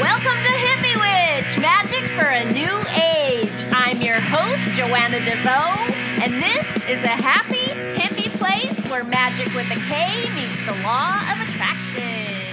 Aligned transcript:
Welcome 0.00 0.42
to 0.42 0.50
Hippie 0.50 0.96
Witch, 0.96 1.56
magic 1.60 2.10
for 2.16 2.26
a 2.26 2.44
new 2.50 2.80
age. 3.00 3.64
I'm 3.70 4.02
your 4.02 4.18
host, 4.18 4.76
Joanna 4.76 5.20
DeVoe, 5.20 5.94
and 6.20 6.42
this 6.42 6.66
is 6.88 7.04
a 7.04 7.14
happy, 7.14 7.68
hippie 7.96 8.28
place 8.36 8.90
where 8.90 9.04
magic 9.04 9.54
with 9.54 9.70
a 9.70 9.76
K 9.86 10.28
meets 10.34 10.66
the 10.66 10.82
law 10.82 11.20
of 11.30 11.48
attraction. 11.48 12.43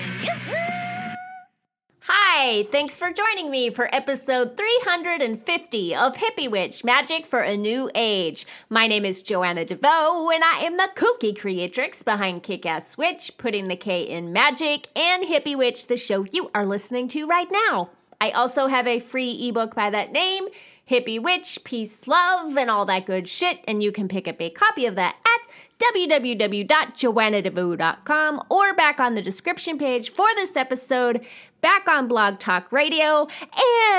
Hi, 2.13 2.63
thanks 2.63 2.97
for 2.97 3.09
joining 3.09 3.49
me 3.49 3.69
for 3.69 3.87
episode 3.95 4.57
350 4.57 5.95
of 5.95 6.17
Hippie 6.17 6.51
Witch 6.51 6.83
Magic 6.83 7.25
for 7.25 7.39
a 7.39 7.55
New 7.55 7.89
Age. 7.95 8.45
My 8.69 8.85
name 8.85 9.05
is 9.05 9.23
Joanna 9.23 9.63
DeVoe, 9.63 10.29
and 10.29 10.43
I 10.43 10.63
am 10.65 10.75
the 10.75 10.89
kooky 10.93 11.39
creatrix 11.39 12.03
behind 12.03 12.43
Kick 12.43 12.65
Ass 12.65 12.97
Witch, 12.97 13.31
putting 13.37 13.69
the 13.69 13.77
K 13.77 14.01
in 14.01 14.33
magic, 14.33 14.87
and 14.93 15.23
Hippie 15.23 15.57
Witch, 15.57 15.87
the 15.87 15.95
show 15.95 16.25
you 16.33 16.51
are 16.53 16.65
listening 16.65 17.07
to 17.09 17.25
right 17.27 17.47
now. 17.69 17.91
I 18.19 18.31
also 18.31 18.67
have 18.67 18.87
a 18.87 18.99
free 18.99 19.47
ebook 19.47 19.73
by 19.73 19.89
that 19.89 20.11
name, 20.11 20.49
Hippie 20.89 21.23
Witch, 21.23 21.59
Peace, 21.63 22.09
Love, 22.09 22.57
and 22.57 22.69
all 22.69 22.83
that 22.85 23.05
good 23.05 23.29
shit, 23.29 23.63
and 23.69 23.81
you 23.81 23.93
can 23.93 24.09
pick 24.09 24.27
up 24.27 24.41
a 24.41 24.49
copy 24.49 24.85
of 24.85 24.95
that 24.95 25.15
at 25.25 25.47
www.joannadevoe.com 25.93 28.43
or 28.49 28.73
back 28.75 28.99
on 28.99 29.15
the 29.15 29.21
description 29.21 29.77
page 29.77 30.11
for 30.11 30.27
this 30.35 30.55
episode, 30.55 31.25
back 31.61 31.87
on 31.87 32.07
Blog 32.07 32.39
Talk 32.39 32.71
Radio. 32.71 33.27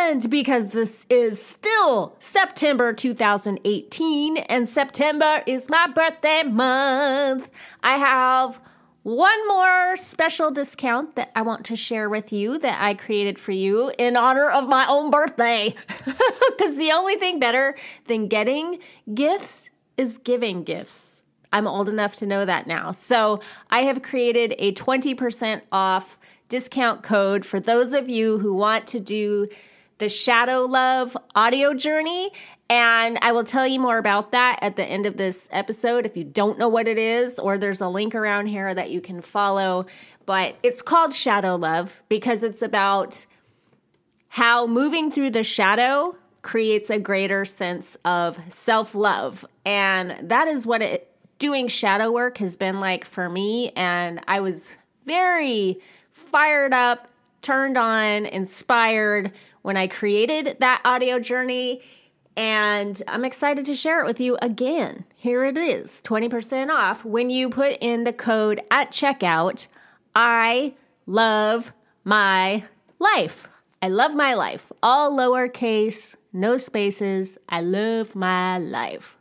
And 0.04 0.28
because 0.28 0.72
this 0.72 1.06
is 1.08 1.44
still 1.44 2.16
September 2.18 2.92
2018 2.92 4.36
and 4.36 4.68
September 4.68 5.42
is 5.46 5.70
my 5.70 5.86
birthday 5.86 6.42
month, 6.42 7.48
I 7.82 7.96
have 7.96 8.60
one 9.04 9.48
more 9.48 9.96
special 9.96 10.50
discount 10.50 11.16
that 11.16 11.32
I 11.34 11.42
want 11.42 11.64
to 11.66 11.76
share 11.76 12.08
with 12.08 12.32
you 12.32 12.58
that 12.58 12.80
I 12.80 12.94
created 12.94 13.38
for 13.38 13.52
you 13.52 13.92
in 13.98 14.16
honor 14.16 14.48
of 14.48 14.68
my 14.68 14.86
own 14.86 15.10
birthday. 15.10 15.74
Because 16.04 16.76
the 16.76 16.92
only 16.92 17.16
thing 17.16 17.40
better 17.40 17.74
than 18.06 18.28
getting 18.28 18.78
gifts 19.14 19.70
is 19.96 20.18
giving 20.18 20.62
gifts. 20.62 21.24
I'm 21.52 21.66
old 21.66 21.88
enough 21.88 22.14
to 22.16 22.26
know 22.26 22.44
that 22.44 22.66
now. 22.66 22.92
So 22.92 23.40
I 23.70 23.80
have 23.82 24.02
created 24.02 24.54
a 24.58 24.72
20% 24.72 25.62
off 25.72 26.18
discount 26.52 27.02
code 27.02 27.46
for 27.46 27.60
those 27.60 27.94
of 27.94 28.10
you 28.10 28.38
who 28.38 28.52
want 28.52 28.86
to 28.86 29.00
do 29.00 29.48
the 29.96 30.10
Shadow 30.10 30.66
Love 30.66 31.16
audio 31.34 31.72
journey. 31.72 32.30
And 32.68 33.18
I 33.22 33.32
will 33.32 33.44
tell 33.44 33.66
you 33.66 33.80
more 33.80 33.96
about 33.96 34.32
that 34.32 34.58
at 34.60 34.76
the 34.76 34.84
end 34.84 35.06
of 35.06 35.16
this 35.16 35.48
episode 35.50 36.04
if 36.04 36.14
you 36.14 36.24
don't 36.24 36.58
know 36.58 36.68
what 36.68 36.86
it 36.86 36.98
is, 36.98 37.38
or 37.38 37.56
there's 37.56 37.80
a 37.80 37.88
link 37.88 38.14
around 38.14 38.48
here 38.48 38.74
that 38.74 38.90
you 38.90 39.00
can 39.00 39.22
follow. 39.22 39.86
But 40.26 40.58
it's 40.62 40.82
called 40.82 41.14
Shadow 41.14 41.56
Love 41.56 42.02
because 42.10 42.42
it's 42.42 42.60
about 42.60 43.24
how 44.28 44.66
moving 44.66 45.10
through 45.10 45.30
the 45.30 45.42
shadow 45.42 46.14
creates 46.42 46.90
a 46.90 46.98
greater 46.98 47.46
sense 47.46 47.96
of 48.04 48.38
self 48.52 48.94
love. 48.94 49.46
And 49.64 50.28
that 50.28 50.48
is 50.48 50.66
what 50.66 50.82
it 50.82 51.10
doing 51.38 51.66
shadow 51.66 52.12
work 52.12 52.36
has 52.38 52.56
been 52.56 52.78
like 52.78 53.06
for 53.06 53.30
me. 53.30 53.70
And 53.74 54.20
I 54.28 54.40
was 54.40 54.76
very 55.06 55.80
fired 56.32 56.72
up, 56.72 57.08
turned 57.42 57.76
on, 57.76 58.26
inspired 58.26 59.32
when 59.60 59.76
I 59.76 59.86
created 59.86 60.56
that 60.60 60.80
audio 60.84 61.20
journey. 61.20 61.82
And 62.34 63.00
I'm 63.06 63.26
excited 63.26 63.66
to 63.66 63.74
share 63.74 64.00
it 64.00 64.06
with 64.06 64.18
you 64.18 64.38
again. 64.40 65.04
Here 65.14 65.44
it 65.44 65.58
is 65.58 66.00
20% 66.04 66.70
off 66.70 67.04
when 67.04 67.28
you 67.28 67.50
put 67.50 67.76
in 67.80 68.04
the 68.04 68.12
code 68.12 68.62
at 68.70 68.90
checkout. 68.90 69.66
I 70.14 70.74
love 71.06 71.72
my 72.04 72.64
life. 72.98 73.48
I 73.82 73.88
love 73.88 74.14
my 74.14 74.32
life. 74.32 74.72
All 74.82 75.16
lowercase, 75.16 76.16
no 76.32 76.56
spaces. 76.56 77.36
I 77.50 77.60
love 77.60 78.16
my 78.16 78.56
life. 78.56 79.18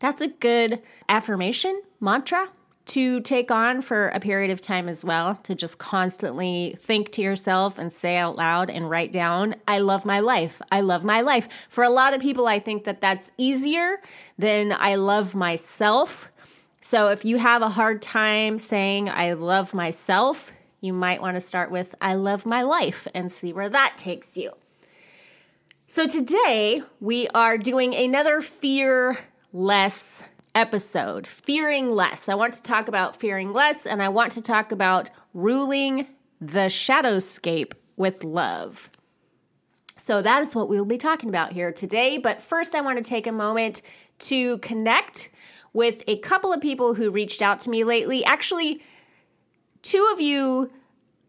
That's 0.00 0.22
a 0.22 0.28
good 0.28 0.82
affirmation 1.08 1.82
mantra 2.00 2.48
to 2.88 3.20
take 3.20 3.50
on 3.50 3.82
for 3.82 4.08
a 4.08 4.20
period 4.20 4.50
of 4.50 4.60
time 4.60 4.88
as 4.88 5.04
well, 5.04 5.36
to 5.44 5.54
just 5.54 5.78
constantly 5.78 6.76
think 6.80 7.12
to 7.12 7.22
yourself 7.22 7.78
and 7.78 7.92
say 7.92 8.16
out 8.16 8.36
loud 8.36 8.70
and 8.70 8.88
write 8.90 9.12
down, 9.12 9.54
I 9.66 9.78
love 9.78 10.04
my 10.04 10.20
life. 10.20 10.60
I 10.72 10.80
love 10.80 11.04
my 11.04 11.20
life. 11.20 11.48
For 11.68 11.84
a 11.84 11.90
lot 11.90 12.14
of 12.14 12.20
people, 12.20 12.46
I 12.46 12.58
think 12.58 12.84
that 12.84 13.00
that's 13.00 13.30
easier 13.38 14.00
than 14.38 14.72
I 14.72 14.96
love 14.96 15.34
myself. 15.34 16.28
So 16.80 17.08
if 17.08 17.24
you 17.24 17.38
have 17.38 17.62
a 17.62 17.68
hard 17.68 18.00
time 18.02 18.58
saying, 18.58 19.08
I 19.08 19.34
love 19.34 19.74
myself, 19.74 20.52
you 20.80 20.92
might 20.92 21.20
want 21.20 21.34
to 21.34 21.40
start 21.40 21.70
with, 21.70 21.94
I 22.00 22.14
love 22.14 22.46
my 22.46 22.62
life 22.62 23.06
and 23.14 23.30
see 23.30 23.52
where 23.52 23.68
that 23.68 23.98
takes 23.98 24.36
you. 24.36 24.52
So 25.86 26.06
today 26.06 26.82
we 27.00 27.28
are 27.28 27.58
doing 27.58 27.94
another 27.94 28.40
fear 28.40 29.18
less 29.52 30.22
episode 30.58 31.24
fearing 31.24 31.92
less. 31.92 32.28
I 32.28 32.34
want 32.34 32.52
to 32.54 32.62
talk 32.62 32.88
about 32.88 33.14
fearing 33.14 33.52
less 33.52 33.86
and 33.86 34.02
I 34.02 34.08
want 34.08 34.32
to 34.32 34.42
talk 34.42 34.72
about 34.72 35.08
ruling 35.32 36.08
the 36.40 36.66
shadowscape 36.66 37.74
with 37.96 38.24
love. 38.24 38.90
So 39.96 40.20
that 40.20 40.42
is 40.42 40.56
what 40.56 40.68
we 40.68 40.76
will 40.76 40.84
be 40.84 40.98
talking 40.98 41.28
about 41.28 41.52
here 41.52 41.70
today. 41.70 42.18
But 42.18 42.42
first, 42.42 42.74
I 42.74 42.80
want 42.80 42.98
to 42.98 43.08
take 43.08 43.28
a 43.28 43.32
moment 43.32 43.82
to 44.20 44.58
connect 44.58 45.30
with 45.72 46.02
a 46.08 46.18
couple 46.18 46.52
of 46.52 46.60
people 46.60 46.92
who 46.92 47.12
reached 47.12 47.40
out 47.40 47.60
to 47.60 47.70
me 47.70 47.84
lately. 47.84 48.24
Actually, 48.24 48.82
two 49.82 50.10
of 50.12 50.20
you 50.20 50.72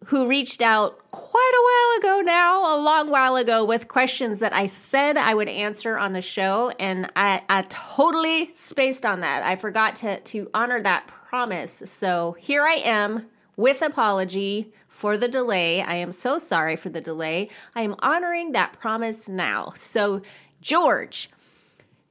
who 0.05 0.27
reached 0.27 0.61
out 0.61 1.11
quite 1.11 1.51
a 1.53 1.63
while 1.63 2.13
ago 2.13 2.21
now, 2.21 2.75
a 2.75 2.81
long 2.81 3.09
while 3.09 3.35
ago, 3.35 3.65
with 3.65 3.87
questions 3.87 4.39
that 4.39 4.53
I 4.53 4.67
said 4.67 5.17
I 5.17 5.33
would 5.33 5.49
answer 5.49 5.97
on 5.97 6.13
the 6.13 6.21
show. 6.21 6.71
And 6.79 7.11
I, 7.15 7.41
I 7.49 7.63
totally 7.69 8.51
spaced 8.53 9.05
on 9.05 9.19
that. 9.21 9.43
I 9.43 9.55
forgot 9.55 9.95
to, 9.97 10.19
to 10.19 10.49
honor 10.53 10.81
that 10.81 11.07
promise. 11.07 11.83
So 11.85 12.35
here 12.39 12.63
I 12.63 12.75
am 12.75 13.27
with 13.55 13.81
apology 13.81 14.71
for 14.87 15.17
the 15.17 15.27
delay. 15.27 15.81
I 15.81 15.95
am 15.95 16.11
so 16.11 16.37
sorry 16.37 16.75
for 16.75 16.89
the 16.89 17.01
delay. 17.01 17.49
I 17.75 17.81
am 17.81 17.95
honoring 17.99 18.53
that 18.53 18.73
promise 18.79 19.29
now. 19.29 19.73
So, 19.75 20.21
George, 20.61 21.29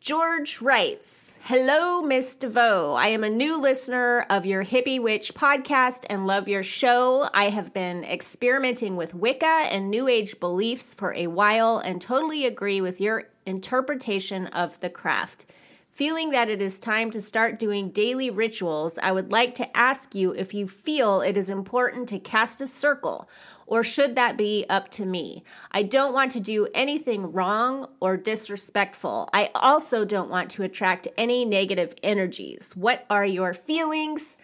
George 0.09 0.63
writes, 0.63 1.39
Hello, 1.43 2.01
Miss 2.01 2.35
DeVoe. 2.35 2.95
I 2.95 3.09
am 3.09 3.25
a 3.25 3.29
new 3.29 3.61
listener 3.61 4.25
of 4.31 4.47
your 4.47 4.65
Hippie 4.65 5.03
Witch 5.03 5.35
podcast 5.35 6.07
and 6.09 6.27
love 6.27 6.49
your 6.49 6.63
show. 6.63 7.29
I 7.35 7.51
have 7.51 7.75
been 7.75 8.05
experimenting 8.05 8.97
with 8.97 9.15
Wicca 9.15 9.45
and 9.45 9.91
New 9.91 10.09
Age 10.09 10.41
beliefs 10.41 10.95
for 10.95 11.13
a 11.13 11.27
while 11.27 11.77
and 11.77 12.01
totally 12.01 12.47
agree 12.47 12.81
with 12.81 13.03
your 13.03 13.25
interpretation 13.45 14.47
of 14.47 14.81
the 14.81 14.89
craft. 14.89 15.45
Feeling 15.91 16.31
that 16.31 16.49
it 16.49 16.63
is 16.63 16.79
time 16.79 17.11
to 17.11 17.21
start 17.21 17.59
doing 17.59 17.91
daily 17.91 18.31
rituals, 18.31 18.99
I 19.03 19.13
would 19.13 19.31
like 19.31 19.57
to 19.57 19.77
ask 19.77 20.15
you 20.15 20.31
if 20.31 20.55
you 20.55 20.67
feel 20.67 21.21
it 21.21 21.37
is 21.37 21.51
important 21.51 22.09
to 22.09 22.19
cast 22.19 22.63
a 22.63 22.67
circle 22.67 23.29
or 23.69 23.85
should 23.85 24.17
that 24.17 24.37
be 24.37 24.65
up 24.69 24.91
to 24.93 25.07
me? 25.07 25.45
I 25.71 25.85
don't 25.85 26.13
want 26.13 26.33
to 26.33 26.41
do 26.41 26.67
anything 26.75 27.33
wrong 27.33 27.89
or 28.01 28.17
disrespectful. 28.17 29.29
I 29.33 29.51
also 29.55 30.05
don't 30.05 30.31
want 30.31 30.51
to 30.53 30.65
attract 30.65 31.07
any 31.17 31.45
negative 31.45 31.95
energies. 32.03 32.73
What 32.75 33.07
are 33.09 33.27
your 33.27 33.55
feelings? 33.55 34.37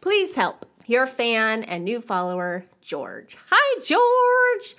Please 0.00 0.34
help. 0.34 0.66
Your 0.86 1.06
fan 1.06 1.62
and 1.62 1.84
new 1.84 2.00
follower, 2.00 2.66
George. 2.82 3.38
Hi, 3.50 3.80
George. 3.80 4.76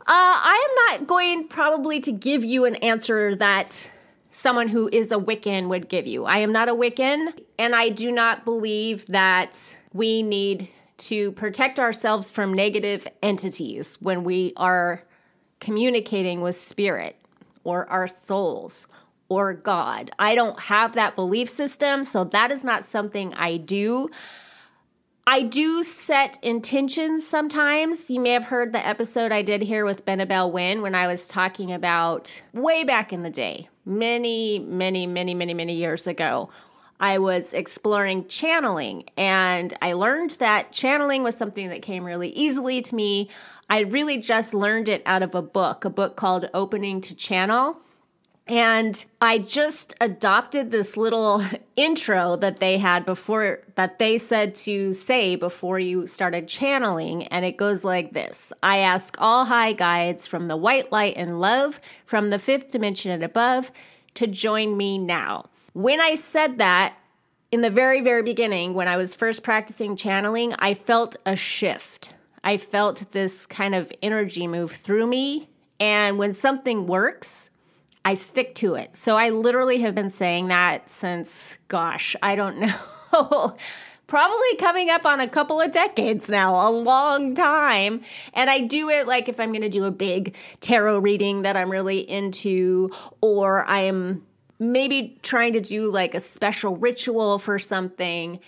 Uh, 0.00 0.04
I 0.08 0.68
am 0.68 1.00
not 1.00 1.08
going 1.08 1.48
probably 1.48 2.00
to 2.00 2.12
give 2.12 2.44
you 2.44 2.64
an 2.64 2.76
answer 2.76 3.34
that 3.36 3.90
someone 4.30 4.68
who 4.68 4.88
is 4.92 5.10
a 5.10 5.16
Wiccan 5.16 5.68
would 5.68 5.88
give 5.88 6.06
you. 6.06 6.26
I 6.26 6.38
am 6.38 6.52
not 6.52 6.68
a 6.68 6.74
Wiccan, 6.74 7.32
and 7.58 7.74
I 7.74 7.88
do 7.88 8.12
not 8.12 8.44
believe 8.44 9.06
that 9.06 9.78
we 9.94 10.22
need 10.22 10.68
to 10.98 11.32
protect 11.32 11.78
ourselves 11.78 12.30
from 12.30 12.54
negative 12.54 13.06
entities 13.22 13.96
when 14.00 14.24
we 14.24 14.52
are 14.56 15.04
communicating 15.60 16.40
with 16.40 16.56
spirit 16.56 17.16
or 17.64 17.88
our 17.90 18.06
souls 18.06 18.86
or 19.28 19.54
God. 19.54 20.10
I 20.18 20.34
don't 20.34 20.58
have 20.60 20.94
that 20.94 21.16
belief 21.16 21.48
system, 21.48 22.04
so 22.04 22.24
that 22.24 22.50
is 22.50 22.64
not 22.64 22.84
something 22.84 23.34
I 23.34 23.56
do. 23.56 24.08
I 25.26 25.42
do 25.42 25.82
set 25.82 26.38
intentions 26.44 27.26
sometimes. 27.26 28.08
You 28.08 28.20
may 28.20 28.30
have 28.30 28.44
heard 28.44 28.72
the 28.72 28.86
episode 28.86 29.32
I 29.32 29.42
did 29.42 29.62
here 29.62 29.84
with 29.84 30.04
Benebell 30.04 30.52
Wen 30.52 30.82
when 30.82 30.94
I 30.94 31.08
was 31.08 31.26
talking 31.26 31.72
about 31.72 32.40
way 32.52 32.84
back 32.84 33.12
in 33.12 33.22
the 33.22 33.30
day, 33.30 33.68
many, 33.84 34.60
many, 34.60 35.08
many, 35.08 35.34
many, 35.34 35.52
many 35.52 35.74
years 35.74 36.06
ago, 36.06 36.50
I 37.00 37.18
was 37.18 37.52
exploring 37.52 38.26
channeling 38.26 39.04
and 39.16 39.76
I 39.82 39.92
learned 39.92 40.30
that 40.32 40.72
channeling 40.72 41.22
was 41.22 41.36
something 41.36 41.68
that 41.68 41.82
came 41.82 42.04
really 42.04 42.30
easily 42.30 42.80
to 42.82 42.94
me. 42.94 43.30
I 43.68 43.80
really 43.80 44.18
just 44.18 44.54
learned 44.54 44.88
it 44.88 45.02
out 45.06 45.22
of 45.22 45.34
a 45.34 45.42
book, 45.42 45.84
a 45.84 45.90
book 45.90 46.16
called 46.16 46.48
Opening 46.54 47.00
to 47.02 47.14
Channel. 47.14 47.78
And 48.48 49.04
I 49.20 49.38
just 49.38 49.96
adopted 50.00 50.70
this 50.70 50.96
little 50.96 51.42
intro 51.76 52.36
that 52.36 52.60
they 52.60 52.78
had 52.78 53.04
before, 53.04 53.60
that 53.74 53.98
they 53.98 54.18
said 54.18 54.54
to 54.56 54.94
say 54.94 55.34
before 55.34 55.80
you 55.80 56.06
started 56.06 56.46
channeling. 56.46 57.24
And 57.24 57.44
it 57.44 57.56
goes 57.56 57.82
like 57.82 58.12
this 58.12 58.52
I 58.62 58.78
ask 58.78 59.16
all 59.18 59.46
high 59.46 59.72
guides 59.72 60.28
from 60.28 60.46
the 60.46 60.56
white 60.56 60.92
light 60.92 61.14
and 61.16 61.40
love, 61.40 61.80
from 62.04 62.30
the 62.30 62.38
fifth 62.38 62.70
dimension 62.70 63.10
and 63.10 63.24
above, 63.24 63.72
to 64.14 64.28
join 64.28 64.76
me 64.76 64.96
now. 64.96 65.46
When 65.76 66.00
I 66.00 66.14
said 66.14 66.56
that, 66.56 66.94
in 67.52 67.60
the 67.60 67.68
very, 67.68 68.00
very 68.00 68.22
beginning, 68.22 68.72
when 68.72 68.88
I 68.88 68.96
was 68.96 69.14
first 69.14 69.42
practicing 69.42 69.94
channeling, 69.94 70.54
I 70.58 70.72
felt 70.72 71.16
a 71.26 71.36
shift. 71.36 72.14
I 72.42 72.56
felt 72.56 73.12
this 73.12 73.44
kind 73.44 73.74
of 73.74 73.92
energy 74.02 74.46
move 74.46 74.70
through 74.70 75.06
me. 75.06 75.50
And 75.78 76.16
when 76.16 76.32
something 76.32 76.86
works, 76.86 77.50
I 78.06 78.14
stick 78.14 78.54
to 78.54 78.76
it. 78.76 78.96
So 78.96 79.18
I 79.18 79.28
literally 79.28 79.80
have 79.80 79.94
been 79.94 80.08
saying 80.08 80.48
that 80.48 80.88
since, 80.88 81.58
gosh, 81.68 82.16
I 82.22 82.36
don't 82.36 82.58
know. 83.12 83.54
Probably 84.06 84.56
coming 84.58 84.88
up 84.88 85.04
on 85.04 85.20
a 85.20 85.28
couple 85.28 85.60
of 85.60 85.72
decades 85.72 86.30
now, 86.30 86.54
a 86.54 86.70
long 86.70 87.34
time. 87.34 88.00
And 88.32 88.48
I 88.48 88.60
do 88.60 88.88
it 88.88 89.06
like 89.06 89.28
if 89.28 89.38
I'm 89.38 89.50
going 89.50 89.60
to 89.60 89.68
do 89.68 89.84
a 89.84 89.90
big 89.90 90.36
tarot 90.60 91.00
reading 91.00 91.42
that 91.42 91.54
I'm 91.54 91.70
really 91.70 91.98
into, 91.98 92.92
or 93.20 93.66
I'm 93.66 94.22
maybe 94.58 95.18
trying 95.22 95.52
to 95.54 95.60
do 95.60 95.90
like 95.90 96.14
a 96.14 96.20
special 96.20 96.76
ritual 96.76 97.38
for 97.38 97.58
something. 97.58 98.40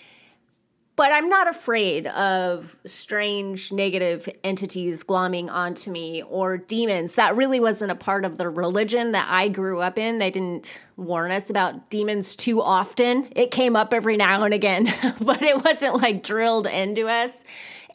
But 0.95 1.13
I'm 1.13 1.29
not 1.29 1.47
afraid 1.47 2.07
of 2.07 2.77
strange 2.85 3.71
negative 3.71 4.27
entities 4.43 5.01
glomming 5.01 5.49
onto 5.49 5.89
me 5.91 6.23
or 6.23 6.57
demons. 6.57 7.15
That 7.15 7.37
really 7.37 7.61
wasn't 7.61 7.91
a 7.91 7.95
part 7.95 8.25
of 8.25 8.37
the 8.37 8.49
religion 8.49 9.13
that 9.13 9.27
I 9.29 9.47
grew 9.47 9.79
up 9.79 9.97
in. 9.97 10.17
They 10.17 10.29
didn't 10.29 10.83
warn 10.97 11.31
us 11.31 11.49
about 11.49 11.89
demons 11.89 12.35
too 12.35 12.61
often. 12.61 13.25
It 13.33 13.49
came 13.49 13.77
up 13.77 13.93
every 13.93 14.17
now 14.17 14.43
and 14.43 14.53
again, 14.53 14.93
but 15.21 15.41
it 15.41 15.63
wasn't 15.63 16.01
like 16.01 16.21
drilled 16.21 16.67
into 16.67 17.07
us. 17.07 17.45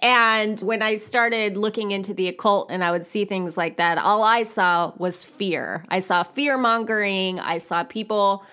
And 0.05 0.61
when 0.61 0.83
I 0.83 0.97
started 0.97 1.57
looking 1.57 1.91
into 1.91 2.13
the 2.13 2.29
occult 2.29 2.71
and 2.71 2.85
I 2.85 2.91
would 2.91 3.07
see 3.07 3.25
things 3.25 3.57
like 3.57 3.79
that, 3.79 3.97
all 3.97 4.23
I 4.23 4.43
saw 4.43 4.93
was 4.99 5.25
fear. 5.25 5.83
I 5.89 6.01
saw 6.01 6.23
fear 6.23 6.59
mongering. 6.59 7.41
I 7.41 7.57
saw 7.57 7.85
people, 7.85 8.45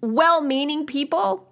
well 0.00 0.42
meaning 0.42 0.84
people, 0.84 1.48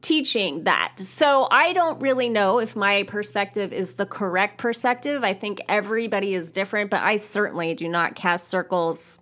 teaching 0.00 0.64
that. 0.64 0.94
So 0.96 1.48
I 1.50 1.74
don't 1.74 2.00
really 2.00 2.30
know 2.30 2.60
if 2.60 2.74
my 2.74 3.02
perspective 3.02 3.74
is 3.74 3.92
the 3.92 4.06
correct 4.06 4.56
perspective. 4.56 5.22
I 5.22 5.34
think 5.34 5.60
everybody 5.68 6.32
is 6.32 6.50
different, 6.50 6.88
but 6.88 7.02
I 7.02 7.16
certainly 7.16 7.74
do 7.74 7.88
not 7.88 8.14
cast 8.14 8.48
circles 8.48 9.19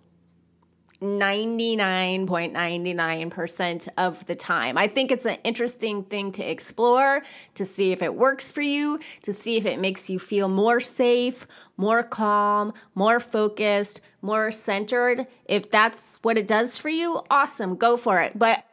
99.99% 1.01 3.87
of 3.97 4.25
the 4.25 4.35
time. 4.35 4.77
I 4.77 4.87
think 4.87 5.11
it's 5.11 5.25
an 5.25 5.37
interesting 5.43 6.03
thing 6.03 6.31
to 6.33 6.43
explore, 6.43 7.23
to 7.55 7.65
see 7.65 7.91
if 7.91 8.01
it 8.01 8.15
works 8.15 8.51
for 8.51 8.61
you, 8.61 8.99
to 9.23 9.33
see 9.33 9.57
if 9.57 9.65
it 9.65 9.79
makes 9.79 10.09
you 10.09 10.19
feel 10.19 10.49
more 10.49 10.81
safe, 10.81 11.47
more 11.77 12.03
calm, 12.03 12.73
more 12.95 13.21
focused, 13.21 14.01
more 14.21 14.51
centered. 14.51 15.25
If 15.45 15.71
that's 15.71 16.19
what 16.21 16.37
it 16.37 16.47
does 16.47 16.77
for 16.77 16.89
you, 16.89 17.23
awesome, 17.29 17.77
go 17.77 17.95
for 17.95 18.19
it. 18.21 18.37
But 18.37 18.65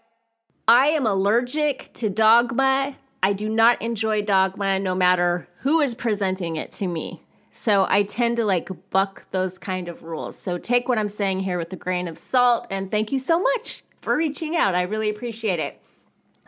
I 0.67 0.89
am 0.89 1.07
allergic 1.07 1.93
to 1.95 2.11
dogma. 2.11 2.97
I 3.23 3.33
do 3.33 3.49
not 3.49 3.81
enjoy 3.81 4.23
dogma 4.23 4.81
no 4.81 4.97
matter 4.97 5.49
who 5.59 5.81
is 5.81 5.95
presenting 5.95 6.57
it 6.57 6.73
to 6.73 6.89
me. 6.89 7.23
So 7.57 7.87
I 7.89 8.03
tend 8.03 8.37
to 8.37 8.45
like 8.45 8.69
buck 8.91 9.25
those 9.31 9.59
kind 9.59 9.89
of 9.89 10.03
rules. 10.03 10.39
So 10.39 10.59
take 10.59 10.89
what 10.89 10.99
I'm 10.99 11.09
saying 11.09 11.41
here 11.41 11.57
with 11.57 11.73
a 11.73 11.77
grain 11.77 12.07
of 12.07 12.19
salt. 12.19 12.67
And 12.71 12.91
thank 12.91 13.11
you 13.13 13.19
so 13.19 13.41
much 13.41 13.83
for 14.03 14.15
reaching 14.15 14.57
out. 14.57 14.75
I 14.75 14.83
really 14.83 15.09
appreciate 15.09 15.59
it. 15.59 15.81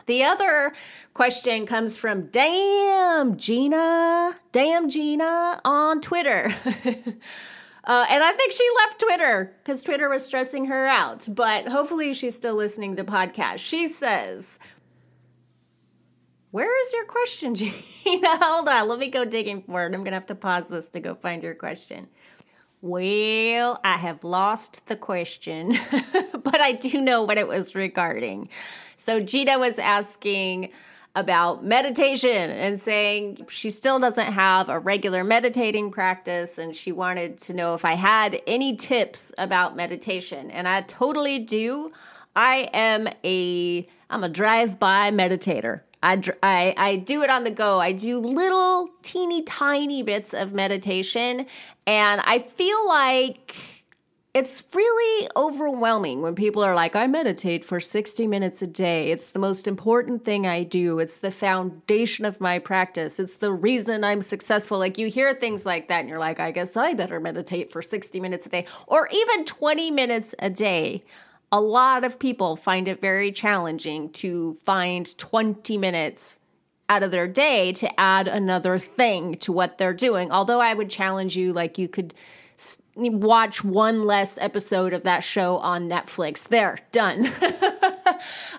The 0.05 0.23
other 0.23 0.71
question 1.13 1.65
comes 1.65 1.97
from 1.97 2.27
Damn 2.27 3.37
Gina, 3.37 4.35
Damn 4.51 4.87
Gina 4.87 5.59
on 5.65 5.99
Twitter. 6.01 6.45
uh, 6.65 8.05
and 8.09 8.23
I 8.23 8.31
think 8.33 8.51
she 8.51 8.67
left 8.77 8.99
Twitter 8.99 9.55
because 9.63 9.83
Twitter 9.83 10.09
was 10.09 10.23
stressing 10.23 10.65
her 10.65 10.85
out. 10.85 11.27
But 11.31 11.67
hopefully 11.67 12.13
she's 12.13 12.35
still 12.35 12.55
listening 12.55 12.95
to 12.95 13.03
the 13.03 13.11
podcast. 13.11 13.57
She 13.57 13.87
says, 13.87 14.59
where 16.51 16.79
is 16.81 16.93
your 16.93 17.05
question, 17.05 17.55
Gina? 17.55 18.37
Hold 18.37 18.67
on, 18.67 18.87
let 18.87 18.99
me 18.99 19.09
go 19.09 19.25
digging 19.25 19.63
for 19.63 19.85
it. 19.85 19.93
I'm 19.93 20.03
gonna 20.03 20.15
have 20.15 20.25
to 20.27 20.35
pause 20.35 20.67
this 20.67 20.89
to 20.89 20.99
go 20.99 21.15
find 21.15 21.43
your 21.43 21.55
question. 21.55 22.07
Well, 22.81 23.79
I 23.83 23.97
have 23.97 24.23
lost 24.23 24.85
the 24.87 24.95
question, 24.95 25.77
but 26.43 26.61
I 26.61 26.71
do 26.71 27.01
know 27.01 27.23
what 27.23 27.37
it 27.37 27.47
was 27.47 27.75
regarding. 27.75 28.49
So 28.95 29.19
Gina 29.19 29.59
was 29.59 29.79
asking 29.79 30.71
about 31.15 31.65
meditation 31.65 32.49
and 32.51 32.81
saying 32.81 33.45
she 33.49 33.69
still 33.69 33.99
doesn't 33.99 34.31
have 34.31 34.69
a 34.69 34.79
regular 34.79 35.23
meditating 35.23 35.91
practice 35.91 36.57
and 36.57 36.73
she 36.73 36.91
wanted 36.91 37.37
to 37.39 37.53
know 37.53 37.73
if 37.73 37.83
I 37.83 37.95
had 37.95 38.41
any 38.47 38.75
tips 38.75 39.33
about 39.37 39.75
meditation. 39.75 40.49
And 40.51 40.67
I 40.67 40.81
totally 40.81 41.39
do. 41.39 41.91
I 42.35 42.69
am 42.73 43.09
a 43.25 43.85
I'm 44.09 44.23
a 44.23 44.29
drive-by 44.29 45.11
meditator. 45.11 45.81
I, 46.01 46.21
I, 46.41 46.73
I 46.77 46.95
do 46.95 47.23
it 47.23 47.29
on 47.29 47.43
the 47.43 47.51
go. 47.51 47.79
I 47.79 47.91
do 47.91 48.19
little 48.19 48.89
teeny 49.01 49.43
tiny 49.43 50.01
bits 50.03 50.33
of 50.33 50.53
meditation, 50.53 51.45
and 51.85 52.21
I 52.23 52.39
feel 52.39 52.87
like 52.87 53.55
it's 54.33 54.63
really 54.75 55.29
overwhelming 55.35 56.21
when 56.21 56.35
people 56.35 56.63
are 56.63 56.75
like, 56.75 56.95
I 56.95 57.07
meditate 57.07 57.65
for 57.65 57.79
60 57.79 58.27
minutes 58.27 58.61
a 58.61 58.67
day. 58.67 59.11
It's 59.11 59.29
the 59.29 59.39
most 59.39 59.67
important 59.67 60.23
thing 60.23 60.45
I 60.45 60.63
do. 60.63 60.99
It's 60.99 61.17
the 61.17 61.31
foundation 61.31 62.25
of 62.25 62.39
my 62.39 62.59
practice. 62.59 63.19
It's 63.19 63.37
the 63.37 63.51
reason 63.51 64.03
I'm 64.03 64.21
successful. 64.21 64.77
Like, 64.77 64.97
you 64.97 65.07
hear 65.07 65.33
things 65.33 65.65
like 65.65 65.87
that, 65.87 66.01
and 66.01 66.09
you're 66.09 66.19
like, 66.19 66.39
I 66.39 66.51
guess 66.51 66.77
I 66.77 66.93
better 66.93 67.19
meditate 67.19 67.71
for 67.71 67.81
60 67.81 68.19
minutes 68.19 68.45
a 68.45 68.49
day 68.49 68.65
or 68.87 69.09
even 69.11 69.45
20 69.45 69.91
minutes 69.91 70.35
a 70.39 70.49
day 70.49 71.01
a 71.51 71.59
lot 71.59 72.03
of 72.03 72.19
people 72.19 72.55
find 72.55 72.87
it 72.87 73.01
very 73.01 73.31
challenging 73.31 74.09
to 74.11 74.55
find 74.63 75.17
20 75.17 75.77
minutes 75.77 76.39
out 76.89 77.03
of 77.03 77.11
their 77.11 77.27
day 77.27 77.71
to 77.73 77.99
add 77.99 78.27
another 78.27 78.77
thing 78.77 79.37
to 79.37 79.51
what 79.51 79.77
they're 79.77 79.93
doing. 79.93 80.31
Although 80.31 80.59
I 80.59 80.73
would 80.73 80.89
challenge 80.89 81.37
you, 81.37 81.53
like, 81.53 81.77
you 81.77 81.87
could 81.87 82.13
watch 82.95 83.63
one 83.63 84.03
less 84.03 84.37
episode 84.39 84.93
of 84.93 85.03
that 85.03 85.23
show 85.23 85.57
on 85.57 85.87
Netflix. 85.87 86.43
There, 86.43 86.79
done. 86.91 87.25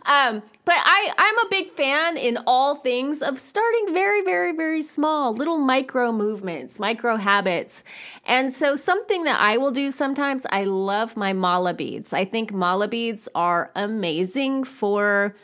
um, 0.06 0.42
but 0.64 0.76
I, 0.76 1.12
I'm 1.18 1.38
a 1.46 1.48
big 1.50 1.68
fan 1.68 2.16
in 2.16 2.38
all 2.46 2.76
things 2.76 3.22
of 3.22 3.38
starting 3.38 3.92
very, 3.92 4.22
very, 4.22 4.52
very 4.52 4.82
small, 4.82 5.34
little 5.34 5.58
micro 5.58 6.12
movements, 6.12 6.78
micro 6.78 7.16
habits. 7.16 7.82
And 8.26 8.52
so, 8.52 8.74
something 8.74 9.24
that 9.24 9.40
I 9.40 9.56
will 9.56 9.70
do 9.70 9.90
sometimes, 9.90 10.46
I 10.50 10.64
love 10.64 11.16
my 11.16 11.32
mala 11.32 11.74
beads. 11.74 12.12
I 12.12 12.24
think 12.24 12.52
mala 12.52 12.88
beads 12.88 13.28
are 13.34 13.70
amazing 13.74 14.64
for 14.64 15.34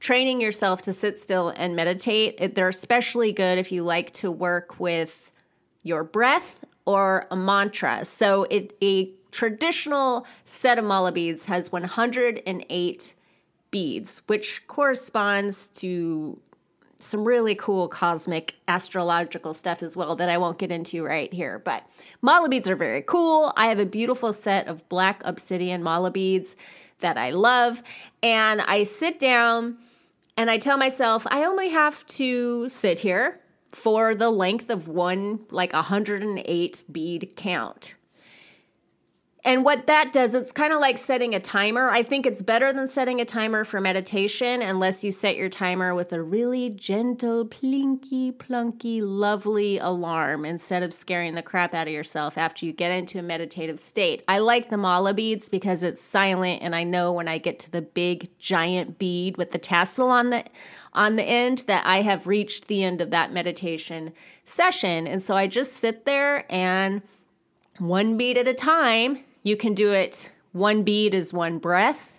training 0.00 0.40
yourself 0.40 0.82
to 0.82 0.92
sit 0.92 1.18
still 1.18 1.48
and 1.56 1.74
meditate. 1.74 2.54
They're 2.54 2.68
especially 2.68 3.32
good 3.32 3.58
if 3.58 3.72
you 3.72 3.82
like 3.82 4.12
to 4.14 4.30
work 4.30 4.78
with 4.78 5.30
your 5.82 6.04
breath 6.04 6.64
or 6.84 7.26
a 7.30 7.36
mantra. 7.36 8.04
So 8.04 8.44
it 8.44 8.76
a 8.82 9.10
traditional 9.34 10.26
set 10.44 10.78
of 10.78 10.84
mala 10.84 11.10
beads 11.10 11.46
has 11.46 11.72
108 11.72 13.14
beads, 13.72 14.22
which 14.28 14.64
corresponds 14.68 15.66
to 15.66 16.40
some 16.98 17.24
really 17.24 17.56
cool 17.56 17.88
cosmic 17.88 18.54
astrological 18.68 19.52
stuff 19.52 19.82
as 19.82 19.96
well 19.96 20.14
that 20.14 20.30
I 20.30 20.38
won't 20.38 20.58
get 20.58 20.70
into 20.70 21.02
right 21.04 21.32
here. 21.34 21.58
But 21.58 21.84
mala 22.22 22.48
beads 22.48 22.68
are 22.70 22.76
very 22.76 23.02
cool. 23.02 23.52
I 23.56 23.66
have 23.66 23.80
a 23.80 23.84
beautiful 23.84 24.32
set 24.32 24.68
of 24.68 24.88
black 24.88 25.20
obsidian 25.24 25.82
mala 25.82 26.12
beads 26.12 26.56
that 27.00 27.18
I 27.18 27.30
love. 27.30 27.82
And 28.22 28.60
I 28.62 28.84
sit 28.84 29.18
down 29.18 29.78
and 30.36 30.48
I 30.48 30.58
tell 30.58 30.78
myself, 30.78 31.26
I 31.28 31.44
only 31.44 31.70
have 31.70 32.06
to 32.06 32.68
sit 32.68 33.00
here 33.00 33.40
for 33.68 34.14
the 34.14 34.30
length 34.30 34.70
of 34.70 34.86
one, 34.86 35.40
like 35.50 35.72
108 35.72 36.84
bead 36.92 37.32
count. 37.34 37.96
And 39.46 39.62
what 39.62 39.88
that 39.88 40.14
does, 40.14 40.34
it's 40.34 40.52
kind 40.52 40.72
of 40.72 40.80
like 40.80 40.96
setting 40.96 41.34
a 41.34 41.40
timer. 41.40 41.90
I 41.90 42.02
think 42.02 42.24
it's 42.24 42.40
better 42.40 42.72
than 42.72 42.88
setting 42.88 43.20
a 43.20 43.26
timer 43.26 43.62
for 43.64 43.78
meditation, 43.78 44.62
unless 44.62 45.04
you 45.04 45.12
set 45.12 45.36
your 45.36 45.50
timer 45.50 45.94
with 45.94 46.14
a 46.14 46.22
really 46.22 46.70
gentle, 46.70 47.44
plinky, 47.44 48.32
plunky, 48.32 49.02
lovely 49.02 49.76
alarm 49.76 50.46
instead 50.46 50.82
of 50.82 50.94
scaring 50.94 51.34
the 51.34 51.42
crap 51.42 51.74
out 51.74 51.86
of 51.86 51.92
yourself 51.92 52.38
after 52.38 52.64
you 52.64 52.72
get 52.72 52.90
into 52.90 53.18
a 53.18 53.22
meditative 53.22 53.78
state. 53.78 54.24
I 54.26 54.38
like 54.38 54.70
the 54.70 54.78
mala 54.78 55.12
beads 55.12 55.50
because 55.50 55.82
it's 55.82 56.00
silent, 56.00 56.62
and 56.62 56.74
I 56.74 56.84
know 56.84 57.12
when 57.12 57.28
I 57.28 57.36
get 57.36 57.58
to 57.60 57.70
the 57.70 57.82
big, 57.82 58.30
giant 58.38 58.98
bead 58.98 59.36
with 59.36 59.50
the 59.50 59.58
tassel 59.58 60.08
on 60.08 60.30
the 60.30 60.44
on 60.94 61.16
the 61.16 61.24
end 61.24 61.64
that 61.66 61.84
I 61.84 62.00
have 62.00 62.26
reached 62.26 62.68
the 62.68 62.82
end 62.82 63.02
of 63.02 63.10
that 63.10 63.32
meditation 63.32 64.14
session. 64.44 65.06
And 65.06 65.22
so 65.22 65.34
I 65.34 65.48
just 65.48 65.74
sit 65.74 66.06
there 66.06 66.50
and 66.50 67.02
one 67.78 68.16
bead 68.16 68.38
at 68.38 68.48
a 68.48 68.54
time 68.54 69.18
you 69.44 69.56
can 69.56 69.74
do 69.74 69.92
it 69.92 70.32
one 70.50 70.82
beat 70.82 71.14
is 71.14 71.32
one 71.32 71.58
breath, 71.58 72.14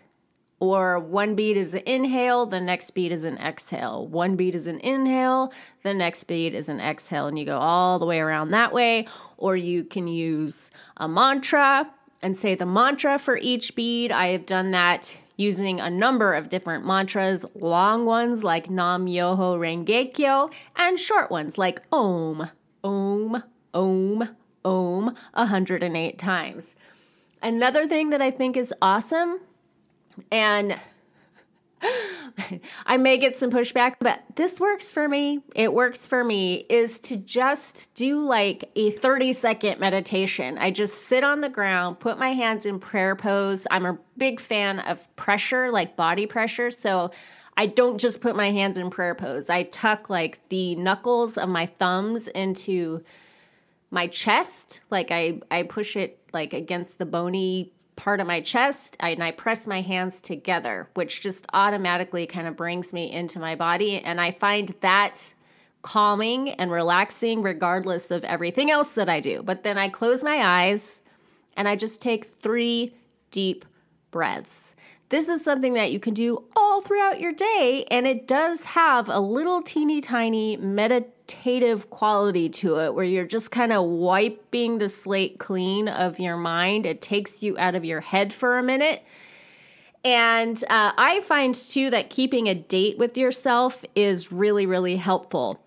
or 0.60 1.00
one 1.00 1.36
beat 1.36 1.58
is 1.58 1.74
an 1.74 1.84
inhale, 1.86 2.46
the 2.46 2.60
next 2.60 2.92
beat 2.92 3.12
is 3.12 3.24
an 3.24 3.38
exhale. 3.38 4.08
One 4.08 4.36
beat 4.36 4.56
is 4.56 4.68
an 4.68 4.80
inhale, 4.80 5.54
the 5.84 5.94
next 5.94 6.26
beat 6.26 6.54
is 6.54 6.70
an 6.70 6.80
exhale, 6.80 7.28
and 7.28 7.38
you 7.38 7.46
go 7.46 7.58
all 7.58 8.00
the 8.00 8.06
way 8.06 8.20
around 8.20 8.52
that 8.52 8.74
way. 8.74 9.08
Or 9.38 9.56
you 9.56 9.84
can 9.84 10.08
use 10.08 10.72
a 10.98 11.08
mantra 11.08 11.90
and 12.22 12.38
say 12.38 12.56
the 12.56 12.66
mantra 12.66 13.18
for 13.20 13.38
each 13.38 13.76
beat. 13.76 14.12
I 14.12 14.28
have 14.28 14.46
done 14.46 14.72
that 14.72 15.18
using 15.38 15.80
a 15.80 15.90
number 15.90 16.34
of 16.34 16.50
different 16.50 16.86
mantras, 16.86 17.46
long 17.56 18.06
ones 18.06 18.44
like 18.44 18.70
Nam 18.70 19.06
Myoho 19.06 19.58
Renge 19.58 20.14
Kyo, 20.14 20.50
and 20.76 21.00
short 21.00 21.30
ones 21.32 21.58
like 21.58 21.82
Om, 21.92 22.50
Om, 22.84 23.44
Om, 23.74 24.30
Om, 24.64 25.16
108 25.34 26.18
times. 26.18 26.76
Another 27.46 27.88
thing 27.88 28.10
that 28.10 28.24
I 28.24 28.32
think 28.32 28.58
is 28.58 28.74
awesome 28.82 29.40
and 30.32 30.80
I 32.88 32.98
may 32.98 33.20
get 33.20 33.38
some 33.38 33.52
pushback, 33.52 33.98
but 34.00 34.24
this 34.34 34.60
works 34.60 34.92
for 34.92 35.08
me. 35.08 35.44
It 35.54 35.72
works 35.72 36.08
for 36.08 36.24
me 36.24 36.66
is 36.70 37.00
to 37.02 37.18
just 37.18 37.94
do 37.94 38.26
like 38.26 38.72
a 38.76 38.90
30 38.90 39.32
second 39.34 39.80
meditation. 39.80 40.58
I 40.58 40.72
just 40.72 41.04
sit 41.04 41.24
on 41.24 41.42
the 41.42 41.50
ground, 41.50 42.00
put 42.00 42.18
my 42.18 42.30
hands 42.32 42.66
in 42.66 42.80
prayer 42.80 43.16
pose. 43.16 43.68
I'm 43.70 43.86
a 43.86 44.00
big 44.18 44.40
fan 44.40 44.80
of 44.80 45.16
pressure, 45.16 45.70
like 45.70 45.96
body 45.96 46.26
pressure. 46.26 46.72
So 46.72 47.12
I 47.56 47.68
don't 47.68 48.00
just 48.00 48.22
put 48.22 48.36
my 48.36 48.50
hands 48.50 48.80
in 48.80 48.90
prayer 48.90 49.14
pose. 49.14 49.52
I 49.52 49.64
tuck 49.64 50.10
like 50.10 50.40
the 50.50 50.74
knuckles 50.78 51.38
of 51.38 51.50
my 51.50 51.68
thumbs 51.68 52.28
into 52.28 53.04
my 53.96 54.08
chest. 54.08 54.82
Like 54.92 55.10
I, 55.10 55.40
I 55.50 55.64
push 55.64 55.96
it 55.96 56.20
like 56.34 56.54
against 56.54 57.00
the 57.00 57.06
bony 57.06 57.72
part 57.96 58.20
of 58.20 58.28
my 58.28 58.42
chest 58.42 58.98
and 59.00 59.24
I 59.24 59.32
press 59.32 59.66
my 59.66 59.80
hands 59.80 60.20
together, 60.20 60.90
which 60.96 61.22
just 61.22 61.48
automatically 61.54 62.28
kind 62.28 62.46
of 62.46 62.58
brings 62.58 62.92
me 62.92 63.10
into 63.10 63.40
my 63.40 63.56
body. 63.56 64.00
And 64.00 64.20
I 64.20 64.32
find 64.32 64.68
that 64.82 65.34
calming 65.82 66.50
and 66.50 66.70
relaxing 66.70 67.42
regardless 67.42 68.12
of 68.12 68.26
everything 68.26 68.70
else 68.70 68.92
that 68.92 69.08
I 69.08 69.22
do. 69.22 69.42
But 69.42 69.64
then 69.64 69.78
I 69.78 69.88
close 69.88 70.26
my 70.26 70.44
eyes 70.44 71.02
and 71.56 71.66
I 71.66 71.78
just 71.78 72.02
take 72.02 72.26
three 72.26 72.94
deep 73.32 73.64
breaths. 74.12 74.76
This 75.08 75.30
is 75.30 75.42
something 75.42 75.76
that 75.76 75.94
you 75.94 76.02
can 76.02 76.14
do 76.14 76.44
all 76.58 76.82
throughout 76.82 77.22
your 77.22 77.32
day, 77.32 77.86
and 77.92 78.08
it 78.08 78.28
does 78.28 78.66
have 78.66 79.08
a 79.08 79.20
little 79.20 79.62
teeny 79.62 80.02
tiny 80.02 80.58
meditative 80.58 81.15
quality 81.90 82.50
to 82.50 82.80
it 82.80 82.94
where 82.94 83.06
you're 83.06 83.26
just 83.26 83.52
kind 83.52 83.74
of 83.74 83.86
wiping 83.86 84.78
the 84.78 84.90
slate 84.90 85.40
clean 85.40 85.88
of 85.88 86.20
your 86.20 86.38
mind. 86.38 86.86
It 86.86 87.02
takes 87.02 87.42
you 87.44 87.58
out 87.58 87.76
of 87.76 87.86
your 87.86 88.02
head 88.02 88.34
for 88.34 88.58
a 88.58 88.64
minute. 88.64 89.04
And 90.04 90.64
uh, 90.70 90.92
I 90.98 91.20
find 91.22 91.56
too 91.56 91.90
that 91.90 92.10
keeping 92.10 92.48
a 92.48 92.54
date 92.54 92.98
with 92.98 93.18
yourself 93.18 93.84
is 93.96 94.32
really, 94.32 94.66
really 94.66 94.98
helpful. 94.98 95.60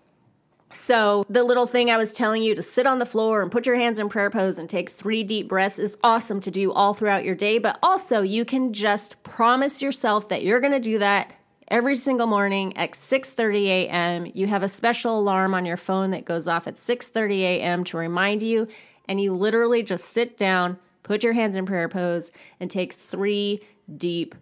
So, 0.71 1.25
the 1.27 1.43
little 1.43 1.65
thing 1.65 1.89
I 1.89 1.97
was 1.97 2.13
telling 2.13 2.43
you 2.43 2.53
to 2.53 2.61
sit 2.61 2.85
on 2.85 2.99
the 2.99 3.05
floor 3.05 3.41
and 3.41 3.51
put 3.51 3.65
your 3.65 3.75
hands 3.75 3.99
in 3.99 4.07
prayer 4.07 4.29
pose 4.29 4.59
and 4.59 4.69
take 4.69 4.89
three 4.89 5.23
deep 5.23 5.49
breaths 5.49 5.79
is 5.79 5.97
awesome 6.03 6.39
to 6.41 6.51
do 6.51 6.71
all 6.71 6.93
throughout 6.93 7.25
your 7.25 7.33
day. 7.33 7.57
But 7.57 7.79
also, 7.81 8.21
you 8.21 8.45
can 8.45 8.71
just 8.71 9.21
promise 9.23 9.81
yourself 9.81 10.29
that 10.29 10.43
you're 10.43 10.59
going 10.59 10.73
to 10.73 10.79
do 10.79 10.99
that 10.99 11.33
every 11.69 11.95
single 11.95 12.27
morning 12.27 12.75
at 12.77 12.91
6:30 12.91 13.65
a.m. 13.67 14.31
You 14.33 14.47
have 14.47 14.63
a 14.63 14.67
special 14.67 15.19
alarm 15.19 15.53
on 15.53 15.65
your 15.65 15.77
phone 15.77 16.11
that 16.11 16.25
goes 16.25 16.47
off 16.47 16.67
at 16.67 16.75
6:30 16.75 17.41
a.m. 17.41 17.83
to 17.85 17.97
remind 17.97 18.43
you, 18.43 18.67
and 19.07 19.19
you 19.21 19.33
literally 19.33 19.83
just 19.83 20.05
sit 20.05 20.37
down, 20.37 20.77
put 21.03 21.23
your 21.23 21.33
hands 21.33 21.55
in 21.55 21.65
prayer 21.65 21.89
pose, 21.89 22.31
and 22.59 22.69
take 22.69 22.93
three 22.93 23.61
deep 23.97 24.35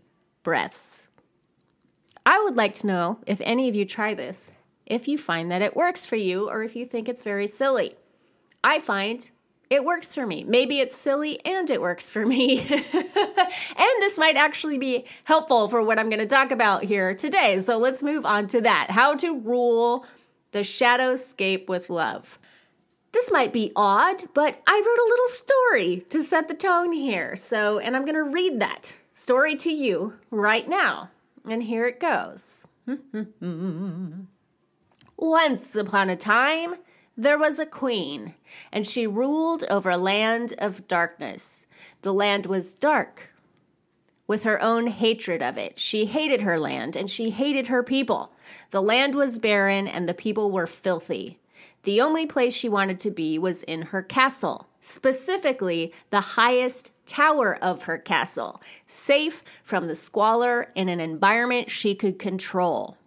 breaths. 0.44 1.08
I 2.26 2.42
would 2.44 2.56
like 2.56 2.74
to 2.76 2.88
know 2.88 3.20
if 3.26 3.40
any 3.42 3.70
of 3.70 3.76
you 3.76 3.86
try 3.86 4.14
this 4.14 4.52
if 4.88 5.08
you 5.08 5.18
find 5.18 5.52
that 5.52 5.62
it 5.62 5.76
works 5.76 6.06
for 6.06 6.16
you 6.16 6.50
or 6.50 6.64
if 6.64 6.76
you 6.76 6.86
think 6.86 7.08
it's 7.08 7.24
very 7.24 7.48
silly. 7.48 7.96
I 8.64 8.80
find 8.80 9.30
it 9.70 9.84
works 9.84 10.16
for 10.16 10.26
me. 10.26 10.44
Maybe 10.44 10.80
it's 10.80 10.96
silly 10.96 11.44
and 11.46 11.70
it 11.70 11.82
works 11.82 12.10
for 12.10 12.26
me. 12.26 12.60
and 12.94 13.96
this 14.00 14.18
might 14.18 14.38
actually 14.38 14.78
be 14.78 15.06
helpful 15.26 15.68
for 15.68 15.82
what 15.82 16.00
I'm 16.00 16.10
going 16.10 16.20
to 16.20 16.26
talk 16.26 16.52
about 16.52 16.84
here 16.84 17.14
today. 17.14 17.60
So 17.60 17.78
let's 17.78 18.04
move 18.04 18.26
on 18.26 18.48
to 18.48 18.62
that 18.62 18.92
how 18.92 19.16
to 19.16 19.38
rule 19.40 20.06
the 20.52 20.60
shadowscape 20.60 21.68
with 21.68 21.90
love. 21.90 22.40
This 23.12 23.32
might 23.32 23.52
be 23.52 23.72
odd, 23.76 24.24
but 24.34 24.62
I 24.68 24.76
wrote 24.76 25.00
a 25.00 25.10
little 25.10 25.28
story 25.28 26.06
to 26.10 26.24
set 26.24 26.48
the 26.48 26.54
tone 26.54 26.92
here. 26.92 27.36
So, 27.36 27.80
and 27.80 27.96
I'm 27.96 28.06
going 28.06 28.16
to 28.16 28.24
read 28.24 28.60
that 28.60 28.96
story 29.14 29.56
to 29.58 29.72
you 29.72 30.14
right 30.30 30.68
now. 30.68 31.10
And 31.50 31.64
here 31.64 31.88
it 31.88 32.00
goes. 32.00 32.66
Once 35.18 35.76
upon 35.76 36.10
a 36.10 36.16
time, 36.16 36.76
there 37.18 37.38
was 37.38 37.60
a 37.60 37.66
queen, 37.66 38.36
and 38.72 38.86
she 38.86 39.08
ruled 39.08 39.64
over 39.70 39.90
a 39.90 39.98
land 39.98 40.54
of 40.60 40.88
darkness. 40.88 41.66
The 42.04 42.14
land 42.14 42.46
was 42.46 42.76
dark 42.76 43.32
with 44.28 44.44
her 44.44 44.62
own 44.62 44.88
hatred 44.88 45.42
of 45.42 45.58
it. 45.58 45.80
She 45.80 46.06
hated 46.06 46.44
her 46.44 46.60
land, 46.60 46.96
and 46.96 47.10
she 47.10 47.32
hated 47.32 47.68
her 47.68 47.82
people. 47.82 48.32
The 48.70 48.82
land 48.84 49.16
was 49.16 49.40
barren, 49.40 49.88
and 49.88 50.08
the 50.08 50.14
people 50.14 50.52
were 50.52 50.68
filthy. 50.68 51.40
The 51.84 52.02
only 52.02 52.26
place 52.26 52.54
she 52.54 52.70
wanted 52.70 53.00
to 53.00 53.12
be 53.12 53.40
was 53.40 53.64
in 53.64 53.82
her 53.84 54.04
castle, 54.04 54.68
specifically 54.80 55.94
the 56.10 56.22
highest 56.22 56.92
tower 57.06 57.58
of 57.62 57.84
her 57.84 57.98
castle, 57.98 58.62
safe 58.86 59.42
from 59.64 59.88
the 59.88 59.96
squalor 59.96 60.68
in 60.76 60.90
an 60.90 61.00
environment 61.00 61.70
she 61.70 61.96
could 61.96 62.20
control. 62.20 62.98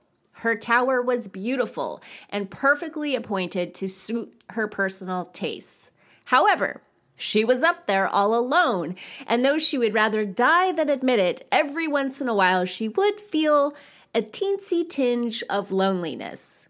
Her 0.40 0.56
tower 0.56 1.02
was 1.02 1.28
beautiful 1.28 2.02
and 2.30 2.50
perfectly 2.50 3.14
appointed 3.14 3.74
to 3.74 3.88
suit 3.88 4.32
her 4.48 4.66
personal 4.66 5.26
tastes. 5.26 5.90
However, 6.24 6.80
she 7.14 7.44
was 7.44 7.62
up 7.62 7.86
there 7.86 8.08
all 8.08 8.34
alone, 8.34 8.96
and 9.26 9.44
though 9.44 9.58
she 9.58 9.76
would 9.76 9.92
rather 9.92 10.24
die 10.24 10.72
than 10.72 10.88
admit 10.88 11.18
it, 11.18 11.46
every 11.52 11.86
once 11.86 12.22
in 12.22 12.28
a 12.28 12.34
while 12.34 12.64
she 12.64 12.88
would 12.88 13.20
feel 13.20 13.74
a 14.14 14.22
teensy 14.22 14.88
tinge 14.88 15.44
of 15.50 15.72
loneliness. 15.72 16.68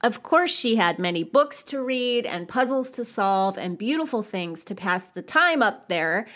Of 0.00 0.22
course, 0.22 0.56
she 0.56 0.76
had 0.76 1.00
many 1.00 1.24
books 1.24 1.64
to 1.64 1.82
read 1.82 2.24
and 2.24 2.46
puzzles 2.46 2.92
to 2.92 3.04
solve 3.04 3.58
and 3.58 3.76
beautiful 3.76 4.22
things 4.22 4.64
to 4.66 4.76
pass 4.76 5.08
the 5.08 5.22
time 5.22 5.60
up 5.60 5.88
there, 5.88 6.28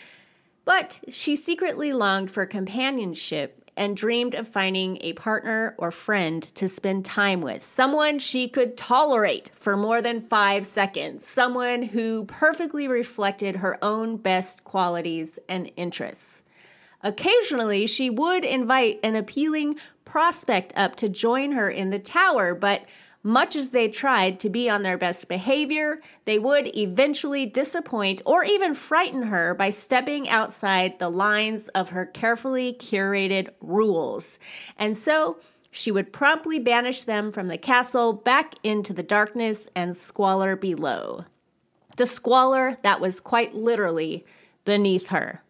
but 0.64 0.98
she 1.08 1.36
secretly 1.36 1.92
longed 1.92 2.32
for 2.32 2.44
companionship 2.44 3.61
and 3.76 3.96
dreamed 3.96 4.34
of 4.34 4.46
finding 4.46 4.98
a 5.00 5.12
partner 5.14 5.74
or 5.78 5.90
friend 5.90 6.42
to 6.54 6.68
spend 6.68 7.04
time 7.04 7.40
with. 7.40 7.62
Someone 7.62 8.18
she 8.18 8.48
could 8.48 8.76
tolerate 8.76 9.50
for 9.54 9.76
more 9.76 10.02
than 10.02 10.20
five 10.20 10.66
seconds. 10.66 11.26
Someone 11.26 11.82
who 11.82 12.24
perfectly 12.26 12.86
reflected 12.86 13.56
her 13.56 13.82
own 13.82 14.16
best 14.16 14.64
qualities 14.64 15.38
and 15.48 15.70
interests. 15.76 16.42
Occasionally, 17.02 17.86
she 17.86 18.10
would 18.10 18.44
invite 18.44 19.00
an 19.02 19.16
appealing 19.16 19.76
prospect 20.04 20.72
up 20.76 20.96
to 20.96 21.08
join 21.08 21.52
her 21.52 21.68
in 21.68 21.90
the 21.90 21.98
tower, 21.98 22.54
but 22.54 22.84
much 23.22 23.54
as 23.54 23.70
they 23.70 23.88
tried 23.88 24.40
to 24.40 24.50
be 24.50 24.68
on 24.68 24.82
their 24.82 24.98
best 24.98 25.28
behavior, 25.28 26.00
they 26.24 26.38
would 26.38 26.76
eventually 26.76 27.46
disappoint 27.46 28.20
or 28.26 28.44
even 28.44 28.74
frighten 28.74 29.22
her 29.24 29.54
by 29.54 29.70
stepping 29.70 30.28
outside 30.28 30.98
the 30.98 31.08
lines 31.08 31.68
of 31.68 31.90
her 31.90 32.06
carefully 32.06 32.74
curated 32.74 33.48
rules. 33.60 34.38
And 34.76 34.96
so, 34.96 35.38
she 35.70 35.90
would 35.90 36.12
promptly 36.12 36.58
banish 36.58 37.04
them 37.04 37.32
from 37.32 37.48
the 37.48 37.56
castle 37.56 38.12
back 38.12 38.54
into 38.62 38.92
the 38.92 39.02
darkness 39.02 39.70
and 39.74 39.96
squalor 39.96 40.54
below. 40.54 41.24
The 41.96 42.06
squalor 42.06 42.76
that 42.82 43.00
was 43.00 43.20
quite 43.20 43.54
literally 43.54 44.26
beneath 44.64 45.08
her. 45.08 45.42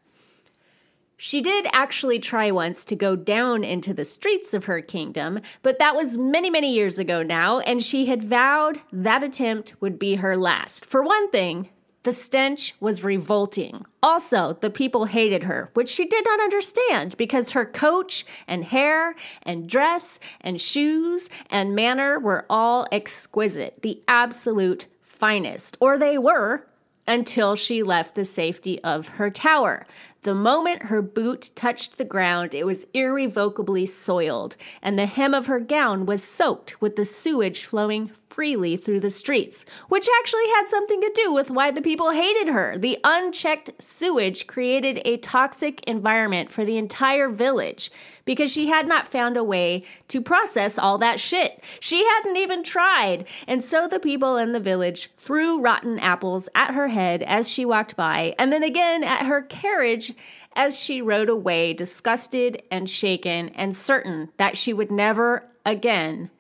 She 1.24 1.40
did 1.40 1.68
actually 1.72 2.18
try 2.18 2.50
once 2.50 2.84
to 2.84 2.96
go 2.96 3.14
down 3.14 3.62
into 3.62 3.94
the 3.94 4.04
streets 4.04 4.54
of 4.54 4.64
her 4.64 4.80
kingdom, 4.80 5.38
but 5.62 5.78
that 5.78 5.94
was 5.94 6.18
many, 6.18 6.50
many 6.50 6.74
years 6.74 6.98
ago 6.98 7.22
now, 7.22 7.60
and 7.60 7.80
she 7.80 8.06
had 8.06 8.24
vowed 8.24 8.78
that 8.92 9.22
attempt 9.22 9.80
would 9.80 10.00
be 10.00 10.16
her 10.16 10.36
last. 10.36 10.84
For 10.84 11.00
one 11.00 11.30
thing, 11.30 11.68
the 12.02 12.10
stench 12.10 12.74
was 12.80 13.04
revolting. 13.04 13.86
Also, 14.02 14.54
the 14.54 14.68
people 14.68 15.04
hated 15.04 15.44
her, 15.44 15.70
which 15.74 15.90
she 15.90 16.06
did 16.06 16.24
not 16.24 16.40
understand 16.40 17.16
because 17.16 17.52
her 17.52 17.66
coach 17.66 18.26
and 18.48 18.64
hair 18.64 19.14
and 19.44 19.68
dress 19.68 20.18
and 20.40 20.60
shoes 20.60 21.30
and 21.48 21.76
manner 21.76 22.18
were 22.18 22.46
all 22.50 22.88
exquisite, 22.90 23.80
the 23.82 24.02
absolute 24.08 24.88
finest, 25.02 25.76
or 25.78 25.98
they 25.98 26.18
were 26.18 26.66
until 27.06 27.54
she 27.54 27.82
left 27.82 28.14
the 28.14 28.24
safety 28.24 28.82
of 28.82 29.08
her 29.08 29.30
tower. 29.30 29.86
The 30.22 30.34
moment 30.34 30.84
her 30.84 31.02
boot 31.02 31.50
touched 31.56 31.98
the 31.98 32.04
ground, 32.04 32.54
it 32.54 32.64
was 32.64 32.86
irrevocably 32.94 33.86
soiled, 33.86 34.54
and 34.80 34.96
the 34.96 35.06
hem 35.06 35.34
of 35.34 35.46
her 35.46 35.58
gown 35.58 36.06
was 36.06 36.22
soaked 36.22 36.80
with 36.80 36.94
the 36.94 37.04
sewage 37.04 37.64
flowing 37.64 38.12
freely 38.28 38.76
through 38.76 39.00
the 39.00 39.10
streets, 39.10 39.66
which 39.88 40.08
actually 40.20 40.46
had 40.54 40.68
something 40.68 41.00
to 41.00 41.12
do 41.14 41.32
with 41.32 41.50
why 41.50 41.72
the 41.72 41.82
people 41.82 42.12
hated 42.12 42.46
her. 42.48 42.78
The 42.78 42.98
unchecked 43.02 43.70
sewage 43.80 44.46
created 44.46 45.02
a 45.04 45.18
toxic 45.18 45.82
environment 45.88 46.52
for 46.52 46.64
the 46.64 46.78
entire 46.78 47.28
village 47.28 47.90
because 48.24 48.52
she 48.52 48.68
had 48.68 48.86
not 48.86 49.08
found 49.08 49.36
a 49.36 49.44
way 49.44 49.82
to 50.08 50.20
process 50.20 50.78
all 50.78 50.96
that 50.98 51.18
shit. 51.18 51.62
She 51.80 52.04
hadn't 52.04 52.36
even 52.36 52.62
tried. 52.62 53.26
And 53.48 53.62
so 53.62 53.88
the 53.88 53.98
people 53.98 54.36
in 54.36 54.52
the 54.52 54.60
village 54.60 55.10
threw 55.16 55.60
rotten 55.60 55.98
apples 55.98 56.48
at 56.54 56.74
her 56.74 56.88
head 56.88 57.22
as 57.22 57.50
she 57.50 57.64
walked 57.64 57.96
by, 57.96 58.34
and 58.38 58.52
then 58.52 58.62
again 58.62 59.02
at 59.02 59.26
her 59.26 59.42
carriage 59.42 60.11
as 60.54 60.78
she 60.78 61.02
rode 61.02 61.28
away, 61.28 61.72
disgusted 61.72 62.62
and 62.70 62.88
shaken, 62.88 63.48
and 63.50 63.74
certain 63.74 64.30
that 64.36 64.56
she 64.56 64.72
would 64.72 64.90
never 64.90 65.48
again 65.64 66.30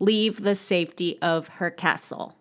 leave 0.00 0.42
the 0.42 0.54
safety 0.54 1.18
of 1.22 1.48
her 1.48 1.70
castle. 1.70 2.36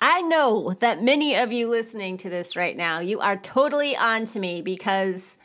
I 0.00 0.22
know 0.22 0.74
that 0.80 1.02
many 1.02 1.36
of 1.36 1.52
you 1.52 1.68
listening 1.68 2.18
to 2.18 2.28
this 2.28 2.56
right 2.56 2.76
now, 2.76 2.98
you 2.98 3.20
are 3.20 3.36
totally 3.36 3.96
on 3.96 4.26
to 4.26 4.38
me 4.38 4.60
because 4.60 5.38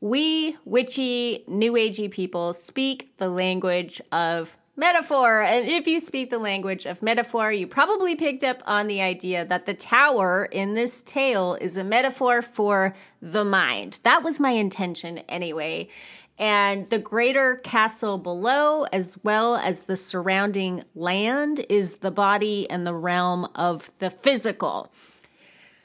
we 0.00 0.56
witchy, 0.66 1.44
new 1.46 1.72
agey 1.72 2.10
people 2.10 2.52
speak 2.52 3.16
the 3.16 3.30
language 3.30 4.02
of 4.12 4.58
metaphor. 4.76 5.42
And 5.42 5.68
if 5.68 5.86
you 5.86 6.00
speak 6.00 6.30
the 6.30 6.38
language 6.38 6.86
of 6.86 7.02
metaphor, 7.02 7.52
you 7.52 7.66
probably 7.66 8.16
picked 8.16 8.44
up 8.44 8.62
on 8.66 8.86
the 8.86 9.00
idea 9.00 9.44
that 9.44 9.66
the 9.66 9.74
tower 9.74 10.46
in 10.46 10.74
this 10.74 11.02
tale 11.02 11.54
is 11.60 11.76
a 11.76 11.84
metaphor 11.84 12.42
for 12.42 12.92
the 13.22 13.44
mind. 13.44 13.98
That 14.02 14.22
was 14.22 14.40
my 14.40 14.50
intention 14.50 15.18
anyway. 15.28 15.88
And 16.36 16.90
the 16.90 16.98
greater 16.98 17.56
castle 17.56 18.18
below, 18.18 18.84
as 18.84 19.16
well 19.22 19.54
as 19.54 19.84
the 19.84 19.94
surrounding 19.94 20.82
land, 20.96 21.64
is 21.68 21.98
the 21.98 22.10
body 22.10 22.68
and 22.68 22.84
the 22.84 22.94
realm 22.94 23.46
of 23.54 23.92
the 24.00 24.10
physical. 24.10 24.92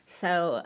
So 0.08 0.64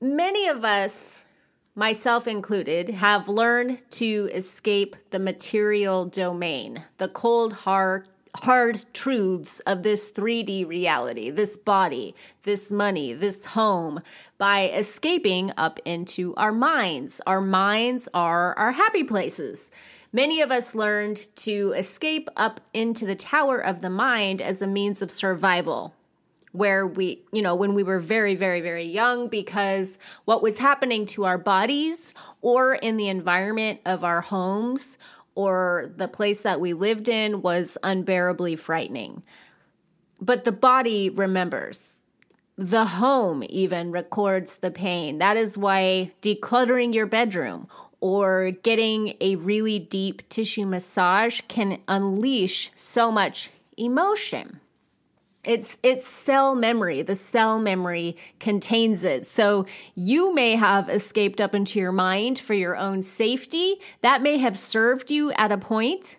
many 0.00 0.46
of 0.46 0.64
us 0.64 1.26
myself 1.74 2.28
included, 2.28 2.88
have 2.88 3.28
learned 3.28 3.82
to 3.90 4.28
escape 4.32 4.96
the 5.10 5.18
material 5.18 6.04
domain, 6.04 6.84
the 6.98 7.08
cold, 7.08 7.52
hard, 7.52 8.06
hard 8.36 8.84
truths 8.92 9.60
of 9.60 9.82
this 9.82 10.10
3D 10.10 10.66
reality, 10.66 11.30
this 11.30 11.56
body, 11.56 12.14
this 12.42 12.70
money, 12.70 13.12
this 13.12 13.44
home, 13.44 14.00
by 14.38 14.68
escaping 14.70 15.52
up 15.56 15.78
into 15.84 16.34
our 16.36 16.52
minds. 16.52 17.20
Our 17.26 17.40
minds 17.40 18.08
are 18.14 18.54
our 18.54 18.72
happy 18.72 19.04
places. 19.04 19.70
Many 20.12 20.40
of 20.40 20.52
us 20.52 20.76
learned 20.76 21.26
to 21.36 21.72
escape 21.76 22.28
up 22.36 22.60
into 22.72 23.04
the 23.04 23.16
tower 23.16 23.58
of 23.58 23.80
the 23.80 23.90
mind 23.90 24.40
as 24.40 24.62
a 24.62 24.66
means 24.66 25.02
of 25.02 25.10
survival 25.10 25.94
where 26.54 26.86
we, 26.86 27.20
you 27.32 27.42
know, 27.42 27.56
when 27.56 27.74
we 27.74 27.82
were 27.82 27.98
very, 27.98 28.36
very, 28.36 28.60
very 28.60 28.84
young, 28.84 29.26
because 29.26 29.98
what 30.24 30.40
was 30.40 30.56
happening 30.56 31.04
to 31.04 31.24
our 31.24 31.36
bodies 31.36 32.14
or 32.42 32.74
in 32.74 32.96
the 32.96 33.08
environment 33.08 33.80
of 33.84 34.04
our 34.04 34.20
homes 34.20 34.96
or 35.34 35.90
the 35.96 36.06
place 36.06 36.42
that 36.42 36.60
we 36.60 36.72
lived 36.72 37.08
in 37.08 37.42
was 37.42 37.76
unbearably 37.82 38.54
frightening. 38.54 39.24
But 40.20 40.44
the 40.44 40.52
body 40.52 41.10
remembers. 41.10 42.00
The 42.56 42.84
home 42.84 43.42
even 43.48 43.90
records 43.90 44.58
the 44.58 44.70
pain. 44.70 45.18
That 45.18 45.36
is 45.36 45.58
why 45.58 46.12
decluttering 46.22 46.94
your 46.94 47.06
bedroom 47.06 47.66
or 47.98 48.52
getting 48.52 49.14
a 49.20 49.34
really 49.34 49.80
deep 49.80 50.28
tissue 50.28 50.66
massage 50.66 51.40
can 51.48 51.80
unleash 51.88 52.70
so 52.76 53.10
much 53.10 53.50
emotion. 53.76 54.60
It's 55.44 55.78
it's 55.82 56.06
cell 56.06 56.54
memory. 56.54 57.02
The 57.02 57.14
cell 57.14 57.58
memory 57.58 58.16
contains 58.40 59.04
it. 59.04 59.26
So 59.26 59.66
you 59.94 60.34
may 60.34 60.56
have 60.56 60.88
escaped 60.88 61.40
up 61.40 61.54
into 61.54 61.78
your 61.78 61.92
mind 61.92 62.38
for 62.38 62.54
your 62.54 62.76
own 62.76 63.02
safety. 63.02 63.76
That 64.00 64.22
may 64.22 64.38
have 64.38 64.58
served 64.58 65.10
you 65.10 65.32
at 65.32 65.52
a 65.52 65.58
point. 65.58 66.16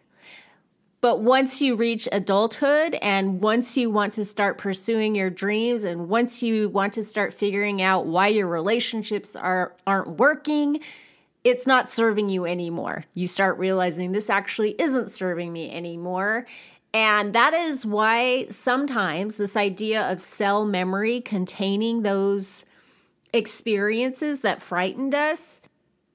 But 1.01 1.22
once 1.22 1.62
you 1.62 1.75
reach 1.75 2.08
adulthood 2.12 2.96
and 2.96 3.39
once 3.39 3.77
you 3.77 3.91
want 3.91 4.13
to 4.13 4.25
start 4.25 4.58
pursuing 4.58 5.13
your 5.13 5.29
dreams 5.29 5.84
and 5.84 6.10
once 6.10 6.41
you 6.41 6.67
want 6.70 6.94
to 6.94 7.03
start 7.03 7.32
figuring 7.32 7.79
out 7.82 8.08
why 8.08 8.29
your 8.29 8.48
relationships 8.48 9.36
are 9.36 9.75
aren't 9.86 10.17
working, 10.17 10.79
it's 11.44 11.68
not 11.68 11.88
serving 11.88 12.29
you 12.29 12.46
anymore. 12.46 13.05
You 13.14 13.27
start 13.27 13.59
realizing 13.59 14.14
this 14.14 14.31
actually 14.31 14.72
isn't 14.81 15.11
serving 15.11 15.53
me 15.53 15.72
anymore 15.72 16.48
and 16.96 17.34
that 17.34 17.53
is 17.53 17.86
why 17.86 18.48
sometimes 18.50 19.36
this 19.36 19.58
idea 19.58 20.10
of 20.10 20.22
cell 20.22 20.64
memory 20.64 21.20
containing 21.20 22.03
those 22.03 22.64
experiences 23.34 24.40
that 24.40 24.62
frightened 24.62 25.14
us, 25.14 25.60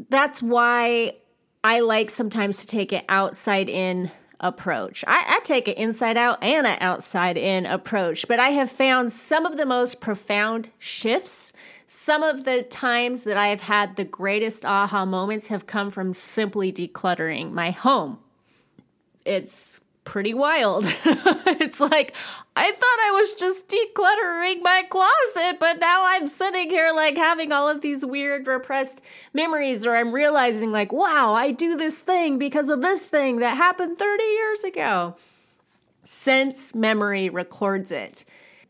that's 0.08 0.42
why 0.42 1.16
I 1.62 1.80
like 1.80 2.08
sometimes 2.08 2.62
to 2.62 2.66
take 2.66 2.92
an 2.92 3.02
outside 3.10 3.68
in 3.68 4.10
approach. 4.40 5.04
I, 5.06 5.22
I 5.28 5.40
take 5.44 5.68
an 5.68 5.74
inside 5.74 6.16
out 6.16 6.42
and 6.42 6.66
an 6.66 6.78
outside 6.80 7.36
in 7.36 7.66
approach, 7.66 8.26
but 8.26 8.40
I 8.40 8.48
have 8.48 8.70
found 8.70 9.12
some 9.12 9.44
of 9.44 9.58
the 9.58 9.66
most 9.66 10.00
profound 10.00 10.70
shifts. 10.78 11.52
Some 11.88 12.22
of 12.22 12.44
the 12.44 12.62
times 12.62 13.24
that 13.24 13.36
I 13.36 13.48
have 13.48 13.60
had 13.60 13.96
the 13.96 14.04
greatest 14.04 14.64
aha 14.64 15.04
moments 15.04 15.48
have 15.48 15.66
come 15.66 15.90
from 15.90 16.14
simply 16.14 16.72
decluttering 16.72 17.52
my 17.52 17.70
home. 17.70 18.18
It's 19.26 19.82
pretty 20.04 20.34
wild. 20.34 20.84
it's 21.04 21.80
like, 21.80 22.14
I 22.56 22.70
thought 22.70 22.82
I 22.82 23.10
was 23.12 23.34
just 23.34 23.68
decluttering 23.68 24.62
my 24.62 24.84
closet, 24.88 25.58
but 25.60 25.78
now 25.78 26.02
I'm 26.04 26.26
sitting 26.26 26.70
here 26.70 26.92
like 26.94 27.16
having 27.16 27.52
all 27.52 27.68
of 27.68 27.80
these 27.80 28.04
weird 28.04 28.46
repressed 28.46 29.04
memories, 29.32 29.86
or 29.86 29.94
I'm 29.94 30.12
realizing, 30.12 30.72
like, 30.72 30.92
wow, 30.92 31.34
I 31.34 31.52
do 31.52 31.76
this 31.76 32.00
thing 32.00 32.38
because 32.38 32.68
of 32.68 32.82
this 32.82 33.06
thing 33.06 33.38
that 33.40 33.56
happened 33.56 33.98
30 33.98 34.24
years 34.24 34.64
ago. 34.64 35.16
Sense 36.04 36.74
memory 36.74 37.28
records 37.28 37.92
it. 37.92 38.24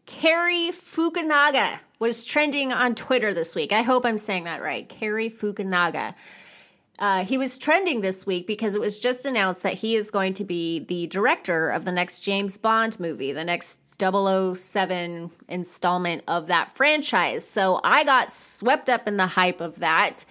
Cary 0.06 0.70
Fukunaga 0.72 1.78
was 2.00 2.24
trending 2.24 2.72
on 2.72 2.94
Twitter 2.94 3.32
this 3.32 3.54
week. 3.54 3.72
I 3.72 3.82
hope 3.82 4.04
I'm 4.04 4.18
saying 4.18 4.44
that 4.44 4.62
right. 4.62 4.88
Cary 4.88 5.30
Fukunaga. 5.30 6.14
Uh, 7.00 7.24
he 7.24 7.38
was 7.38 7.56
trending 7.56 8.02
this 8.02 8.26
week 8.26 8.46
because 8.46 8.76
it 8.76 8.80
was 8.80 8.98
just 9.00 9.24
announced 9.24 9.62
that 9.62 9.72
he 9.72 9.96
is 9.96 10.10
going 10.10 10.34
to 10.34 10.44
be 10.44 10.80
the 10.80 11.06
director 11.06 11.70
of 11.70 11.86
the 11.86 11.92
next 11.92 12.18
James 12.18 12.58
Bond 12.58 13.00
movie, 13.00 13.32
the 13.32 13.42
next 13.42 13.80
007 13.98 15.30
installment 15.48 16.22
of 16.28 16.48
that 16.48 16.76
franchise. 16.76 17.46
So 17.48 17.80
I 17.82 18.04
got 18.04 18.30
swept 18.30 18.90
up 18.90 19.08
in 19.08 19.16
the 19.16 19.26
hype 19.26 19.62
of 19.62 19.78
that 19.80 20.26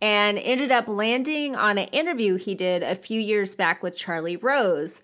and 0.00 0.38
ended 0.38 0.72
up 0.72 0.88
landing 0.88 1.56
on 1.56 1.76
an 1.76 1.88
interview 1.88 2.36
he 2.36 2.54
did 2.54 2.82
a 2.82 2.94
few 2.94 3.20
years 3.20 3.54
back 3.54 3.82
with 3.82 3.96
Charlie 3.96 4.36
Rose. 4.36 5.02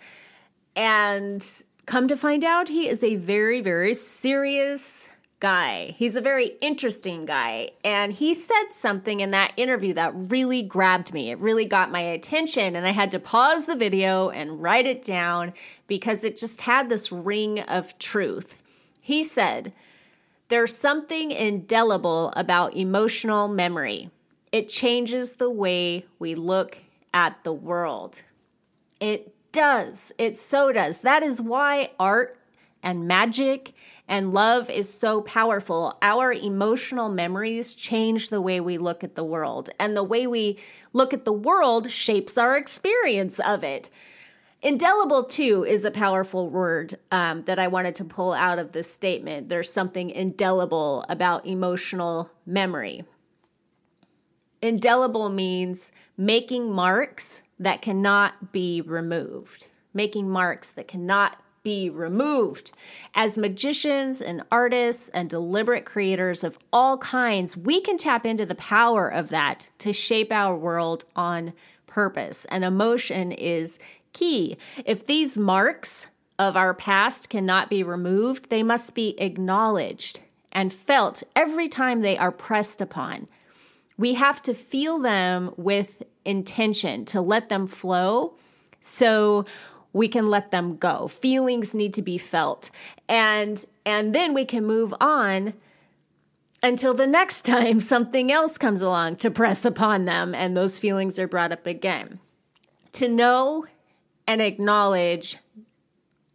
And 0.74 1.46
come 1.84 2.08
to 2.08 2.16
find 2.16 2.44
out, 2.44 2.68
he 2.68 2.88
is 2.88 3.04
a 3.04 3.16
very, 3.16 3.60
very 3.60 3.92
serious 3.92 5.10
guy. 5.40 5.94
He's 5.96 6.16
a 6.16 6.20
very 6.20 6.52
interesting 6.60 7.24
guy. 7.24 7.70
And 7.82 8.12
he 8.12 8.34
said 8.34 8.68
something 8.70 9.20
in 9.20 9.30
that 9.30 9.54
interview 9.56 9.94
that 9.94 10.12
really 10.14 10.62
grabbed 10.62 11.14
me. 11.14 11.30
It 11.30 11.38
really 11.38 11.64
got 11.64 11.90
my 11.90 12.00
attention. 12.00 12.76
And 12.76 12.86
I 12.86 12.90
had 12.90 13.10
to 13.12 13.18
pause 13.18 13.66
the 13.66 13.74
video 13.74 14.28
and 14.28 14.62
write 14.62 14.86
it 14.86 15.02
down 15.02 15.54
because 15.86 16.24
it 16.24 16.36
just 16.36 16.60
had 16.60 16.88
this 16.88 17.10
ring 17.10 17.60
of 17.60 17.98
truth. 17.98 18.62
He 19.00 19.24
said, 19.24 19.72
There's 20.48 20.76
something 20.76 21.30
indelible 21.30 22.32
about 22.36 22.76
emotional 22.76 23.48
memory. 23.48 24.10
It 24.52 24.68
changes 24.68 25.34
the 25.34 25.50
way 25.50 26.04
we 26.18 26.34
look 26.34 26.76
at 27.14 27.42
the 27.44 27.52
world. 27.52 28.22
It 29.00 29.34
does. 29.52 30.12
It 30.18 30.36
so 30.36 30.70
does. 30.70 30.98
That 30.98 31.22
is 31.22 31.40
why 31.40 31.92
art 31.98 32.36
and 32.82 33.06
magic 33.06 33.72
and 34.10 34.34
love 34.34 34.68
is 34.68 34.92
so 34.92 35.20
powerful. 35.20 35.96
Our 36.02 36.32
emotional 36.32 37.08
memories 37.08 37.76
change 37.76 38.28
the 38.28 38.40
way 38.40 38.58
we 38.58 38.76
look 38.76 39.04
at 39.04 39.14
the 39.14 39.22
world, 39.22 39.70
and 39.78 39.96
the 39.96 40.02
way 40.02 40.26
we 40.26 40.58
look 40.92 41.14
at 41.14 41.24
the 41.24 41.32
world 41.32 41.88
shapes 41.88 42.36
our 42.36 42.56
experience 42.56 43.38
of 43.38 43.62
it. 43.62 43.88
Indelible, 44.62 45.24
too, 45.24 45.64
is 45.64 45.84
a 45.84 45.92
powerful 45.92 46.50
word 46.50 46.96
um, 47.12 47.44
that 47.44 47.60
I 47.60 47.68
wanted 47.68 47.94
to 47.94 48.04
pull 48.04 48.32
out 48.32 48.58
of 48.58 48.72
this 48.72 48.92
statement. 48.92 49.48
There's 49.48 49.72
something 49.72 50.10
indelible 50.10 51.06
about 51.08 51.46
emotional 51.46 52.30
memory. 52.44 53.04
Indelible 54.60 55.28
means 55.28 55.92
making 56.18 56.72
marks 56.72 57.44
that 57.60 57.80
cannot 57.80 58.50
be 58.52 58.82
removed, 58.82 59.68
making 59.94 60.28
marks 60.28 60.72
that 60.72 60.88
cannot 60.88 61.40
be 61.62 61.90
removed. 61.90 62.72
As 63.14 63.36
magicians 63.36 64.22
and 64.22 64.42
artists 64.50 65.08
and 65.10 65.28
deliberate 65.28 65.84
creators 65.84 66.42
of 66.42 66.58
all 66.72 66.98
kinds, 66.98 67.56
we 67.56 67.80
can 67.80 67.98
tap 67.98 68.24
into 68.24 68.46
the 68.46 68.54
power 68.54 69.08
of 69.08 69.28
that 69.28 69.68
to 69.78 69.92
shape 69.92 70.32
our 70.32 70.56
world 70.56 71.04
on 71.14 71.52
purpose. 71.86 72.46
And 72.46 72.64
emotion 72.64 73.32
is 73.32 73.78
key. 74.12 74.56
If 74.84 75.06
these 75.06 75.36
marks 75.36 76.06
of 76.38 76.56
our 76.56 76.72
past 76.72 77.28
cannot 77.28 77.68
be 77.68 77.82
removed, 77.82 78.48
they 78.48 78.62
must 78.62 78.94
be 78.94 79.20
acknowledged 79.20 80.20
and 80.52 80.72
felt 80.72 81.22
every 81.36 81.68
time 81.68 82.00
they 82.00 82.16
are 82.16 82.32
pressed 82.32 82.80
upon. 82.80 83.28
We 83.98 84.14
have 84.14 84.40
to 84.42 84.54
feel 84.54 84.98
them 84.98 85.52
with 85.58 86.02
intention 86.24 87.04
to 87.06 87.20
let 87.20 87.50
them 87.50 87.66
flow 87.66 88.34
so 88.80 89.44
we 89.92 90.08
can 90.08 90.28
let 90.28 90.50
them 90.50 90.76
go. 90.76 91.08
Feelings 91.08 91.74
need 91.74 91.94
to 91.94 92.02
be 92.02 92.18
felt. 92.18 92.70
And 93.08 93.64
and 93.84 94.14
then 94.14 94.34
we 94.34 94.44
can 94.44 94.64
move 94.64 94.94
on 95.00 95.54
until 96.62 96.94
the 96.94 97.06
next 97.06 97.42
time 97.44 97.80
something 97.80 98.30
else 98.30 98.58
comes 98.58 98.82
along 98.82 99.16
to 99.16 99.30
press 99.30 99.64
upon 99.64 100.04
them 100.04 100.34
and 100.34 100.56
those 100.56 100.78
feelings 100.78 101.18
are 101.18 101.28
brought 101.28 101.52
up 101.52 101.66
again. 101.66 102.20
To 102.94 103.08
know 103.08 103.66
and 104.26 104.40
acknowledge 104.40 105.38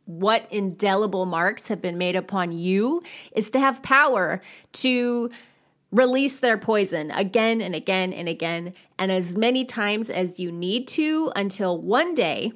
what 0.06 0.48
indelible 0.52 1.26
marks 1.26 1.68
have 1.68 1.82
been 1.82 1.98
made 1.98 2.16
upon 2.16 2.52
you 2.52 3.02
is 3.32 3.50
to 3.52 3.60
have 3.60 3.82
power 3.82 4.42
to 4.72 5.30
release 5.92 6.40
their 6.40 6.58
poison 6.58 7.10
again 7.12 7.62
and 7.62 7.74
again 7.74 8.14
and 8.14 8.28
again, 8.28 8.74
and 9.00 9.12
as 9.12 9.38
many 9.38 9.66
times 9.66 10.10
as 10.10 10.40
you 10.40 10.52
need 10.52 10.88
to 10.90 11.32
until 11.36 11.78
one 11.78 12.14
day 12.14 12.52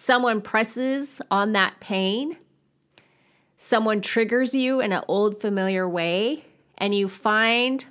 someone 0.00 0.40
presses 0.40 1.20
on 1.30 1.52
that 1.52 1.78
pain, 1.78 2.34
someone 3.58 4.00
triggers 4.00 4.54
you 4.54 4.80
in 4.80 4.92
an 4.92 5.04
old 5.08 5.38
familiar 5.38 5.86
way, 5.86 6.42
and 6.78 6.94
you 6.94 7.06
find 7.06 7.84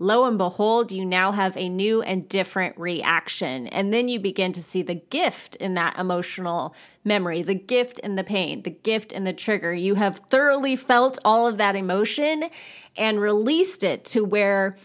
lo 0.00 0.24
and 0.24 0.36
behold, 0.36 0.90
you 0.90 1.04
now 1.04 1.30
have 1.30 1.56
a 1.56 1.68
new 1.68 2.02
and 2.02 2.28
different 2.28 2.76
reaction. 2.76 3.68
And 3.68 3.94
then 3.94 4.08
you 4.08 4.18
begin 4.18 4.50
to 4.54 4.62
see 4.62 4.82
the 4.82 4.96
gift 4.96 5.54
in 5.56 5.74
that 5.74 5.96
emotional 5.96 6.74
memory, 7.04 7.42
the 7.42 7.54
gift 7.54 8.00
in 8.00 8.16
the 8.16 8.24
pain, 8.24 8.64
the 8.64 8.70
gift 8.70 9.12
in 9.12 9.22
the 9.22 9.32
trigger. 9.32 9.72
You 9.72 9.94
have 9.94 10.16
thoroughly 10.16 10.74
felt 10.74 11.20
all 11.24 11.46
of 11.46 11.58
that 11.58 11.76
emotion 11.76 12.50
and 12.96 13.20
released 13.20 13.84
it 13.84 14.04
to 14.06 14.24
where. 14.24 14.76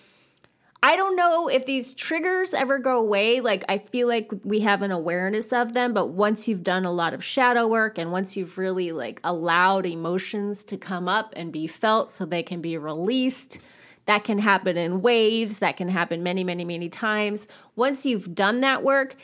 I 0.84 0.96
don't 0.96 1.16
know 1.16 1.48
if 1.48 1.66
these 1.66 1.94
triggers 1.94 2.54
ever 2.54 2.78
go 2.78 3.00
away. 3.00 3.42
Like, 3.42 3.63
I 3.68 3.80
feel 3.80 4.08
like 4.08 4.32
we 4.44 4.60
have 4.62 4.84
an 4.84 4.92
awareness 4.92 5.52
of 5.52 5.74
them, 5.74 5.94
but 5.94 6.10
once 6.10 6.48
you've 6.48 6.63
done 6.63 6.86
a 6.86 6.92
lot 6.92 7.13
of 7.13 7.24
shadow 7.24 7.68
work 7.68 7.98
and 7.98 8.12
once 8.12 8.38
you've 8.38 8.58
really 8.58 8.92
like 8.92 9.20
allowed 9.24 9.86
emotions 9.86 10.63
to 10.66 10.78
come 10.78 11.08
up 11.08 11.34
and 11.36 11.52
be 11.52 11.66
felt 11.66 12.12
so 12.12 12.26
they 12.26 12.44
can 12.44 12.62
be 12.62 12.78
released, 12.78 13.58
that 14.06 14.24
can 14.24 14.40
happen 14.40 14.78
in 14.78 15.02
waves, 15.02 15.60
that 15.60 15.78
can 15.78 15.90
happen 15.90 16.24
many, 16.24 16.44
many, 16.44 16.63
many 16.63 16.90
times. 16.90 17.48
Once 17.76 18.06
you've 18.06 18.34
done 18.34 18.62
that 18.62 18.84
work, 18.84 19.16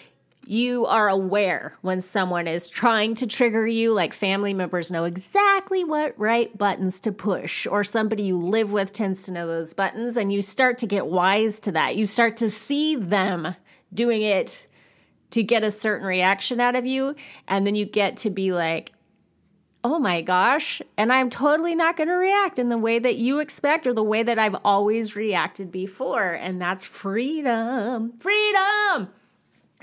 you 0.46 0.86
are 0.86 1.10
aware 1.10 1.78
when 1.82 2.02
someone 2.02 2.48
is 2.48 2.70
trying 2.70 3.16
to 3.16 3.28
trigger 3.28 3.66
you, 3.66 3.94
like 3.94 4.14
family 4.14 4.54
members 4.54 4.92
know 4.92 5.06
exactly 5.06 5.84
what 5.84 6.18
right 6.20 6.56
buttons 6.58 7.00
to 7.02 7.12
push, 7.12 7.66
or 7.68 7.84
somebody 7.84 8.24
you 8.24 8.38
live 8.38 8.72
with 8.74 8.94
tends 8.94 9.24
to 9.24 9.32
know 9.32 9.48
those 9.48 9.74
buttons, 9.74 10.18
and 10.18 10.32
you 10.32 10.42
start 10.42 10.78
to 10.80 10.88
get 10.88 11.08
wise 11.08 11.60
to 11.62 11.72
that. 11.72 11.96
You 11.96 12.06
start 12.06 12.38
to 12.38 12.50
see 12.50 12.96
them 12.96 13.56
doing 13.94 14.22
it 14.22 14.68
to 15.32 15.44
get 15.44 15.64
a 15.64 15.72
certain 15.72 16.06
reaction 16.06 16.60
out 16.60 16.76
of 16.76 16.86
you, 16.86 17.16
and 17.48 17.66
then 17.66 17.76
you 17.76 17.86
get 17.86 18.18
to 18.18 18.30
be 18.30 18.54
like, 18.54 18.92
oh 19.84 20.00
my 20.00 20.22
gosh, 20.22 20.82
and 20.98 21.12
I'm 21.12 21.30
totally 21.30 21.76
not 21.76 21.98
going 21.98 22.08
to 22.08 22.16
react 22.16 22.58
in 22.58 22.70
the 22.70 22.78
way 22.78 23.00
that 23.00 23.18
you 23.18 23.40
expect 23.40 23.86
or 23.86 23.94
the 23.94 24.04
way 24.04 24.24
that 24.24 24.40
I've 24.40 24.56
always 24.64 25.16
reacted 25.16 25.72
before. 25.72 26.32
And 26.32 26.62
that's 26.62 26.86
freedom. 26.86 28.14
Freedom. 28.20 29.10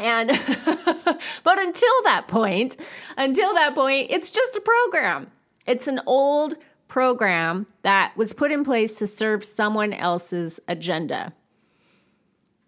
And, 0.00 0.28
but 1.44 1.58
until 1.58 2.02
that 2.04 2.24
point, 2.26 2.76
until 3.18 3.54
that 3.54 3.74
point, 3.74 4.08
it's 4.10 4.30
just 4.30 4.56
a 4.56 4.60
program. 4.60 5.30
It's 5.66 5.86
an 5.86 6.00
old 6.06 6.54
program 6.88 7.66
that 7.82 8.16
was 8.16 8.32
put 8.32 8.50
in 8.50 8.64
place 8.64 8.98
to 8.98 9.06
serve 9.06 9.44
someone 9.44 9.92
else's 9.92 10.58
agenda. 10.66 11.34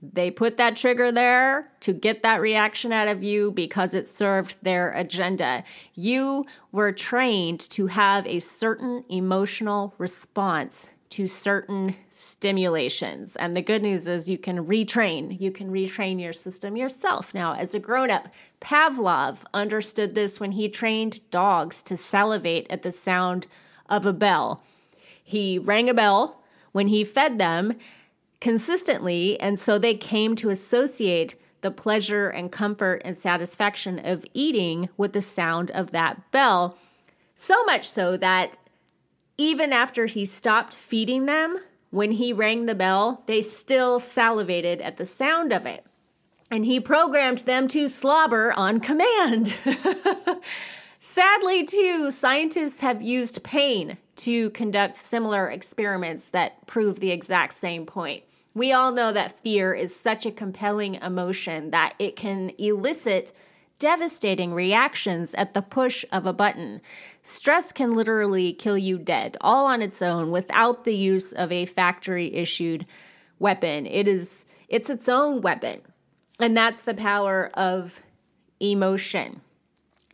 They 0.03 0.31
put 0.31 0.59
that 0.59 0.77
trigger 0.77 1.11
there 1.11 1.71
to 1.81 1.93
get 1.93 2.23
that 2.23 2.41
reaction 2.41 2.93
out 2.93 3.09
of 3.09 3.23
you 3.23 3.51
because 3.51 3.95
it 3.95 4.09
served 4.09 4.59
their 4.63 4.91
agenda. 4.91 5.65
You 5.95 6.45
were 6.71 6.93
trained 6.93 7.61
to 7.71 7.87
have 7.87 8.27
a 8.27 8.41
certain 8.41 9.05
emotional 9.09 9.95
response 9.99 10.91
to 11.13 11.27
certain 11.27 11.95
stimulations. 12.09 13.37
And 13.37 13.55
the 13.55 13.61
good 13.61 13.83
news 13.83 14.09
is 14.09 14.29
you 14.29 14.39
can 14.39 14.67
retrain. 14.67 15.39
You 15.39 15.51
can 15.51 15.71
retrain 15.71 16.21
your 16.21 16.33
system 16.33 16.77
yourself. 16.77 17.35
Now, 17.35 17.55
as 17.55 17.75
a 17.75 17.79
grown 17.79 18.11
up, 18.11 18.29
Pavlov 18.61 19.45
understood 19.53 20.15
this 20.15 20.41
when 20.41 20.53
he 20.53 20.69
trained 20.69 21.21
dogs 21.31 21.83
to 21.85 21.97
salivate 21.97 22.67
at 22.71 22.83
the 22.83 22.93
sound 22.93 23.47
of 23.91 24.07
a 24.07 24.13
bell. 24.13 24.63
He 25.23 25.59
rang 25.59 25.91
a 25.91 25.95
bell 25.95 26.43
when 26.73 26.89
he 26.89 27.05
fed 27.05 27.39
them 27.39 27.75
consistently, 28.41 29.39
and 29.39 29.61
so 29.61 29.79
they 29.79 29.95
came 29.95 30.35
to 30.37 30.49
associate 30.49 31.37
the 31.61 31.71
pleasure 31.71 32.29
and 32.29 32.51
comfort 32.51 33.03
and 33.05 33.17
satisfaction 33.17 34.01
of 34.05 34.25
eating 34.33 34.89
with 34.97 35.13
the 35.13 35.23
sound 35.23 35.71
of 35.73 35.91
that 35.91 36.31
bell. 36.33 36.79
So 37.35 37.63
much 37.65 37.89
so 37.89 38.17
that 38.17 38.57
even 39.43 39.73
after 39.73 40.07
he 40.07 40.25
stopped 40.25 40.73
feeding 40.73 41.27
them, 41.27 41.59
when 41.91 42.13
he 42.13 42.33
rang 42.33 42.67
the 42.67 42.77
bell, 42.77 43.25
they 43.27 43.41
still 43.41 43.99
salivated 43.99 44.81
at 44.81 44.99
the 44.99 45.05
sound 45.05 45.53
of 45.53 45.67
it. 45.67 45.85
And 46.49 46.65
he 46.65 46.79
programmed 46.79 47.39
them 47.39 47.67
to 47.69 47.89
slobber 47.89 48.53
on 48.53 48.79
command. 48.79 49.59
Sadly, 51.01 51.67
too, 51.67 52.13
scientists 52.13 52.79
have 52.81 53.03
used 53.03 53.43
pain 53.43 53.99
to 54.17 54.51
conduct 54.51 54.97
similar 54.97 55.51
experiments 55.51 56.31
that 56.31 56.65
prove 56.69 57.01
the 57.01 57.11
exact 57.11 57.55
same 57.55 57.85
point. 57.85 58.23
We 58.55 58.73
all 58.73 58.93
know 58.93 59.11
that 59.11 59.41
fear 59.41 59.75
is 59.75 59.97
such 59.97 60.25
a 60.25 60.31
compelling 60.31 60.95
emotion 60.95 61.73
that 61.73 61.95
it 61.99 62.15
can 62.15 62.53
elicit 62.59 63.33
devastating 63.83 64.55
reactions 64.55 65.35
at 65.35 65.55
the 65.55 65.63
push 65.63 66.05
of 66.13 66.25
a 66.25 66.33
button. 66.33 66.81
Stress 67.23 67.71
can 67.71 67.95
literally 67.95 68.53
kill 68.53 68.77
you 68.77 68.99
dead, 68.99 69.37
all 69.41 69.67
on 69.67 69.81
its 69.81 70.03
own, 70.03 70.33
without 70.33 70.85
the 70.85 70.95
use 70.95 71.33
of 71.33 71.53
a 71.53 71.67
factory 71.67 72.35
issued 72.35 72.85
weapon. 73.39 73.87
It 73.87 74.09
is 74.09 74.45
it's 74.69 74.91
its 74.91 75.09
own 75.09 75.41
weapon. 75.41 75.81
And 76.41 76.57
that's 76.57 76.83
the 76.83 76.95
power 76.95 77.51
of 77.55 78.01
emotion. 78.59 79.41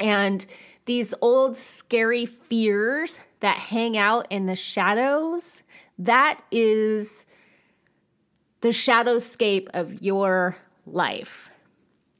And 0.00 0.44
these 0.84 1.14
old 1.20 1.56
scary 1.56 2.26
fears 2.26 3.20
that 3.40 3.56
hang 3.56 3.96
out 3.96 4.26
in 4.30 4.46
the 4.46 4.56
shadows, 4.56 5.62
that 5.98 6.42
is 6.50 7.26
the 8.60 8.68
shadowscape 8.68 9.68
of 9.74 10.02
your 10.02 10.56
life. 10.86 11.50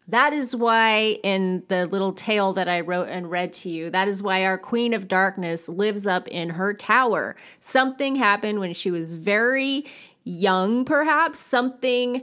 That 0.09 0.33
is 0.33 0.57
why, 0.57 1.19
in 1.23 1.65
the 1.69 1.87
little 1.87 2.13
tale 2.13 2.55
that 2.55 2.67
I 2.67 2.81
wrote 2.81 3.09
and 3.09 3.31
read 3.31 3.53
to 3.55 3.69
you, 3.69 3.91
that 3.91 4.09
is 4.09 4.23
why 4.23 4.45
our 4.45 4.57
Queen 4.57 4.95
of 4.95 5.07
Darkness 5.07 5.69
lives 5.69 6.07
up 6.07 6.27
in 6.29 6.49
her 6.49 6.73
tower. 6.73 7.37
Something 7.61 8.17
happened 8.17 8.59
when 8.59 8.73
she 8.73 8.91
was 8.91 9.15
very 9.15 9.85
young, 10.25 10.87
perhaps, 10.87 11.39
something 11.39 12.23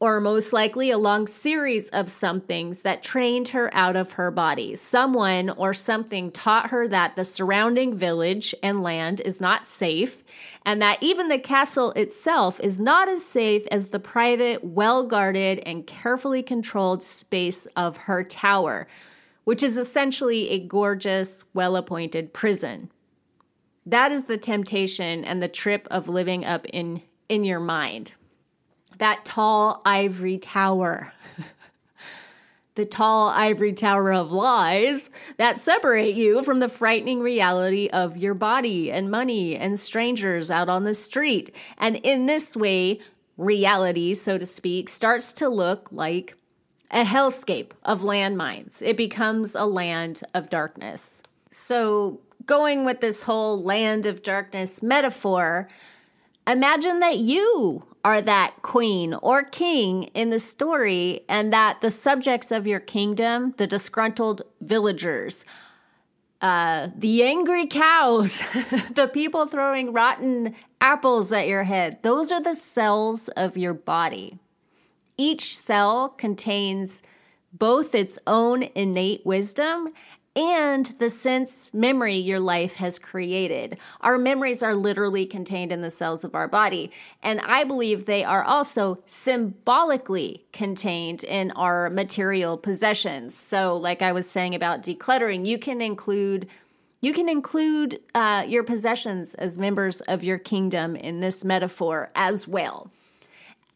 or 0.00 0.20
most 0.20 0.52
likely 0.52 0.90
a 0.90 0.98
long 0.98 1.26
series 1.26 1.88
of 1.88 2.08
somethings 2.08 2.82
that 2.82 3.02
trained 3.02 3.48
her 3.48 3.72
out 3.74 3.96
of 3.96 4.12
her 4.12 4.30
body. 4.30 4.76
Someone 4.76 5.50
or 5.50 5.74
something 5.74 6.30
taught 6.30 6.70
her 6.70 6.86
that 6.86 7.16
the 7.16 7.24
surrounding 7.24 7.96
village 7.96 8.54
and 8.62 8.82
land 8.82 9.20
is 9.24 9.40
not 9.40 9.66
safe, 9.66 10.22
and 10.64 10.80
that 10.80 11.02
even 11.02 11.28
the 11.28 11.38
castle 11.38 11.90
itself 11.92 12.60
is 12.60 12.78
not 12.78 13.08
as 13.08 13.24
safe 13.24 13.66
as 13.72 13.88
the 13.88 13.98
private, 13.98 14.62
well 14.62 15.02
guarded, 15.02 15.58
and 15.66 15.86
carefully 15.86 16.44
controlled 16.44 17.02
space 17.02 17.66
of 17.74 17.96
her 17.96 18.22
tower, 18.22 18.86
which 19.42 19.64
is 19.64 19.76
essentially 19.76 20.50
a 20.50 20.60
gorgeous, 20.60 21.42
well 21.54 21.74
appointed 21.74 22.32
prison. 22.32 22.88
That 23.84 24.12
is 24.12 24.24
the 24.24 24.38
temptation 24.38 25.24
and 25.24 25.42
the 25.42 25.48
trip 25.48 25.88
of 25.90 26.08
living 26.08 26.44
up 26.44 26.66
in, 26.66 27.02
in 27.28 27.42
your 27.42 27.58
mind 27.58 28.14
that 28.98 29.24
tall 29.24 29.80
ivory 29.84 30.38
tower. 30.38 31.12
the 32.74 32.84
tall 32.84 33.28
ivory 33.28 33.72
tower 33.72 34.12
of 34.12 34.30
lies 34.30 35.10
that 35.36 35.58
separate 35.58 36.14
you 36.14 36.44
from 36.44 36.60
the 36.60 36.68
frightening 36.68 37.20
reality 37.20 37.88
of 37.92 38.16
your 38.16 38.34
body 38.34 38.92
and 38.92 39.10
money 39.10 39.56
and 39.56 39.78
strangers 39.78 40.50
out 40.50 40.68
on 40.68 40.84
the 40.84 40.94
street. 40.94 41.54
And 41.78 41.96
in 41.96 42.26
this 42.26 42.56
way, 42.56 43.00
reality, 43.36 44.14
so 44.14 44.38
to 44.38 44.46
speak, 44.46 44.88
starts 44.88 45.32
to 45.34 45.48
look 45.48 45.90
like 45.90 46.36
a 46.90 47.04
hellscape 47.04 47.72
of 47.84 48.00
landmines. 48.00 48.82
It 48.82 48.96
becomes 48.96 49.54
a 49.54 49.64
land 49.64 50.22
of 50.34 50.48
darkness. 50.48 51.22
So, 51.50 52.20
going 52.46 52.84
with 52.84 53.00
this 53.00 53.22
whole 53.22 53.62
land 53.62 54.06
of 54.06 54.22
darkness 54.22 54.82
metaphor, 54.82 55.68
imagine 56.48 57.00
that 57.00 57.18
you 57.18 57.84
are 58.04 58.20
that 58.22 58.54
queen 58.62 59.14
or 59.14 59.42
king 59.42 60.04
in 60.14 60.30
the 60.30 60.38
story, 60.38 61.20
and 61.28 61.52
that 61.52 61.80
the 61.80 61.90
subjects 61.90 62.50
of 62.50 62.66
your 62.66 62.80
kingdom, 62.80 63.54
the 63.58 63.66
disgruntled 63.66 64.42
villagers, 64.60 65.44
uh, 66.40 66.88
the 66.96 67.24
angry 67.24 67.66
cows, 67.66 68.38
the 68.94 69.10
people 69.12 69.46
throwing 69.46 69.92
rotten 69.92 70.54
apples 70.80 71.32
at 71.32 71.48
your 71.48 71.64
head, 71.64 71.98
those 72.02 72.30
are 72.30 72.42
the 72.42 72.54
cells 72.54 73.28
of 73.30 73.58
your 73.58 73.74
body. 73.74 74.38
Each 75.16 75.58
cell 75.58 76.10
contains 76.10 77.02
both 77.52 77.94
its 77.94 78.18
own 78.26 78.62
innate 78.74 79.26
wisdom 79.26 79.88
and 80.38 80.86
the 81.00 81.10
sense 81.10 81.74
memory 81.74 82.14
your 82.14 82.38
life 82.38 82.76
has 82.76 82.96
created. 82.96 83.76
Our 84.02 84.18
memories 84.18 84.62
are 84.62 84.76
literally 84.76 85.26
contained 85.26 85.72
in 85.72 85.82
the 85.82 85.90
cells 85.90 86.22
of 86.22 86.36
our 86.36 86.46
body, 86.46 86.92
and 87.24 87.40
I 87.40 87.64
believe 87.64 88.04
they 88.04 88.22
are 88.22 88.44
also 88.44 89.02
symbolically 89.04 90.46
contained 90.52 91.24
in 91.24 91.50
our 91.52 91.90
material 91.90 92.56
possessions. 92.56 93.34
So, 93.34 93.76
like 93.76 94.00
I 94.00 94.12
was 94.12 94.30
saying 94.30 94.54
about 94.54 94.84
decluttering, 94.84 95.44
you 95.44 95.58
can 95.58 95.80
include 95.80 96.48
you 97.00 97.12
can 97.12 97.28
include 97.28 98.00
uh, 98.14 98.44
your 98.46 98.62
possessions 98.62 99.34
as 99.34 99.58
members 99.58 100.00
of 100.02 100.22
your 100.22 100.38
kingdom 100.38 100.94
in 100.94 101.18
this 101.18 101.44
metaphor 101.44 102.10
as 102.14 102.46
well. 102.46 102.90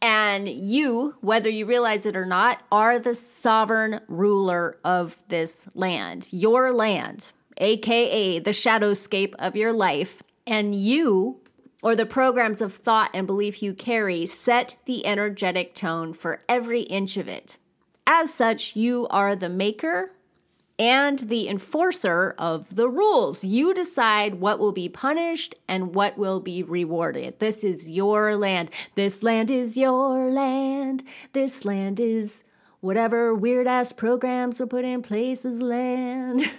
And 0.02 0.48
you, 0.48 1.14
whether 1.20 1.48
you 1.48 1.64
realize 1.64 2.06
it 2.06 2.16
or 2.16 2.26
not, 2.26 2.60
are 2.72 2.98
the 2.98 3.14
sovereign 3.14 4.00
ruler 4.08 4.76
of 4.84 5.16
this 5.28 5.68
land, 5.74 6.28
your 6.32 6.72
land, 6.72 7.30
aka 7.58 8.40
the 8.40 8.50
shadowscape 8.50 9.36
of 9.38 9.54
your 9.54 9.72
life. 9.72 10.20
And 10.44 10.74
you, 10.74 11.40
or 11.84 11.94
the 11.94 12.04
programs 12.04 12.60
of 12.60 12.74
thought 12.74 13.10
and 13.14 13.28
belief 13.28 13.62
you 13.62 13.74
carry, 13.74 14.26
set 14.26 14.76
the 14.86 15.06
energetic 15.06 15.72
tone 15.72 16.12
for 16.14 16.42
every 16.48 16.80
inch 16.80 17.16
of 17.16 17.28
it. 17.28 17.58
As 18.04 18.34
such, 18.34 18.74
you 18.74 19.06
are 19.08 19.36
the 19.36 19.48
maker 19.48 20.10
and 20.82 21.20
the 21.20 21.48
enforcer 21.48 22.34
of 22.38 22.74
the 22.74 22.88
rules. 22.88 23.44
You 23.44 23.72
decide 23.72 24.40
what 24.40 24.58
will 24.58 24.72
be 24.72 24.88
punished 24.88 25.54
and 25.68 25.94
what 25.94 26.18
will 26.18 26.40
be 26.40 26.64
rewarded. 26.64 27.38
This 27.38 27.62
is 27.62 27.88
your 27.88 28.34
land. 28.34 28.68
This 28.96 29.22
land 29.22 29.48
is 29.48 29.76
your 29.76 30.28
land. 30.28 31.04
This 31.34 31.64
land 31.64 32.00
is 32.00 32.42
whatever 32.80 33.32
weird 33.32 33.68
ass 33.68 33.92
programs 33.92 34.58
were 34.58 34.66
put 34.66 34.84
in 34.84 35.02
place 35.02 35.44
as 35.44 35.62
land. 35.62 36.40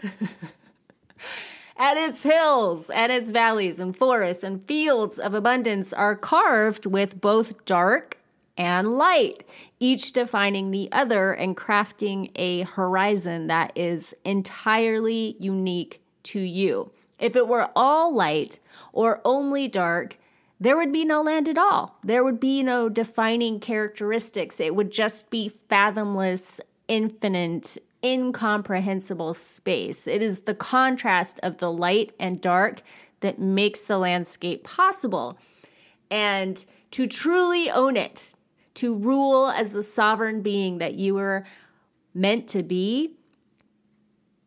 and 1.76 2.00
its 2.00 2.24
hills 2.24 2.90
and 2.92 3.12
its 3.12 3.30
valleys 3.30 3.78
and 3.78 3.94
forests 3.94 4.42
and 4.42 4.64
fields 4.64 5.20
of 5.20 5.34
abundance 5.34 5.92
are 5.92 6.16
carved 6.16 6.86
with 6.86 7.20
both 7.20 7.66
dark 7.66 8.18
and 8.58 8.98
light, 8.98 9.44
each 9.80 10.12
defining 10.12 10.72
the 10.72 10.90
other 10.92 11.34
and 11.34 11.58
crafting 11.58 12.30
a 12.36 12.62
horizon 12.64 13.48
that 13.48 13.72
is 13.76 14.14
entirely 14.24 15.36
unique 15.40 16.02
to 16.24 16.40
you. 16.40 16.92
If 17.20 17.36
it 17.36 17.48
were 17.48 17.70
all 17.76 18.14
light 18.14 18.60
or 18.92 19.22
only 19.26 19.68
dark, 19.68 20.18
there 20.60 20.78
would 20.78 20.92
be 20.92 21.04
no 21.04 21.22
land 21.22 21.50
at 21.50 21.58
all. 21.58 21.98
There 22.04 22.24
would 22.24 22.40
be 22.40 22.64
no 22.64 22.90
defining 22.90 23.60
characteristics. 23.60 24.60
It 24.60 24.76
would 24.76 24.92
just 24.92 25.30
be 25.30 25.50
fathomless, 25.50 26.62
infinite, 26.88 27.78
incomprehensible 28.04 29.34
space. 29.34 30.08
It 30.08 30.22
is 30.22 30.42
the 30.42 30.54
contrast 30.54 31.40
of 31.44 31.58
the 31.58 31.72
light 31.72 32.14
and 32.20 32.40
dark 32.40 32.82
that 33.22 33.40
makes 33.40 33.84
the 33.84 33.98
landscape 33.98 34.64
possible. 34.64 35.38
And 36.12 36.64
to 36.92 37.08
truly 37.08 37.72
own 37.72 37.98
it, 37.98 38.33
to 38.76 38.96
rule 38.96 39.50
as 39.50 39.72
the 39.72 39.84
sovereign 39.84 40.42
being 40.42 40.80
that 40.80 40.96
you 40.96 41.16
were 41.16 41.46
meant 42.14 42.48
to 42.50 42.64
be, 42.64 43.14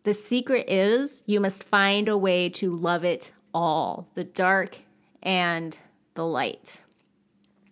the 0.03 0.15
secret 0.15 0.67
is 0.69 1.25
you 1.27 1.41
must 1.41 1.65
find 1.65 2.09
a 2.09 2.17
way 2.17 2.49
to 2.49 2.75
love 2.75 3.05
it 3.05 3.33
all 3.53 4.09
the 4.15 4.25
dark 4.25 4.79
and 5.23 5.79
the 6.15 6.25
light. 6.25 6.81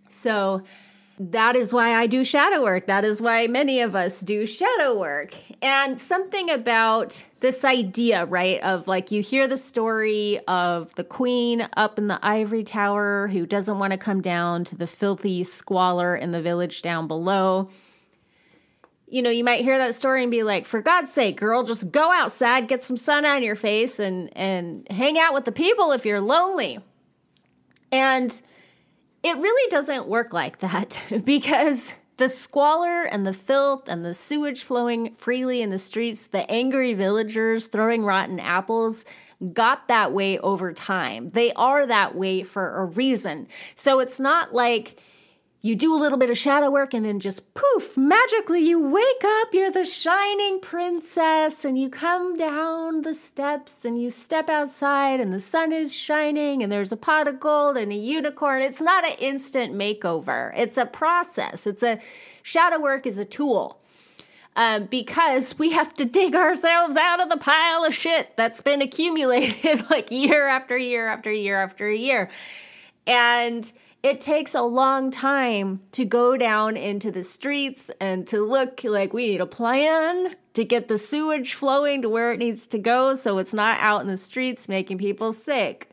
So, 0.08 0.62
that 1.18 1.54
is 1.54 1.72
why 1.72 1.94
I 1.94 2.06
do 2.06 2.24
shadow 2.24 2.62
work. 2.62 2.86
That 2.86 3.04
is 3.04 3.22
why 3.22 3.46
many 3.46 3.80
of 3.80 3.94
us 3.94 4.20
do 4.20 4.44
shadow 4.46 4.98
work. 4.98 5.32
And 5.62 5.98
something 5.98 6.50
about 6.50 7.24
this 7.38 7.64
idea, 7.64 8.24
right, 8.24 8.60
of 8.62 8.88
like 8.88 9.12
you 9.12 9.22
hear 9.22 9.46
the 9.46 9.56
story 9.56 10.40
of 10.48 10.92
the 10.96 11.04
queen 11.04 11.68
up 11.76 11.98
in 11.98 12.08
the 12.08 12.18
ivory 12.20 12.64
tower 12.64 13.28
who 13.28 13.46
doesn't 13.46 13.78
want 13.78 13.92
to 13.92 13.96
come 13.96 14.22
down 14.22 14.64
to 14.64 14.76
the 14.76 14.88
filthy 14.88 15.44
squalor 15.44 16.16
in 16.16 16.32
the 16.32 16.42
village 16.42 16.82
down 16.82 17.06
below. 17.06 17.70
You 19.06 19.22
know, 19.22 19.30
you 19.30 19.44
might 19.44 19.62
hear 19.62 19.78
that 19.78 19.94
story 19.94 20.22
and 20.22 20.32
be 20.32 20.42
like, 20.42 20.66
for 20.66 20.82
God's 20.82 21.12
sake, 21.12 21.36
girl, 21.36 21.62
just 21.62 21.92
go 21.92 22.10
outside, 22.10 22.66
get 22.66 22.82
some 22.82 22.96
sun 22.96 23.24
on 23.24 23.44
your 23.44 23.54
face 23.54 24.00
and 24.00 24.36
and 24.36 24.88
hang 24.90 25.16
out 25.16 25.32
with 25.32 25.44
the 25.44 25.52
people 25.52 25.92
if 25.92 26.04
you're 26.04 26.20
lonely. 26.20 26.80
And 27.92 28.42
it 29.24 29.36
really 29.38 29.70
doesn't 29.70 30.06
work 30.06 30.32
like 30.32 30.58
that 30.58 31.02
because 31.24 31.94
the 32.18 32.28
squalor 32.28 33.02
and 33.04 33.26
the 33.26 33.32
filth 33.32 33.88
and 33.88 34.04
the 34.04 34.14
sewage 34.14 34.62
flowing 34.62 35.14
freely 35.14 35.62
in 35.62 35.70
the 35.70 35.78
streets, 35.78 36.28
the 36.28 36.48
angry 36.50 36.94
villagers 36.94 37.66
throwing 37.66 38.04
rotten 38.04 38.38
apples 38.38 39.04
got 39.52 39.88
that 39.88 40.12
way 40.12 40.38
over 40.38 40.72
time. 40.72 41.30
They 41.30 41.52
are 41.54 41.86
that 41.86 42.14
way 42.14 42.42
for 42.42 42.76
a 42.76 42.84
reason. 42.84 43.48
So 43.74 43.98
it's 43.98 44.20
not 44.20 44.54
like 44.54 45.00
you 45.64 45.74
do 45.74 45.94
a 45.94 45.96
little 45.96 46.18
bit 46.18 46.28
of 46.28 46.36
shadow 46.36 46.70
work 46.70 46.92
and 46.92 47.06
then 47.06 47.18
just 47.18 47.54
poof, 47.54 47.96
magically 47.96 48.60
you 48.60 48.86
wake 48.86 49.24
up, 49.24 49.54
you're 49.54 49.70
the 49.70 49.82
shining 49.82 50.60
princess, 50.60 51.64
and 51.64 51.78
you 51.78 51.88
come 51.88 52.36
down 52.36 53.00
the 53.00 53.14
steps 53.14 53.82
and 53.82 53.98
you 53.98 54.10
step 54.10 54.50
outside 54.50 55.20
and 55.20 55.32
the 55.32 55.40
sun 55.40 55.72
is 55.72 55.94
shining 55.94 56.62
and 56.62 56.70
there's 56.70 56.92
a 56.92 56.98
pot 56.98 57.26
of 57.26 57.40
gold 57.40 57.78
and 57.78 57.90
a 57.90 57.94
unicorn. 57.94 58.60
It's 58.60 58.82
not 58.82 59.06
an 59.06 59.16
instant 59.18 59.72
makeover, 59.72 60.52
it's 60.54 60.76
a 60.76 60.84
process. 60.84 61.66
It's 61.66 61.82
a 61.82 61.98
shadow 62.42 62.78
work 62.78 63.06
is 63.06 63.18
a 63.18 63.24
tool. 63.24 63.80
Um, 64.56 64.84
because 64.84 65.58
we 65.58 65.72
have 65.72 65.94
to 65.94 66.04
dig 66.04 66.34
ourselves 66.34 66.94
out 66.94 67.20
of 67.22 67.30
the 67.30 67.38
pile 67.38 67.86
of 67.86 67.94
shit 67.94 68.36
that's 68.36 68.60
been 68.60 68.82
accumulated 68.88 69.88
like 69.88 70.10
year 70.10 70.46
after 70.46 70.76
year 70.76 71.08
after 71.08 71.32
year 71.32 71.58
after 71.58 71.90
year. 71.90 72.28
And 73.06 73.72
it 74.04 74.20
takes 74.20 74.54
a 74.54 74.60
long 74.60 75.10
time 75.10 75.80
to 75.92 76.04
go 76.04 76.36
down 76.36 76.76
into 76.76 77.10
the 77.10 77.24
streets 77.24 77.90
and 78.00 78.26
to 78.26 78.38
look 78.38 78.84
like 78.84 79.14
we 79.14 79.28
need 79.28 79.40
a 79.40 79.46
plan 79.46 80.36
to 80.52 80.62
get 80.62 80.88
the 80.88 80.98
sewage 80.98 81.54
flowing 81.54 82.02
to 82.02 82.08
where 82.10 82.30
it 82.30 82.38
needs 82.38 82.66
to 82.66 82.78
go 82.78 83.14
so 83.14 83.38
it's 83.38 83.54
not 83.54 83.80
out 83.80 84.02
in 84.02 84.06
the 84.06 84.18
streets 84.18 84.68
making 84.68 84.98
people 84.98 85.32
sick. 85.32 85.88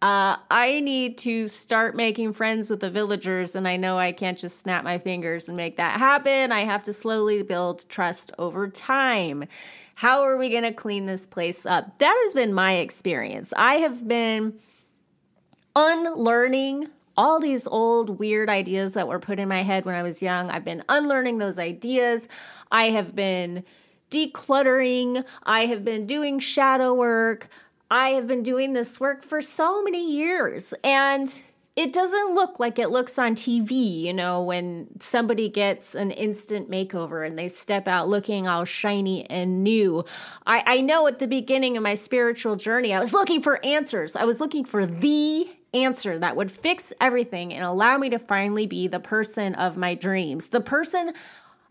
Uh, 0.00 0.36
I 0.48 0.78
need 0.78 1.18
to 1.18 1.48
start 1.48 1.96
making 1.96 2.32
friends 2.32 2.70
with 2.70 2.78
the 2.78 2.90
villagers, 2.90 3.56
and 3.56 3.66
I 3.66 3.76
know 3.76 3.98
I 3.98 4.12
can't 4.12 4.38
just 4.38 4.60
snap 4.60 4.84
my 4.84 4.98
fingers 4.98 5.48
and 5.48 5.56
make 5.56 5.78
that 5.78 5.98
happen. 5.98 6.52
I 6.52 6.60
have 6.60 6.84
to 6.84 6.92
slowly 6.92 7.42
build 7.42 7.88
trust 7.88 8.30
over 8.38 8.68
time. 8.68 9.46
How 9.96 10.22
are 10.22 10.36
we 10.36 10.48
going 10.48 10.62
to 10.62 10.72
clean 10.72 11.06
this 11.06 11.26
place 11.26 11.66
up? 11.66 11.98
That 11.98 12.16
has 12.24 12.34
been 12.34 12.54
my 12.54 12.74
experience. 12.74 13.52
I 13.56 13.78
have 13.78 14.06
been 14.06 14.60
unlearning 15.74 16.90
all 17.18 17.40
these 17.40 17.66
old 17.66 18.20
weird 18.20 18.48
ideas 18.48 18.92
that 18.92 19.08
were 19.08 19.18
put 19.18 19.40
in 19.40 19.48
my 19.48 19.64
head 19.64 19.84
when 19.84 19.96
I 19.96 20.04
was 20.04 20.22
young. 20.22 20.50
I've 20.50 20.64
been 20.64 20.84
unlearning 20.88 21.38
those 21.38 21.58
ideas. 21.58 22.28
I 22.70 22.90
have 22.90 23.14
been 23.16 23.64
decluttering. 24.08 25.24
I 25.42 25.66
have 25.66 25.84
been 25.84 26.06
doing 26.06 26.38
shadow 26.38 26.94
work. 26.94 27.48
I 27.90 28.10
have 28.10 28.28
been 28.28 28.44
doing 28.44 28.72
this 28.72 29.00
work 29.00 29.24
for 29.24 29.42
so 29.42 29.82
many 29.82 30.12
years. 30.12 30.72
And 30.84 31.28
it 31.74 31.92
doesn't 31.92 32.34
look 32.34 32.60
like 32.60 32.78
it 32.78 32.90
looks 32.90 33.18
on 33.18 33.34
TV, 33.34 34.02
you 34.02 34.14
know, 34.14 34.42
when 34.42 34.86
somebody 35.00 35.48
gets 35.48 35.96
an 35.96 36.12
instant 36.12 36.70
makeover 36.70 37.26
and 37.26 37.36
they 37.36 37.48
step 37.48 37.88
out 37.88 38.08
looking 38.08 38.46
all 38.46 38.64
shiny 38.64 39.28
and 39.28 39.64
new. 39.64 40.04
I, 40.46 40.62
I 40.66 40.80
know 40.82 41.08
at 41.08 41.18
the 41.18 41.26
beginning 41.26 41.76
of 41.76 41.82
my 41.82 41.96
spiritual 41.96 42.54
journey, 42.54 42.94
I 42.94 43.00
was 43.00 43.12
looking 43.12 43.42
for 43.42 43.64
answers. 43.64 44.14
I 44.14 44.24
was 44.24 44.40
looking 44.40 44.64
for 44.64 44.86
the 44.86 45.48
answer 45.74 46.18
that 46.18 46.36
would 46.36 46.50
fix 46.50 46.92
everything 47.00 47.52
and 47.52 47.64
allow 47.64 47.98
me 47.98 48.10
to 48.10 48.18
finally 48.18 48.66
be 48.66 48.86
the 48.88 49.00
person 49.00 49.54
of 49.54 49.76
my 49.76 49.94
dreams. 49.94 50.48
The 50.48 50.60
person 50.60 51.12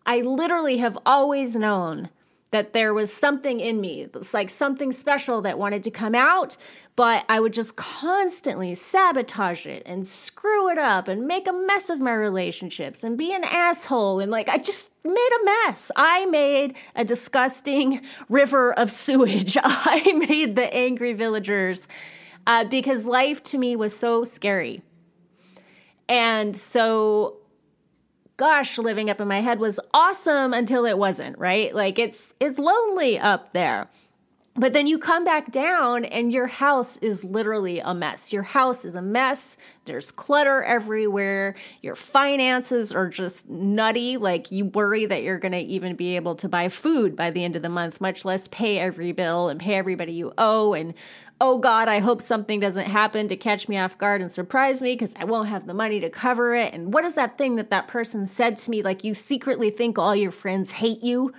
I 0.06 0.22
literally 0.22 0.78
have 0.78 0.98
always 1.06 1.56
known 1.56 2.10
that 2.52 2.72
there 2.72 2.94
was 2.94 3.12
something 3.12 3.60
in 3.60 3.82
me. 3.82 4.04
It's 4.04 4.34
like 4.34 4.50
something 4.50 4.94
special 4.94 5.42
that 5.42 5.60
wanted 5.60 5.84
to 5.84 5.92
come 5.92 6.16
out, 6.16 6.56
but 6.96 7.26
I 7.28 7.42
would 7.42 7.52
just 7.54 7.76
constantly 7.76 8.74
sabotage 8.74 9.68
it 9.68 9.84
and 9.86 10.08
screw 10.08 10.70
it 10.70 10.78
up 10.78 11.10
and 11.10 11.28
make 11.28 11.48
a 11.48 11.52
mess 11.52 11.90
of 11.90 12.00
my 12.00 12.14
relationships 12.14 13.04
and 13.04 13.18
be 13.18 13.34
an 13.34 13.44
asshole. 13.44 14.22
And 14.22 14.32
like, 14.32 14.48
I 14.48 14.60
just 14.60 14.92
made 15.04 15.30
a 15.42 15.46
mess. 15.46 15.92
I 15.98 16.26
made 16.28 16.78
a 16.96 17.04
disgusting 17.04 18.02
river 18.30 18.72
of 18.74 18.92
sewage. 18.92 19.58
I 19.64 20.14
made 20.14 20.56
the 20.56 20.74
angry 20.74 21.14
villagers 21.14 21.88
uh, 22.48 22.64
because 22.64 23.06
life 23.06 23.44
to 23.44 23.60
me 23.60 23.76
was 23.76 23.96
so 23.96 24.24
scary. 24.24 24.82
And 26.10 26.58
so 26.58 27.38
gosh, 28.38 28.78
living 28.78 29.10
up 29.10 29.20
in 29.20 29.28
my 29.28 29.42
head 29.42 29.60
was 29.60 29.80
awesome 29.94 30.54
until 30.54 30.86
it 30.86 30.98
wasn't, 30.98 31.38
right? 31.38 31.76
Like 31.76 32.00
it's 32.00 32.34
it's 32.40 32.58
lonely 32.58 33.20
up 33.20 33.54
there. 33.54 33.90
But 34.60 34.74
then 34.74 34.88
you 34.88 34.98
come 34.98 35.24
back 35.24 35.52
down 35.52 36.04
and 36.04 36.34
your 36.34 36.48
house 36.48 36.98
is 36.98 37.24
literally 37.24 37.80
a 37.80 37.94
mess. 37.94 38.34
Your 38.34 38.42
house 38.42 38.86
is 38.86 38.96
a 38.96 39.04
mess. 39.04 39.56
There's 39.86 40.10
clutter 40.10 40.64
everywhere. 40.64 41.54
Your 41.84 41.96
finances 41.96 42.92
are 42.92 43.08
just 43.08 43.48
nutty. 43.48 44.18
Like 44.18 44.52
you 44.52 44.66
worry 44.66 45.06
that 45.06 45.22
you're 45.22 45.38
going 45.38 45.52
to 45.52 45.60
even 45.60 45.96
be 45.96 46.16
able 46.16 46.34
to 46.38 46.50
buy 46.50 46.70
food 46.70 47.16
by 47.16 47.30
the 47.30 47.44
end 47.44 47.56
of 47.56 47.62
the 47.62 47.70
month, 47.70 48.02
much 48.02 48.26
less 48.26 48.48
pay 48.48 48.80
every 48.80 49.12
bill 49.12 49.50
and 49.50 49.60
pay 49.60 49.76
everybody 49.76 50.14
you 50.14 50.34
owe 50.40 50.74
and 50.74 50.96
oh 51.40 51.58
God, 51.58 51.88
I 51.88 52.00
hope 52.00 52.22
something 52.22 52.60
doesn't 52.60 52.88
happen 52.88 53.28
to 53.28 53.38
catch 53.38 53.70
me 53.70 53.78
off 53.78 53.98
guard 53.98 54.22
and 54.22 54.32
surprise 54.32 54.82
me 54.82 54.94
because 54.94 55.14
I 55.18 55.26
won't 55.26 55.50
have 55.50 55.68
the 55.68 55.74
money 55.74 56.00
to 56.00 56.10
cover 56.10 56.56
it. 56.56 56.74
And 56.74 56.94
what 56.94 57.06
is 57.06 57.14
that 57.14 57.38
thing 57.38 57.56
that 57.56 57.70
that 57.70 57.88
person 57.88 58.26
said 58.26 58.58
to 58.58 58.72
me? 58.72 58.82
Like, 58.82 59.04
you 59.04 59.14
secretly 59.14 59.70
think 59.70 59.98
all 59.98 60.16
your 60.16 60.32
friends 60.32 60.72
hate 60.72 61.04
you. 61.04 61.34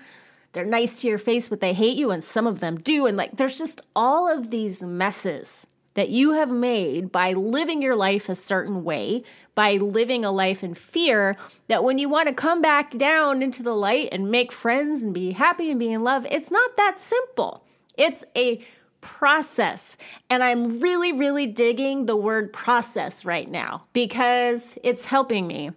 They're 0.52 0.64
nice 0.64 1.00
to 1.02 1.08
your 1.08 1.18
face, 1.18 1.48
but 1.48 1.60
they 1.60 1.72
hate 1.74 1.96
you, 1.96 2.10
and 2.10 2.22
some 2.22 2.46
of 2.46 2.60
them 2.60 2.78
do. 2.78 3.06
And 3.06 3.16
like, 3.16 3.36
there's 3.36 3.58
just 3.58 3.80
all 3.94 4.28
of 4.32 4.50
these 4.50 4.82
messes 4.82 5.66
that 5.94 6.08
you 6.10 6.34
have 6.34 6.50
made 6.50 7.10
by 7.10 7.32
living 7.32 7.82
your 7.82 7.96
life 7.96 8.28
a 8.28 8.34
certain 8.34 8.84
way, 8.84 9.24
by 9.56 9.72
living 9.72 10.24
a 10.24 10.30
life 10.30 10.62
in 10.62 10.72
fear, 10.72 11.36
that 11.66 11.82
when 11.82 11.98
you 11.98 12.08
want 12.08 12.28
to 12.28 12.34
come 12.34 12.62
back 12.62 12.96
down 12.96 13.42
into 13.42 13.64
the 13.64 13.74
light 13.74 14.08
and 14.12 14.30
make 14.30 14.52
friends 14.52 15.02
and 15.02 15.12
be 15.12 15.32
happy 15.32 15.70
and 15.70 15.80
be 15.80 15.92
in 15.92 16.04
love, 16.04 16.24
it's 16.30 16.52
not 16.52 16.76
that 16.76 17.00
simple. 17.00 17.64
It's 17.96 18.24
a 18.36 18.64
process. 19.08 19.96
And 20.28 20.44
I'm 20.44 20.80
really, 20.80 21.12
really 21.12 21.46
digging 21.46 22.04
the 22.04 22.14
word 22.14 22.52
process 22.52 23.24
right 23.24 23.50
now 23.50 23.84
because 23.94 24.78
it's 24.84 25.06
helping 25.06 25.46
me 25.46 25.70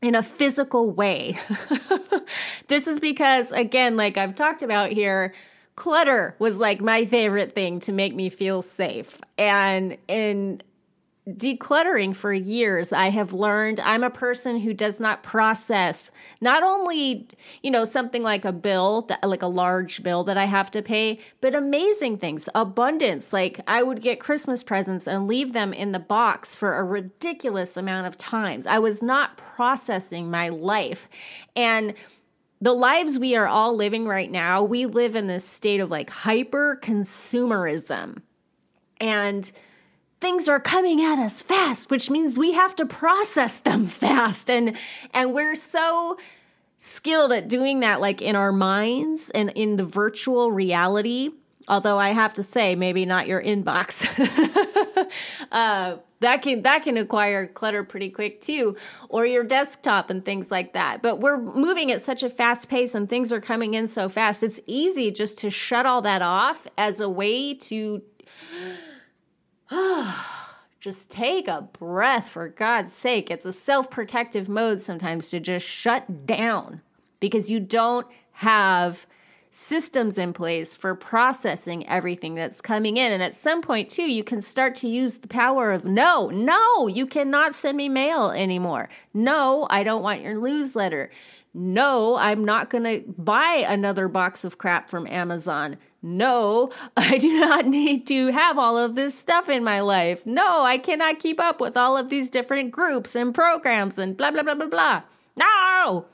in 0.00 0.14
a 0.14 0.22
physical 0.22 0.88
way. 0.88 1.36
this 2.68 2.86
is 2.86 3.00
because, 3.00 3.50
again, 3.50 3.96
like 3.96 4.16
I've 4.16 4.36
talked 4.36 4.62
about 4.62 4.92
here, 4.92 5.34
clutter 5.74 6.36
was 6.38 6.58
like 6.58 6.80
my 6.80 7.04
favorite 7.04 7.56
thing 7.56 7.80
to 7.80 7.92
make 7.92 8.14
me 8.14 8.30
feel 8.30 8.62
safe. 8.62 9.18
And 9.36 9.98
in 10.06 10.62
decluttering 11.28 12.16
for 12.16 12.32
years, 12.32 12.92
I 12.92 13.10
have 13.10 13.32
learned 13.32 13.78
I'm 13.80 14.02
a 14.02 14.10
person 14.10 14.58
who 14.58 14.72
does 14.72 15.00
not 15.00 15.22
process 15.22 16.10
not 16.40 16.62
only, 16.62 17.28
you 17.62 17.70
know, 17.70 17.84
something 17.84 18.22
like 18.22 18.44
a 18.44 18.52
bill, 18.52 19.02
that, 19.02 19.22
like 19.28 19.42
a 19.42 19.46
large 19.46 20.02
bill 20.02 20.24
that 20.24 20.38
I 20.38 20.46
have 20.46 20.70
to 20.72 20.82
pay, 20.82 21.18
but 21.40 21.54
amazing 21.54 22.18
things, 22.18 22.48
abundance. 22.54 23.32
Like 23.32 23.60
I 23.66 23.82
would 23.82 24.00
get 24.00 24.18
Christmas 24.18 24.64
presents 24.64 25.06
and 25.06 25.28
leave 25.28 25.52
them 25.52 25.72
in 25.72 25.92
the 25.92 25.98
box 25.98 26.56
for 26.56 26.76
a 26.76 26.84
ridiculous 26.84 27.76
amount 27.76 28.06
of 28.06 28.16
times. 28.16 28.66
I 28.66 28.78
was 28.78 29.02
not 29.02 29.36
processing 29.36 30.30
my 30.30 30.48
life. 30.48 31.08
And 31.54 31.94
the 32.62 32.72
lives 32.72 33.18
we 33.18 33.36
are 33.36 33.46
all 33.46 33.74
living 33.74 34.06
right 34.06 34.30
now, 34.30 34.62
we 34.62 34.86
live 34.86 35.16
in 35.16 35.26
this 35.26 35.44
state 35.44 35.80
of 35.80 35.90
like 35.90 36.10
hyper 36.10 36.78
consumerism. 36.82 38.22
And 39.00 39.50
things 40.20 40.48
are 40.48 40.60
coming 40.60 41.00
at 41.02 41.18
us 41.18 41.42
fast, 41.42 41.90
which 41.90 42.10
means 42.10 42.36
we 42.36 42.52
have 42.52 42.76
to 42.76 42.86
process 42.86 43.60
them 43.60 43.86
fast. 44.02 44.50
And 44.50 44.76
and 45.12 45.34
we're 45.34 45.56
so 45.56 46.18
skilled 46.76 47.32
at 47.32 47.48
doing 47.48 47.80
that 47.80 48.00
like 48.00 48.22
in 48.22 48.36
our 48.36 48.52
minds 48.52 49.30
and 49.30 49.50
in 49.50 49.76
the 49.76 49.84
virtual 49.84 50.50
reality. 50.50 51.30
Although 51.68 51.98
I 51.98 52.10
have 52.10 52.34
to 52.34 52.42
say, 52.42 52.74
maybe 52.74 53.06
not 53.06 53.28
your 53.28 53.40
inbox. 53.40 54.04
uh, 55.52 55.98
that 56.18 56.42
can 56.42 56.62
that 56.62 56.82
can 56.82 56.96
acquire 56.96 57.46
clutter 57.46 57.84
pretty 57.84 58.10
quick 58.10 58.40
too, 58.40 58.76
or 59.08 59.24
your 59.24 59.44
desktop 59.44 60.10
and 60.10 60.24
things 60.24 60.50
like 60.50 60.72
that. 60.72 61.00
But 61.00 61.20
we're 61.20 61.38
moving 61.38 61.92
at 61.92 62.02
such 62.02 62.22
a 62.22 62.28
fast 62.28 62.68
pace, 62.68 62.94
and 62.94 63.08
things 63.08 63.32
are 63.32 63.40
coming 63.40 63.74
in 63.74 63.88
so 63.88 64.08
fast. 64.08 64.42
It's 64.42 64.60
easy 64.66 65.10
just 65.10 65.38
to 65.38 65.50
shut 65.50 65.86
all 65.86 66.02
that 66.02 66.22
off 66.22 66.66
as 66.76 67.00
a 67.00 67.08
way 67.08 67.54
to 67.54 68.02
just 70.80 71.10
take 71.10 71.48
a 71.48 71.62
breath 71.62 72.28
for 72.28 72.48
God's 72.48 72.92
sake. 72.92 73.30
It's 73.30 73.46
a 73.46 73.52
self 73.52 73.90
protective 73.90 74.48
mode 74.48 74.80
sometimes 74.80 75.28
to 75.30 75.40
just 75.40 75.66
shut 75.66 76.26
down 76.26 76.80
because 77.20 77.50
you 77.50 77.60
don't 77.60 78.06
have 78.32 79.06
systems 79.50 80.16
in 80.16 80.32
place 80.32 80.76
for 80.76 80.94
processing 80.94 81.86
everything 81.88 82.34
that's 82.34 82.60
coming 82.60 82.96
in. 82.96 83.12
And 83.12 83.22
at 83.22 83.34
some 83.34 83.62
point, 83.62 83.90
too, 83.90 84.10
you 84.10 84.22
can 84.22 84.40
start 84.40 84.76
to 84.76 84.88
use 84.88 85.14
the 85.14 85.28
power 85.28 85.72
of 85.72 85.84
no, 85.84 86.28
no, 86.28 86.86
you 86.86 87.06
cannot 87.06 87.54
send 87.54 87.76
me 87.76 87.88
mail 87.88 88.30
anymore. 88.30 88.88
No, 89.12 89.66
I 89.68 89.82
don't 89.82 90.02
want 90.02 90.22
your 90.22 90.40
newsletter. 90.40 91.10
No, 91.52 92.16
I'm 92.16 92.44
not 92.44 92.70
going 92.70 92.84
to 92.84 93.02
buy 93.18 93.64
another 93.68 94.06
box 94.06 94.44
of 94.44 94.58
crap 94.58 94.88
from 94.88 95.06
Amazon. 95.08 95.78
No, 96.00 96.70
I 96.96 97.18
do 97.18 97.40
not 97.40 97.66
need 97.66 98.06
to 98.06 98.28
have 98.28 98.56
all 98.58 98.78
of 98.78 98.94
this 98.94 99.18
stuff 99.18 99.48
in 99.48 99.64
my 99.64 99.80
life. 99.80 100.24
No, 100.24 100.64
I 100.64 100.78
cannot 100.78 101.18
keep 101.18 101.40
up 101.40 101.60
with 101.60 101.76
all 101.76 101.96
of 101.96 102.08
these 102.08 102.30
different 102.30 102.70
groups 102.70 103.16
and 103.16 103.34
programs 103.34 103.98
and 103.98 104.16
blah, 104.16 104.30
blah, 104.30 104.42
blah, 104.42 104.54
blah, 104.54 104.68
blah. 104.68 105.02
No! 105.36 106.06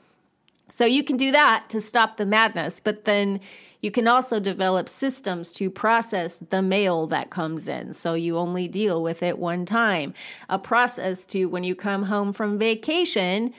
So 0.69 0.85
you 0.85 1.03
can 1.03 1.17
do 1.17 1.31
that 1.31 1.69
to 1.69 1.79
stop 1.81 2.17
the 2.17 2.25
madness, 2.25 2.81
but 2.83 3.05
then 3.05 3.39
you 3.81 3.91
can 3.91 4.07
also 4.07 4.39
develop 4.39 4.89
systems 4.89 5.53
to 5.53 5.69
process 5.69 6.39
the 6.39 6.61
mail 6.61 7.07
that 7.07 7.29
comes 7.29 7.69
in. 7.69 7.93
So 7.93 8.15
you 8.15 8.37
only 8.37 8.67
deal 8.67 9.01
with 9.01 9.23
it 9.23 9.37
one 9.37 9.65
time. 9.65 10.13
A 10.49 10.59
process 10.59 11.25
to 11.27 11.45
when 11.45 11.63
you 11.63 11.75
come 11.75 12.03
home 12.03 12.33
from 12.33 12.57
vacation, 12.57 13.53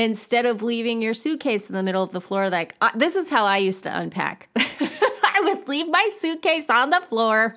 instead 0.00 0.46
of 0.46 0.62
leaving 0.62 1.02
your 1.02 1.14
suitcase 1.14 1.68
in 1.68 1.74
the 1.74 1.82
middle 1.82 2.02
of 2.02 2.12
the 2.12 2.20
floor, 2.20 2.50
like 2.50 2.74
uh, 2.80 2.90
this 2.94 3.16
is 3.16 3.30
how 3.30 3.44
I 3.44 3.58
used 3.58 3.84
to 3.84 3.96
unpack. 3.96 4.48
I 4.56 5.40
would 5.44 5.68
leave 5.68 5.88
my 5.88 6.10
suitcase 6.18 6.68
on 6.68 6.90
the 6.90 7.00
floor 7.00 7.56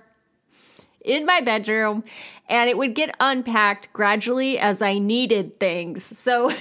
in 1.03 1.25
my 1.25 1.41
bedroom 1.41 2.03
and 2.47 2.69
it 2.69 2.77
would 2.77 2.95
get 2.95 3.15
unpacked 3.19 3.91
gradually 3.93 4.57
as 4.57 4.81
I 4.81 4.97
needed 4.99 5.59
things. 5.59 6.03
So 6.23 6.51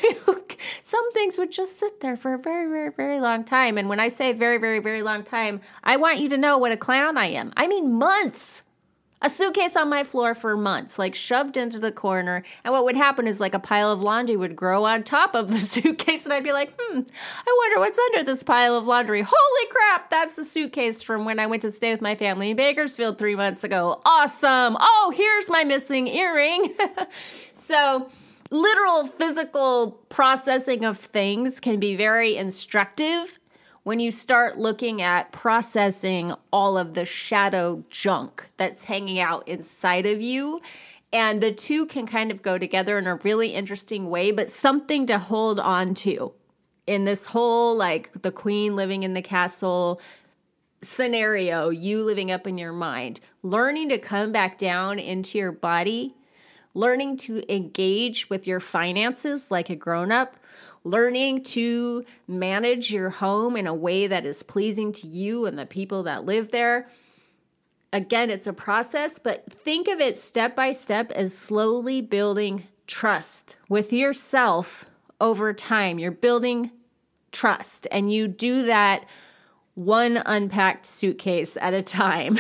some 0.83 1.13
things 1.13 1.39
would 1.39 1.53
just 1.53 1.79
sit 1.79 2.01
there 2.01 2.17
for 2.17 2.35
a 2.35 2.39
very, 2.39 2.69
very, 2.69 2.91
very 2.91 3.21
long 3.21 3.45
time. 3.45 3.79
And 3.79 3.89
when 3.89 4.01
I 4.01 4.09
say 4.09 4.33
very, 4.33 4.59
very, 4.59 4.81
very 4.81 5.03
long 5.03 5.25
time, 5.25 5.61
I 5.85 5.97
want 5.97 6.19
you 6.19 6.29
to 6.31 6.37
know 6.37 6.59
what 6.59 6.73
a 6.73 6.77
clown 6.77 7.17
I 7.17 7.27
am. 7.27 7.53
I 7.57 7.67
mean, 7.67 7.93
months 7.95 8.63
a 9.23 9.31
suitcase 9.31 9.77
on 9.77 9.89
my 9.89 10.05
floor 10.05 10.35
for 10.35 10.57
months, 10.57 10.99
like 10.99 11.15
shoved 11.15 11.57
into 11.57 11.79
the 11.79 11.93
corner. 11.93 12.43
And 12.65 12.73
what 12.73 12.85
would 12.85 12.97
happen 12.97 13.27
is 13.27 13.41
like 13.41 13.55
a 13.55 13.61
pile 13.61 13.91
of 13.91 14.03
laundry 14.03 14.37
would 14.37 14.57
grow 14.57 14.85
on 14.85 15.05
top 15.05 15.35
of 15.35 15.51
the 15.51 15.59
suitcase, 15.61 16.25
and 16.25 16.33
I'd 16.33 16.45
be 16.45 16.53
like, 16.53 16.75
hmm, 16.79 17.01
I 17.01 17.57
wonder 17.59 17.81
what's 17.81 17.99
under 17.99 18.25
this 18.25 18.43
pile 18.43 18.77
of 18.77 18.87
laundry. 18.87 19.23
Holy 19.23 19.71
crap, 19.71 20.11
that's 20.11 20.37
the 20.37 20.45
suitcase 20.45 21.03
from 21.03 21.25
when 21.25 21.39
I 21.39 21.47
went 21.47 21.63
to 21.63 21.73
stay 21.73 21.93
with 21.93 22.03
my 22.03 22.17
family 22.17 22.51
in 22.51 22.57
Bakersfield 22.57 23.19
three 23.19 23.37
months 23.37 23.65
ago. 23.65 24.01
Awesome. 24.05 24.77
Oh, 24.79 25.13
here's 25.17 25.49
my 25.49 25.65
missing 25.65 26.09
earring. 26.09 26.75
so, 27.53 28.11
literal 28.51 29.07
physical 29.07 29.93
processing 30.09 30.85
of 30.85 30.99
things 30.99 31.61
can 31.61 31.79
be 31.79 31.95
very 31.97 32.37
instructive 32.37 33.39
when 33.85 33.99
you 34.01 34.11
start 34.11 34.59
looking 34.59 35.03
at 35.03 35.33
processing 35.33 36.35
all 36.53 36.79
of 36.79 36.95
the 36.95 37.05
shadow 37.05 37.85
junk 37.91 38.47
that's 38.57 38.85
hanging 38.85 39.19
out 39.19 39.47
inside 39.49 40.07
of 40.07 40.21
you. 40.21 40.61
And 41.13 41.43
the 41.43 41.53
two 41.53 41.87
can 41.87 42.07
kind 42.07 42.31
of 42.31 42.43
go 42.43 42.57
together 42.57 42.99
in 42.99 43.07
a 43.07 43.17
really 43.17 43.49
interesting 43.49 44.09
way, 44.09 44.31
but 44.31 44.51
something 44.51 45.07
to 45.07 45.19
hold 45.19 45.61
on 45.61 45.95
to 45.97 46.33
in 46.87 47.05
this 47.05 47.27
whole 47.27 47.77
like 47.77 48.11
the 48.23 48.33
queen 48.33 48.77
living 48.77 49.03
in 49.03 49.15
the 49.15 49.23
castle 49.23 50.01
scenario, 50.83 51.71
you 51.71 52.05
living 52.05 52.31
up 52.31 52.47
in 52.47 52.59
your 52.59 52.73
mind, 52.73 53.21
learning 53.43 53.89
to 53.91 53.99
come 53.99 54.33
back 54.33 54.59
down 54.59 54.99
into 54.99 55.39
your 55.39 55.53
body, 55.53 56.15
learning 56.75 57.17
to 57.17 57.43
engage 57.53 58.29
with 58.31 58.47
your 58.47 58.59
finances 58.61 59.51
like 59.51 59.71
a 59.71 59.77
grown 59.77 60.11
up, 60.11 60.37
learning 60.85 61.45
to 61.45 62.05
manage 62.27 62.93
your 62.93 63.11
home 63.11 63.57
in 63.57 63.67
a 63.67 63.75
way 63.75 64.07
that 64.07 64.27
is 64.27 64.43
pleasing 64.43 64.93
to 64.93 65.07
you 65.07 65.47
and 65.47 65.59
the 65.59 65.67
people 65.67 66.05
that 66.05 66.25
live 66.25 66.51
there. 66.51 66.89
Again, 67.93 68.31
it's 68.31 68.47
a 68.47 68.53
process, 68.53 69.19
but 69.19 69.45
think 69.53 69.87
of 69.89 70.01
it 70.01 70.17
step 70.17 70.57
by 70.57 70.73
step 70.73 71.11
as 71.13 71.37
slowly 71.37 72.01
building 72.01 72.67
trust 72.87 73.57
with 73.69 73.93
yourself 73.93 74.87
over 75.21 75.53
time. 75.53 75.99
You're 75.99 76.11
building 76.11 76.71
trust, 77.33 77.87
and 77.91 78.13
you 78.13 78.29
do 78.29 78.65
that 78.65 79.07
one 79.75 80.23
unpacked 80.25 80.87
suitcase 80.87 81.57
at 81.61 81.75
a 81.75 81.83
time. 81.83 82.39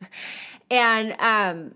and 0.70 1.14
um, 1.20 1.74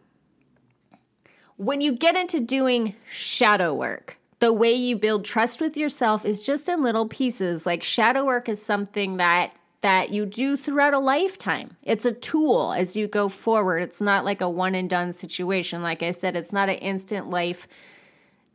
when 1.56 1.80
you 1.80 1.92
get 1.92 2.16
into 2.16 2.40
doing 2.40 2.94
shadow 3.08 3.74
work, 3.74 4.19
the 4.40 4.52
way 4.52 4.72
you 4.72 4.96
build 4.96 5.24
trust 5.24 5.60
with 5.60 5.76
yourself 5.76 6.24
is 6.24 6.44
just 6.44 6.68
in 6.68 6.82
little 6.82 7.06
pieces. 7.06 7.66
Like 7.66 7.82
shadow 7.82 8.24
work 8.24 8.48
is 8.48 8.60
something 8.60 9.18
that 9.18 9.56
that 9.82 10.10
you 10.10 10.26
do 10.26 10.58
throughout 10.58 10.92
a 10.92 10.98
lifetime. 10.98 11.74
It's 11.82 12.04
a 12.04 12.12
tool 12.12 12.74
as 12.76 12.96
you 12.96 13.06
go 13.06 13.30
forward. 13.30 13.78
It's 13.78 14.02
not 14.02 14.26
like 14.26 14.42
a 14.42 14.48
one 14.48 14.74
and 14.74 14.90
done 14.90 15.14
situation. 15.14 15.82
Like 15.82 16.02
I 16.02 16.10
said, 16.10 16.36
it's 16.36 16.52
not 16.52 16.68
an 16.68 16.76
instant 16.76 17.30
life 17.30 17.68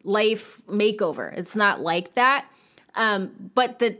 life 0.04 0.62
makeover. 0.68 1.36
It's 1.36 1.56
not 1.56 1.82
like 1.82 2.14
that. 2.14 2.46
Um, 2.96 3.52
but 3.54 3.80
the 3.80 3.98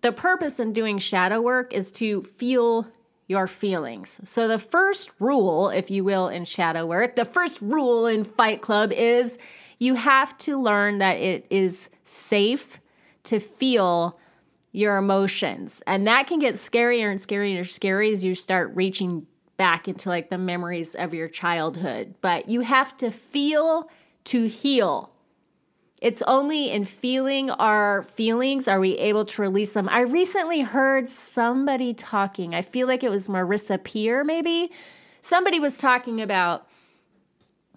the 0.00 0.12
purpose 0.12 0.60
in 0.60 0.72
doing 0.72 0.98
shadow 0.98 1.40
work 1.40 1.72
is 1.72 1.90
to 1.92 2.22
feel 2.22 2.86
your 3.26 3.46
feelings. 3.46 4.20
So 4.24 4.46
the 4.46 4.58
first 4.58 5.10
rule, 5.18 5.68
if 5.68 5.90
you 5.90 6.04
will, 6.04 6.28
in 6.28 6.44
shadow 6.44 6.86
work, 6.86 7.16
the 7.16 7.24
first 7.24 7.60
rule 7.60 8.06
in 8.06 8.22
Fight 8.22 8.62
Club 8.62 8.92
is 8.92 9.36
you 9.78 9.94
have 9.94 10.36
to 10.38 10.60
learn 10.60 10.98
that 10.98 11.18
it 11.18 11.46
is 11.50 11.88
safe 12.04 12.80
to 13.24 13.40
feel 13.40 14.18
your 14.72 14.96
emotions. 14.96 15.82
And 15.86 16.06
that 16.06 16.26
can 16.26 16.38
get 16.38 16.54
scarier 16.56 17.10
and 17.10 17.20
scarier 17.20 17.58
and 17.58 17.70
scary 17.70 18.10
as 18.10 18.24
you 18.24 18.34
start 18.34 18.72
reaching 18.74 19.26
back 19.56 19.88
into 19.88 20.08
like 20.08 20.28
the 20.28 20.38
memories 20.38 20.94
of 20.94 21.14
your 21.14 21.28
childhood. 21.28 22.14
But 22.20 22.48
you 22.48 22.60
have 22.60 22.96
to 22.98 23.10
feel 23.10 23.90
to 24.24 24.46
heal. 24.46 25.12
It's 26.02 26.22
only 26.22 26.70
in 26.70 26.84
feeling 26.84 27.50
our 27.50 28.02
feelings 28.02 28.68
are 28.68 28.78
we 28.78 28.98
able 28.98 29.24
to 29.24 29.42
release 29.42 29.72
them. 29.72 29.88
I 29.88 30.00
recently 30.00 30.60
heard 30.60 31.08
somebody 31.08 31.94
talking, 31.94 32.54
I 32.54 32.60
feel 32.60 32.86
like 32.86 33.02
it 33.02 33.10
was 33.10 33.28
Marissa 33.28 33.82
Peer, 33.82 34.24
maybe. 34.24 34.70
Somebody 35.22 35.58
was 35.58 35.78
talking 35.78 36.20
about 36.20 36.68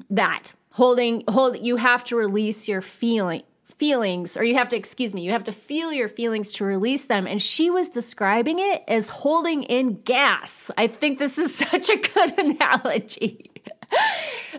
that 0.09 0.53
holding 0.79 1.25
hold 1.27 1.59
you 1.59 1.75
have 1.75 2.05
to 2.05 2.15
release 2.15 2.69
your 2.69 2.81
feeling 2.81 3.43
feelings 3.65 4.37
or 4.37 4.45
you 4.45 4.55
have 4.55 4.69
to 4.69 4.77
excuse 4.77 5.13
me 5.13 5.21
you 5.21 5.31
have 5.31 5.43
to 5.43 5.51
feel 5.51 5.91
your 5.91 6.07
feelings 6.07 6.53
to 6.53 6.63
release 6.63 7.03
them. 7.05 7.27
And 7.27 7.41
she 7.41 7.69
was 7.69 7.89
describing 7.89 8.59
it 8.59 8.85
as 8.87 9.09
holding 9.09 9.63
in 9.63 10.01
gas. 10.03 10.71
I 10.77 10.87
think 10.87 11.19
this 11.19 11.37
is 11.37 11.53
such 11.69 11.89
a 11.89 11.97
good 11.97 12.39
analogy 12.45 13.51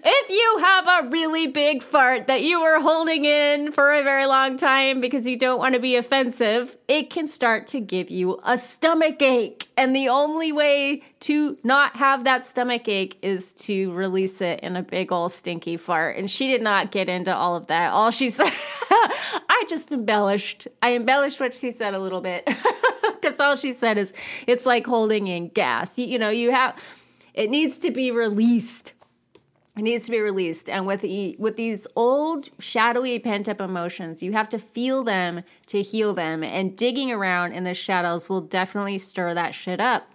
if 0.02 0.30
you 0.30 0.58
have 0.60 1.04
a 1.04 1.08
really 1.10 1.46
big 1.46 1.82
fart 1.82 2.26
that 2.28 2.42
you 2.42 2.60
were 2.60 2.80
holding 2.80 3.24
in 3.24 3.72
for 3.72 3.92
a 3.92 4.02
very 4.02 4.26
long 4.26 4.56
time 4.56 5.00
because 5.00 5.26
you 5.26 5.36
don't 5.36 5.58
want 5.58 5.74
to 5.74 5.80
be 5.80 5.96
offensive, 5.96 6.76
it 6.88 7.10
can 7.10 7.26
start 7.26 7.66
to 7.68 7.80
give 7.80 8.10
you 8.10 8.40
a 8.44 8.56
stomach 8.56 9.20
ache. 9.20 9.68
And 9.76 9.94
the 9.94 10.08
only 10.08 10.52
way 10.52 11.02
to 11.20 11.58
not 11.62 11.96
have 11.96 12.24
that 12.24 12.46
stomach 12.46 12.88
ache 12.88 13.18
is 13.22 13.52
to 13.54 13.92
release 13.92 14.40
it 14.40 14.60
in 14.60 14.76
a 14.76 14.82
big 14.82 15.12
old 15.12 15.32
stinky 15.32 15.76
fart. 15.76 16.16
And 16.16 16.30
she 16.30 16.48
did 16.48 16.62
not 16.62 16.90
get 16.90 17.08
into 17.08 17.34
all 17.34 17.56
of 17.56 17.66
that. 17.66 17.92
All 17.92 18.10
she 18.10 18.30
said, 18.30 18.46
I 18.90 19.64
just 19.68 19.92
embellished. 19.92 20.68
I 20.82 20.94
embellished 20.94 21.40
what 21.40 21.52
she 21.52 21.70
said 21.70 21.94
a 21.94 21.98
little 21.98 22.20
bit 22.20 22.48
because 23.20 23.38
all 23.38 23.56
she 23.56 23.72
said 23.72 23.98
is 23.98 24.14
it's 24.46 24.64
like 24.64 24.86
holding 24.86 25.26
in 25.26 25.48
gas. 25.48 25.98
You, 25.98 26.06
you 26.06 26.18
know, 26.18 26.30
you 26.30 26.52
have, 26.52 26.80
it 27.34 27.50
needs 27.50 27.78
to 27.80 27.90
be 27.90 28.10
released 28.10 28.94
it 29.76 29.82
needs 29.82 30.04
to 30.06 30.10
be 30.10 30.20
released. 30.20 30.68
And 30.68 30.86
with 30.86 31.04
e- 31.04 31.36
with 31.38 31.56
these 31.56 31.86
old 31.96 32.50
shadowy 32.58 33.18
pent 33.18 33.48
up 33.48 33.60
emotions 33.60 34.22
you 34.22 34.32
have 34.32 34.48
to 34.50 34.58
feel 34.58 35.04
them 35.04 35.42
to 35.66 35.82
heal 35.82 36.12
them. 36.14 36.42
And 36.42 36.76
digging 36.76 37.12
around 37.12 37.52
in 37.52 37.64
the 37.64 37.74
shadows 37.74 38.28
will 38.28 38.40
definitely 38.40 38.98
stir 38.98 39.34
that 39.34 39.54
shit 39.54 39.80
up. 39.80 40.08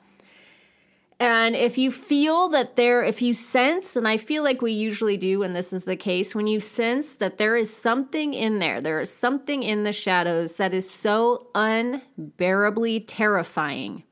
And 1.20 1.56
if 1.56 1.78
you 1.78 1.92
feel 1.92 2.50
that 2.50 2.76
there 2.76 3.02
if 3.04 3.22
you 3.22 3.34
sense 3.34 3.96
and 3.96 4.06
i 4.06 4.18
feel 4.18 4.44
like 4.44 4.62
we 4.62 4.74
usually 4.74 5.16
do 5.16 5.44
and 5.44 5.56
this 5.56 5.72
is 5.72 5.86
the 5.86 5.96
case 5.96 6.36
when 6.36 6.46
you 6.46 6.60
sense 6.60 7.16
that 7.16 7.38
there 7.38 7.56
is 7.56 7.74
something 7.74 8.34
in 8.34 8.60
there 8.60 8.82
there 8.82 9.00
is 9.00 9.10
something 9.10 9.64
in 9.64 9.84
the 9.84 9.94
shadows 9.94 10.56
that 10.56 10.74
is 10.74 10.90
so 10.90 11.48
unbearably 11.56 13.00
terrifying 13.00 14.04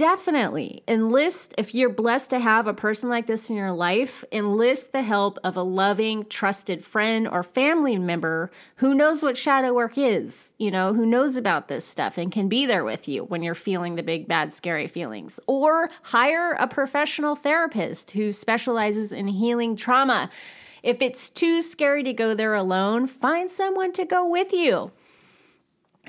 definitely. 0.00 0.82
Enlist 0.88 1.54
if 1.58 1.74
you're 1.74 1.90
blessed 1.90 2.30
to 2.30 2.38
have 2.38 2.66
a 2.66 2.72
person 2.72 3.10
like 3.10 3.26
this 3.26 3.50
in 3.50 3.56
your 3.56 3.72
life 3.72 4.24
enlist 4.32 4.92
the 4.92 5.02
help 5.02 5.38
of 5.44 5.58
a 5.58 5.62
loving 5.62 6.24
trusted 6.24 6.82
friend 6.82 7.28
or 7.28 7.42
family 7.42 7.98
member 7.98 8.50
who 8.76 8.94
knows 8.94 9.22
what 9.22 9.36
shadow 9.36 9.74
work 9.74 9.98
is 9.98 10.54
you 10.56 10.70
know 10.70 10.94
who 10.94 11.04
knows 11.04 11.36
about 11.36 11.68
this 11.68 11.84
stuff 11.84 12.16
and 12.16 12.32
can 12.32 12.48
be 12.48 12.64
there 12.64 12.82
with 12.82 13.08
you 13.08 13.24
when 13.24 13.42
you're 13.42 13.54
feeling 13.54 13.96
the 13.96 14.02
big 14.02 14.26
bad 14.26 14.54
scary 14.54 14.86
feelings. 14.86 15.38
Or 15.46 15.90
hire 16.02 16.52
a 16.52 16.66
professional 16.66 17.36
therapist 17.36 18.12
who 18.12 18.32
specializes 18.32 19.12
in 19.12 19.26
healing 19.26 19.76
trauma. 19.76 20.30
If 20.82 21.02
it's 21.02 21.28
too 21.28 21.60
scary 21.60 22.04
to 22.04 22.14
go 22.14 22.32
there 22.32 22.54
alone 22.54 23.06
find 23.06 23.50
someone 23.50 23.92
to 23.92 24.06
go 24.06 24.26
with 24.26 24.54
you 24.54 24.92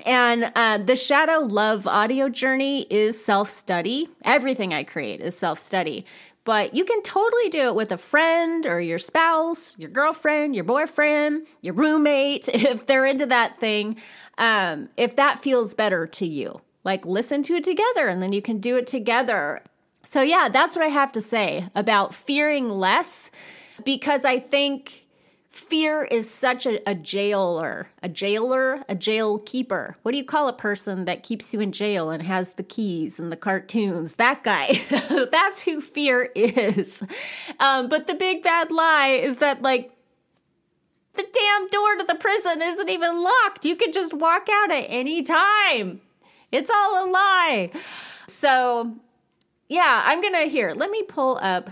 and 0.04 0.50
uh, 0.54 0.78
the 0.78 0.96
Shadow 0.96 1.40
Love 1.40 1.86
audio 1.86 2.28
journey 2.28 2.86
is 2.90 3.22
self 3.22 3.48
study. 3.50 4.08
Everything 4.24 4.74
I 4.74 4.84
create 4.84 5.20
is 5.20 5.36
self 5.36 5.58
study. 5.58 6.06
But 6.44 6.74
you 6.74 6.84
can 6.84 7.02
totally 7.02 7.50
do 7.50 7.62
it 7.62 7.74
with 7.76 7.92
a 7.92 7.96
friend 7.96 8.66
or 8.66 8.80
your 8.80 8.98
spouse, 8.98 9.76
your 9.78 9.90
girlfriend, 9.90 10.56
your 10.56 10.64
boyfriend, 10.64 11.46
your 11.60 11.74
roommate, 11.74 12.48
if 12.52 12.86
they're 12.86 13.06
into 13.06 13.26
that 13.26 13.60
thing. 13.60 13.96
Um, 14.38 14.88
if 14.96 15.16
that 15.16 15.38
feels 15.38 15.74
better 15.74 16.06
to 16.06 16.26
you, 16.26 16.60
like 16.84 17.06
listen 17.06 17.42
to 17.44 17.54
it 17.54 17.64
together 17.64 18.08
and 18.08 18.20
then 18.20 18.32
you 18.32 18.42
can 18.42 18.58
do 18.58 18.76
it 18.76 18.88
together. 18.88 19.62
So, 20.02 20.20
yeah, 20.22 20.48
that's 20.48 20.74
what 20.74 20.84
I 20.84 20.88
have 20.88 21.12
to 21.12 21.20
say 21.20 21.68
about 21.76 22.12
fearing 22.12 22.68
less 22.68 23.30
because 23.84 24.24
I 24.24 24.40
think 24.40 25.01
fear 25.52 26.02
is 26.02 26.28
such 26.28 26.66
a, 26.66 26.80
a, 26.88 26.94
jailer, 26.94 27.88
a 28.02 28.08
jailer, 28.08 28.82
a 28.88 28.94
jail 28.94 29.38
keeper. 29.38 29.96
What 30.02 30.12
do 30.12 30.18
you 30.18 30.24
call 30.24 30.48
a 30.48 30.52
person 30.52 31.04
that 31.04 31.22
keeps 31.22 31.52
you 31.52 31.60
in 31.60 31.72
jail 31.72 32.10
and 32.10 32.22
has 32.22 32.52
the 32.52 32.62
keys 32.62 33.20
and 33.20 33.30
the 33.30 33.36
cartoons? 33.36 34.14
That 34.14 34.42
guy. 34.42 34.82
That's 35.30 35.62
who 35.62 35.80
fear 35.80 36.30
is. 36.34 37.02
Um, 37.60 37.88
but 37.88 38.06
the 38.06 38.14
big 38.14 38.42
bad 38.42 38.70
lie 38.70 39.18
is 39.22 39.38
that, 39.38 39.62
like, 39.62 39.92
the 41.14 41.26
damn 41.30 41.68
door 41.68 41.96
to 41.96 42.04
the 42.04 42.14
prison 42.14 42.62
isn't 42.62 42.88
even 42.88 43.22
locked. 43.22 43.66
You 43.66 43.76
can 43.76 43.92
just 43.92 44.14
walk 44.14 44.48
out 44.50 44.70
at 44.70 44.86
any 44.88 45.22
time. 45.22 46.00
It's 46.50 46.70
all 46.70 47.04
a 47.04 47.06
lie. 47.10 47.70
So, 48.26 48.96
yeah, 49.68 50.02
I'm 50.04 50.22
going 50.22 50.34
to 50.34 50.50
here. 50.50 50.72
Let 50.74 50.90
me 50.90 51.02
pull 51.02 51.38
up 51.42 51.68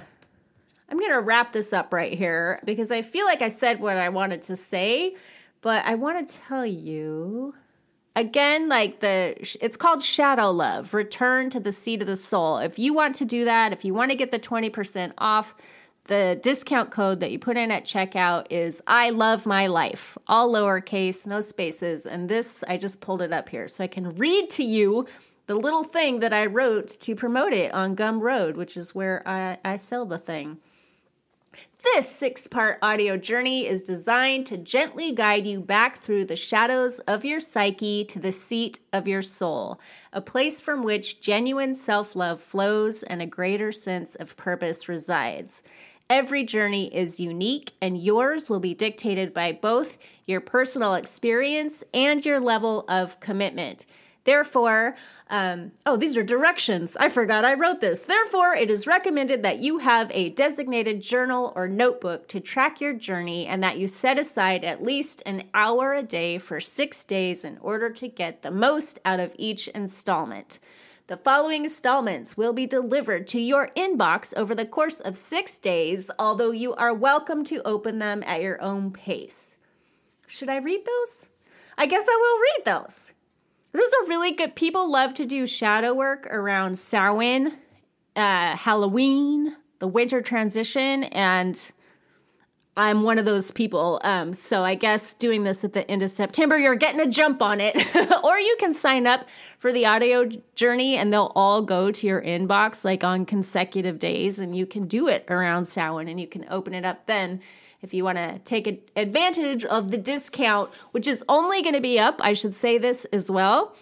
I'm 0.91 0.99
going 0.99 1.13
to 1.13 1.21
wrap 1.21 1.53
this 1.53 1.73
up 1.73 1.93
right 1.93 2.13
here 2.13 2.61
because 2.65 2.91
I 2.91 3.03
feel 3.03 3.25
like 3.27 3.43
I 3.43 3.49
said 3.49 3.81
what 3.81 3.97
I 3.97 4.09
wanted 4.09 4.43
to 4.43 4.57
say, 4.57 5.17
but 5.61 5.85
I 5.85 5.95
want 5.95 6.27
to 6.27 6.39
tell 6.39 6.67
you 6.67 7.55
again 8.17 8.69
like 8.69 8.99
the 8.99 9.37
it's 9.61 9.77
called 9.77 10.03
shadow 10.03 10.51
love 10.51 10.95
return 10.95 11.49
to 11.51 11.61
the 11.61 11.73
seat 11.73 12.01
of 12.03 12.09
the 12.09 12.17
soul. 12.17 12.59
If 12.59 12.79
you 12.79 12.93
want 12.93 13.15
to 13.17 13.25
do 13.25 13.45
that 13.45 13.73
if 13.73 13.85
you 13.85 13.95
want 13.95 14.11
to 14.11 14.17
get 14.17 14.33
the 14.33 14.39
20% 14.39 15.13
off 15.19 15.55
the 16.05 16.39
discount 16.43 16.91
code 16.91 17.21
that 17.21 17.31
you 17.31 17.39
put 17.39 17.57
in 17.57 17.71
at 17.71 17.85
checkout 17.85 18.47
is 18.51 18.83
i 18.87 19.11
love 19.11 19.47
my 19.47 19.67
life 19.67 20.17
all 20.27 20.53
lowercase 20.53 21.27
no 21.27 21.41
spaces 21.41 22.07
and 22.07 22.29
this 22.29 22.65
i 22.67 22.77
just 22.77 23.01
pulled 23.01 23.23
it 23.23 23.33
up 23.33 23.49
here 23.49 23.69
so 23.69 23.85
i 23.85 23.87
can 23.87 24.09
read 24.17 24.49
to 24.51 24.65
you 24.65 25.07
the 25.47 25.55
little 25.55 25.85
thing 25.85 26.19
that 26.19 26.33
i 26.33 26.47
wrote 26.47 26.89
to 26.89 27.15
promote 27.15 27.53
it 27.53 27.73
on 27.73 27.95
gumroad 27.95 28.57
which 28.57 28.77
is 28.77 28.95
where 28.95 29.23
i, 29.29 29.57
I 29.65 29.77
sell 29.77 30.05
the 30.05 30.19
thing 30.19 30.59
this 31.95 32.09
six 32.09 32.47
part 32.47 32.79
audio 32.83 33.17
journey 33.17 33.67
is 33.67 33.83
designed 33.83 34.47
to 34.47 34.57
gently 34.57 35.13
guide 35.13 35.47
you 35.47 35.61
back 35.61 35.97
through 35.97 36.25
the 36.25 36.37
shadows 36.37 36.99
of 37.01 37.25
your 37.25 37.41
psyche 37.41 38.05
to 38.05 38.19
the 38.19 38.33
seat 38.33 38.81
of 38.93 39.09
your 39.09 39.23
soul, 39.23 39.81
a 40.13 40.21
place 40.21 40.61
from 40.61 40.83
which 40.83 41.21
genuine 41.21 41.75
self 41.75 42.15
love 42.15 42.41
flows 42.41 43.03
and 43.03 43.21
a 43.21 43.27
greater 43.27 43.73
sense 43.73 44.15
of 44.15 44.37
purpose 44.37 44.89
resides. 44.89 45.63
Every 46.09 46.45
journey 46.45 46.95
is 46.95 47.21
unique, 47.21 47.73
and 47.81 47.97
yours 47.97 48.49
will 48.49 48.61
be 48.61 48.75
dictated 48.75 49.33
by 49.33 49.53
both 49.53 49.99
your 50.27 50.41
personal 50.41 50.95
experience 50.95 51.85
and 51.95 52.25
your 52.25 52.41
level 52.41 52.85
of 52.89 53.21
commitment. 53.21 53.87
Therefore, 54.25 54.97
um, 55.31 55.73
oh, 55.87 55.97
these 55.97 56.17
are 56.17 56.23
directions. 56.23 56.97
I 56.99 57.09
forgot 57.09 57.45
I 57.45 57.55
wrote 57.55 57.81
this. 57.81 58.03
Therefore, 58.03 58.55
it 58.55 58.69
is 58.69 58.87
recommended 58.87 59.43
that 59.43 59.61
you 59.61 59.79
have 59.79 60.11
a 60.13 60.31
designated 60.31 61.01
journal 61.01 61.53
or 61.57 61.69
notebook 61.69 62.29
to 62.29 62.41
track 62.41 62.81
your 62.81 62.93
journey 62.93 63.47
and 63.47 63.63
that 63.63 63.79
you 63.79 63.89
set 63.89 64.19
aside 64.19 64.65
at 64.65 64.83
least 64.83 65.23
an 65.25 65.45
hour 65.55 65.95
a 65.95 66.03
day 66.03 66.37
for 66.37 66.61
six 66.61 67.05
days 67.05 67.45
in 67.45 67.57
order 67.59 67.89
to 67.91 68.09
get 68.09 68.43
the 68.43 68.51
most 68.51 68.99
out 69.05 69.21
of 69.21 69.35
each 69.39 69.69
installment. 69.69 70.59
The 71.07 71.17
following 71.17 71.65
installments 71.65 72.37
will 72.37 72.53
be 72.53 72.67
delivered 72.67 73.27
to 73.29 73.41
your 73.41 73.71
inbox 73.77 74.33
over 74.37 74.55
the 74.55 74.67
course 74.67 75.01
of 75.01 75.17
six 75.17 75.59
days, 75.59 76.09
although 76.19 76.53
you 76.53 76.75
are 76.75 76.95
welcome 76.95 77.43
to 77.45 77.67
open 77.67 77.99
them 77.99 78.23
at 78.25 78.43
your 78.43 78.61
own 78.63 78.93
pace. 78.93 79.57
Should 80.29 80.51
I 80.51 80.59
read 80.59 80.85
those? 80.85 81.29
I 81.77 81.87
guess 81.87 82.07
I 82.09 82.17
will 82.17 82.41
read 82.41 82.65
those. 82.85 83.13
This 83.73 83.87
is 83.87 83.95
a 84.05 84.09
really 84.09 84.33
good. 84.33 84.57
People 84.57 84.91
love 84.91 85.15
to 85.15 85.27
do 85.27 85.47
shadow 85.47 85.95
work 85.95 86.27
around 86.27 86.77
Samhain, 86.77 87.57
uh, 88.17 88.57
Halloween, 88.57 89.57
the 89.79 89.87
winter 89.87 90.21
transition, 90.21 91.05
and 91.05 91.73
I'm 92.77 93.03
one 93.03 93.19
of 93.19 93.25
those 93.25 93.51
people. 93.51 94.01
Um, 94.03 94.33
so 94.33 94.65
I 94.65 94.75
guess 94.75 95.15
doing 95.15 95.45
this 95.45 95.65
at 95.65 95.73
the 95.73 95.89
end 95.91 96.03
of 96.03 96.11
September, 96.11 96.57
you're 96.57 96.77
getting 96.77 97.01
a 97.01 97.07
jump 97.07 97.43
on 97.43 97.61
it. 97.61 97.77
or 98.25 98.39
you 98.39 98.57
can 98.59 98.75
sign 98.75 99.07
up 99.07 99.29
for 99.59 99.73
the 99.73 99.87
audio 99.87 100.29
journey 100.55 100.97
and 100.97 101.13
they'll 101.13 101.33
all 101.35 101.63
go 101.63 101.91
to 101.91 102.07
your 102.07 102.23
inbox 102.23 102.85
like 102.85 103.05
on 103.05 103.27
consecutive 103.27 103.99
days 103.99 104.39
and 104.41 104.57
you 104.57 104.67
can 104.67 104.87
do 104.87 105.09
it 105.09 105.25
around 105.29 105.67
Samhain 105.67 106.09
and 106.09 106.21
you 106.21 106.27
can 106.27 106.47
open 106.49 106.73
it 106.73 106.85
up 106.85 107.07
then 107.07 107.41
if 107.83 107.95
you 107.95 108.05
want 108.05 108.19
to 108.19 108.39
take 108.45 108.91
advantage 108.97 109.65
of 109.65 109.91
the 109.91 109.99
discount, 109.99 110.71
which 110.93 111.09
is 111.09 111.25
only 111.29 111.63
going 111.63 111.75
to 111.75 111.81
be 111.81 111.99
up. 111.99 112.21
I 112.23 112.35
should 112.35 112.55
say 112.55 112.79
this 112.79 113.07
as 113.07 113.31
well. 113.31 113.75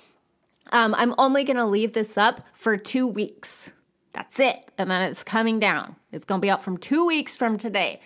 Um, 0.71 0.95
I'm 0.95 1.15
only 1.19 1.45
going 1.45 1.57
to 1.57 1.67
leave 1.67 1.95
this 1.95 2.17
up 2.17 2.47
for 2.53 2.77
two 2.77 3.07
weeks. 3.07 3.73
That's 4.13 4.39
it. 4.39 4.71
And 4.79 4.91
then 4.91 5.03
it's 5.03 5.25
coming 5.25 5.59
down. 5.59 5.97
It's 6.13 6.25
going 6.25 6.41
to 6.41 6.45
be 6.45 6.51
up 6.51 6.63
from 6.63 6.79
two 6.79 7.07
weeks 7.07 7.37
from 7.37 7.59
today. 7.59 8.01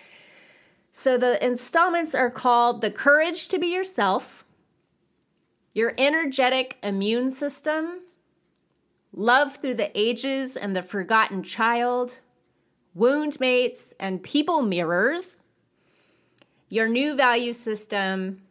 So 0.91 1.17
the 1.17 1.43
installments 1.43 2.13
are 2.13 2.29
called 2.29 2.81
The 2.81 2.91
Courage 2.91 3.47
to 3.49 3.59
Be 3.59 3.67
Yourself, 3.67 4.45
Your 5.73 5.93
Energetic 5.97 6.77
Immune 6.83 7.31
System, 7.31 8.01
Love 9.11 9.55
Through 9.55 9.75
the 9.75 9.91
Ages 9.99 10.55
and 10.55 10.75
the 10.75 10.83
Forgotten 10.83 11.43
Child, 11.43 12.19
Wound 12.93 13.39
Mates 13.39 13.93
and 13.99 14.21
People 14.21 14.61
Mirrors, 14.61 15.39
Your 16.73 16.87
New 16.87 17.15
Value 17.15 17.53
System, 17.53 18.41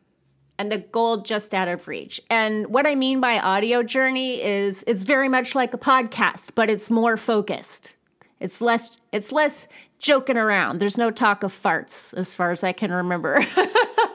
and 0.57 0.71
the 0.71 0.79
goal 0.79 1.17
just 1.17 1.55
out 1.55 1.67
of 1.67 1.89
reach. 1.89 2.21
And 2.31 2.69
what 2.69 2.87
I 2.87 2.95
mean 2.95 3.21
by 3.21 3.41
audio 3.41 3.83
journey 3.83 4.41
is 4.41 4.85
it's 4.87 5.03
very 5.03 5.29
much 5.29 5.57
like 5.57 5.75
a 5.75 5.79
podcast, 5.79 6.53
but 6.55 6.71
it's 6.71 6.89
more 6.89 7.17
focused. 7.17 7.95
It's 8.39 8.61
less 8.61 8.97
it's 9.11 9.33
less 9.33 9.67
joking 9.99 10.37
around. 10.37 10.79
There's 10.79 10.97
no 10.97 11.11
talk 11.11 11.43
of 11.43 11.53
farts 11.53 12.15
as 12.15 12.33
far 12.33 12.53
as 12.53 12.63
I 12.63 12.71
can 12.71 12.93
remember. 12.93 13.45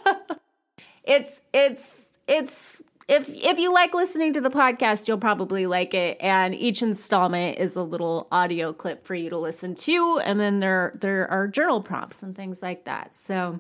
it's 1.03 1.41
it's 1.53 2.05
it's 2.29 2.81
if 3.09 3.27
if 3.27 3.59
you 3.59 3.73
like 3.73 3.93
listening 3.93 4.31
to 4.35 4.39
the 4.39 4.49
podcast, 4.49 5.09
you'll 5.09 5.17
probably 5.17 5.67
like 5.67 5.93
it. 5.93 6.15
And 6.21 6.55
each 6.55 6.81
installment 6.81 7.59
is 7.59 7.75
a 7.75 7.83
little 7.83 8.29
audio 8.31 8.71
clip 8.71 9.05
for 9.05 9.15
you 9.15 9.29
to 9.31 9.37
listen 9.37 9.75
to, 9.75 10.21
and 10.23 10.39
then 10.39 10.61
there 10.61 10.93
there 11.01 11.29
are 11.29 11.45
journal 11.49 11.81
prompts 11.81 12.23
and 12.23 12.33
things 12.33 12.61
like 12.61 12.85
that. 12.85 13.13
So 13.13 13.59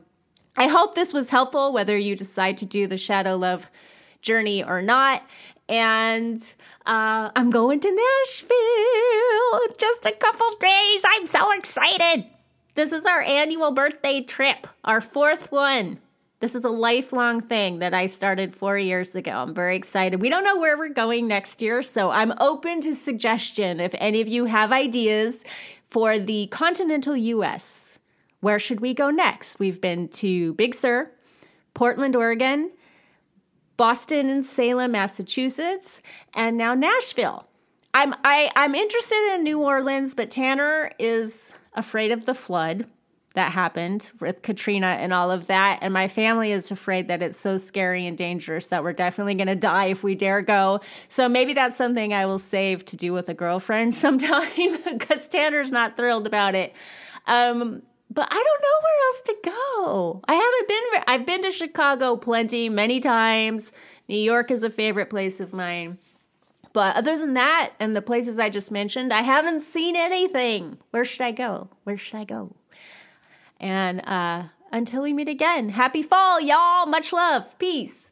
I 0.57 0.67
hope 0.67 0.95
this 0.95 1.13
was 1.13 1.29
helpful, 1.29 1.71
whether 1.71 1.95
you 1.95 2.15
decide 2.15 2.57
to 2.57 2.65
do 2.65 2.87
the 2.87 2.97
Shadow 2.97 3.37
Love 3.37 3.69
journey 4.21 4.63
or 4.63 4.81
not. 4.81 5.23
And 5.69 6.39
uh, 6.85 7.29
I'm 7.35 7.51
going 7.51 7.79
to 7.79 7.91
Nashville 7.91 9.61
in 9.65 9.75
just 9.77 10.07
a 10.07 10.13
couple 10.13 10.47
days. 10.59 11.01
I'm 11.05 11.27
so 11.27 11.51
excited. 11.51 12.25
This 12.73 12.91
is 12.91 13.05
our 13.05 13.21
annual 13.21 13.71
birthday 13.71 14.21
trip, 14.21 14.67
our 14.83 14.99
fourth 14.99 15.51
one. 15.51 15.99
This 16.39 16.55
is 16.55 16.63
a 16.63 16.69
lifelong 16.69 17.41
thing 17.41 17.79
that 17.79 17.93
I 17.93 18.07
started 18.07 18.53
four 18.53 18.77
years 18.77 19.15
ago. 19.15 19.31
I'm 19.31 19.53
very 19.53 19.75
excited. 19.75 20.21
We 20.21 20.29
don't 20.29 20.43
know 20.43 20.59
where 20.59 20.77
we're 20.77 20.89
going 20.89 21.27
next 21.27 21.61
year, 21.61 21.83
so 21.83 22.11
I'm 22.11 22.33
open 22.39 22.81
to 22.81 22.93
suggestion. 22.93 23.79
If 23.79 23.95
any 23.97 24.21
of 24.21 24.27
you 24.27 24.45
have 24.45 24.71
ideas 24.71 25.43
for 25.89 26.19
the 26.19 26.47
continental 26.47 27.15
US, 27.15 27.86
where 28.47 28.59
should 28.59 28.79
we 28.79 28.93
go 28.93 29.09
next? 29.09 29.59
We've 29.59 29.81
been 29.81 30.07
to 30.23 30.53
Big 30.53 30.73
Sur, 30.73 31.11
Portland, 31.73 32.15
Oregon, 32.15 32.71
Boston 33.75 34.29
and 34.29 34.45
Salem, 34.45 34.93
Massachusetts, 34.93 36.01
and 36.33 36.55
now 36.55 36.73
Nashville. 36.73 37.45
I'm 37.93 38.13
I, 38.23 38.49
I'm 38.55 38.73
interested 38.73 39.35
in 39.35 39.43
New 39.43 39.59
Orleans, 39.59 40.13
but 40.13 40.29
Tanner 40.31 40.93
is 40.97 41.55
afraid 41.73 42.11
of 42.11 42.23
the 42.23 42.33
flood 42.33 42.87
that 43.33 43.51
happened 43.51 44.13
with 44.21 44.41
Katrina 44.43 44.95
and 44.97 45.11
all 45.11 45.29
of 45.29 45.47
that. 45.47 45.79
And 45.81 45.93
my 45.93 46.07
family 46.07 46.53
is 46.53 46.71
afraid 46.71 47.09
that 47.09 47.21
it's 47.21 47.37
so 47.37 47.57
scary 47.57 48.07
and 48.07 48.17
dangerous 48.17 48.67
that 48.67 48.81
we're 48.81 48.93
definitely 48.93 49.35
going 49.35 49.47
to 49.47 49.55
die 49.55 49.87
if 49.87 50.03
we 50.03 50.15
dare 50.15 50.41
go. 50.41 50.79
So 51.09 51.27
maybe 51.27 51.51
that's 51.51 51.77
something 51.77 52.13
I 52.13 52.25
will 52.27 52.39
save 52.39 52.85
to 52.85 52.95
do 52.95 53.11
with 53.11 53.27
a 53.27 53.33
girlfriend 53.33 53.93
sometime 54.05 54.77
because 54.85 55.27
Tanner's 55.27 55.73
not 55.73 55.97
thrilled 55.97 56.27
about 56.27 56.55
it. 56.55 56.73
Um, 57.25 57.81
but 58.09 58.27
I 58.31 58.35
don't 58.35 58.61
know 58.61 58.79
where 58.83 59.07
else 59.07 59.21
to 59.21 59.35
go. 59.43 60.21
I 60.27 60.33
haven't 60.33 60.67
been, 60.67 61.03
I've 61.07 61.25
been 61.25 61.41
to 61.43 61.51
Chicago 61.51 62.15
plenty, 62.15 62.69
many 62.69 62.99
times. 62.99 63.71
New 64.07 64.17
York 64.17 64.51
is 64.51 64.63
a 64.63 64.69
favorite 64.69 65.09
place 65.09 65.39
of 65.39 65.53
mine. 65.53 65.97
But 66.73 66.95
other 66.95 67.17
than 67.17 67.33
that, 67.33 67.73
and 67.79 67.95
the 67.95 68.01
places 68.01 68.39
I 68.39 68.49
just 68.49 68.71
mentioned, 68.71 69.11
I 69.11 69.21
haven't 69.21 69.61
seen 69.61 69.95
anything. 69.95 70.77
Where 70.91 71.05
should 71.05 71.21
I 71.21 71.31
go? 71.31 71.69
Where 71.83 71.97
should 71.97 72.17
I 72.17 72.23
go? 72.23 72.55
And 73.59 74.07
uh, 74.07 74.43
until 74.71 75.01
we 75.01 75.13
meet 75.13 75.29
again, 75.29 75.69
happy 75.69 76.03
fall, 76.03 76.39
y'all. 76.39 76.85
Much 76.85 77.11
love. 77.11 77.57
Peace. 77.57 78.06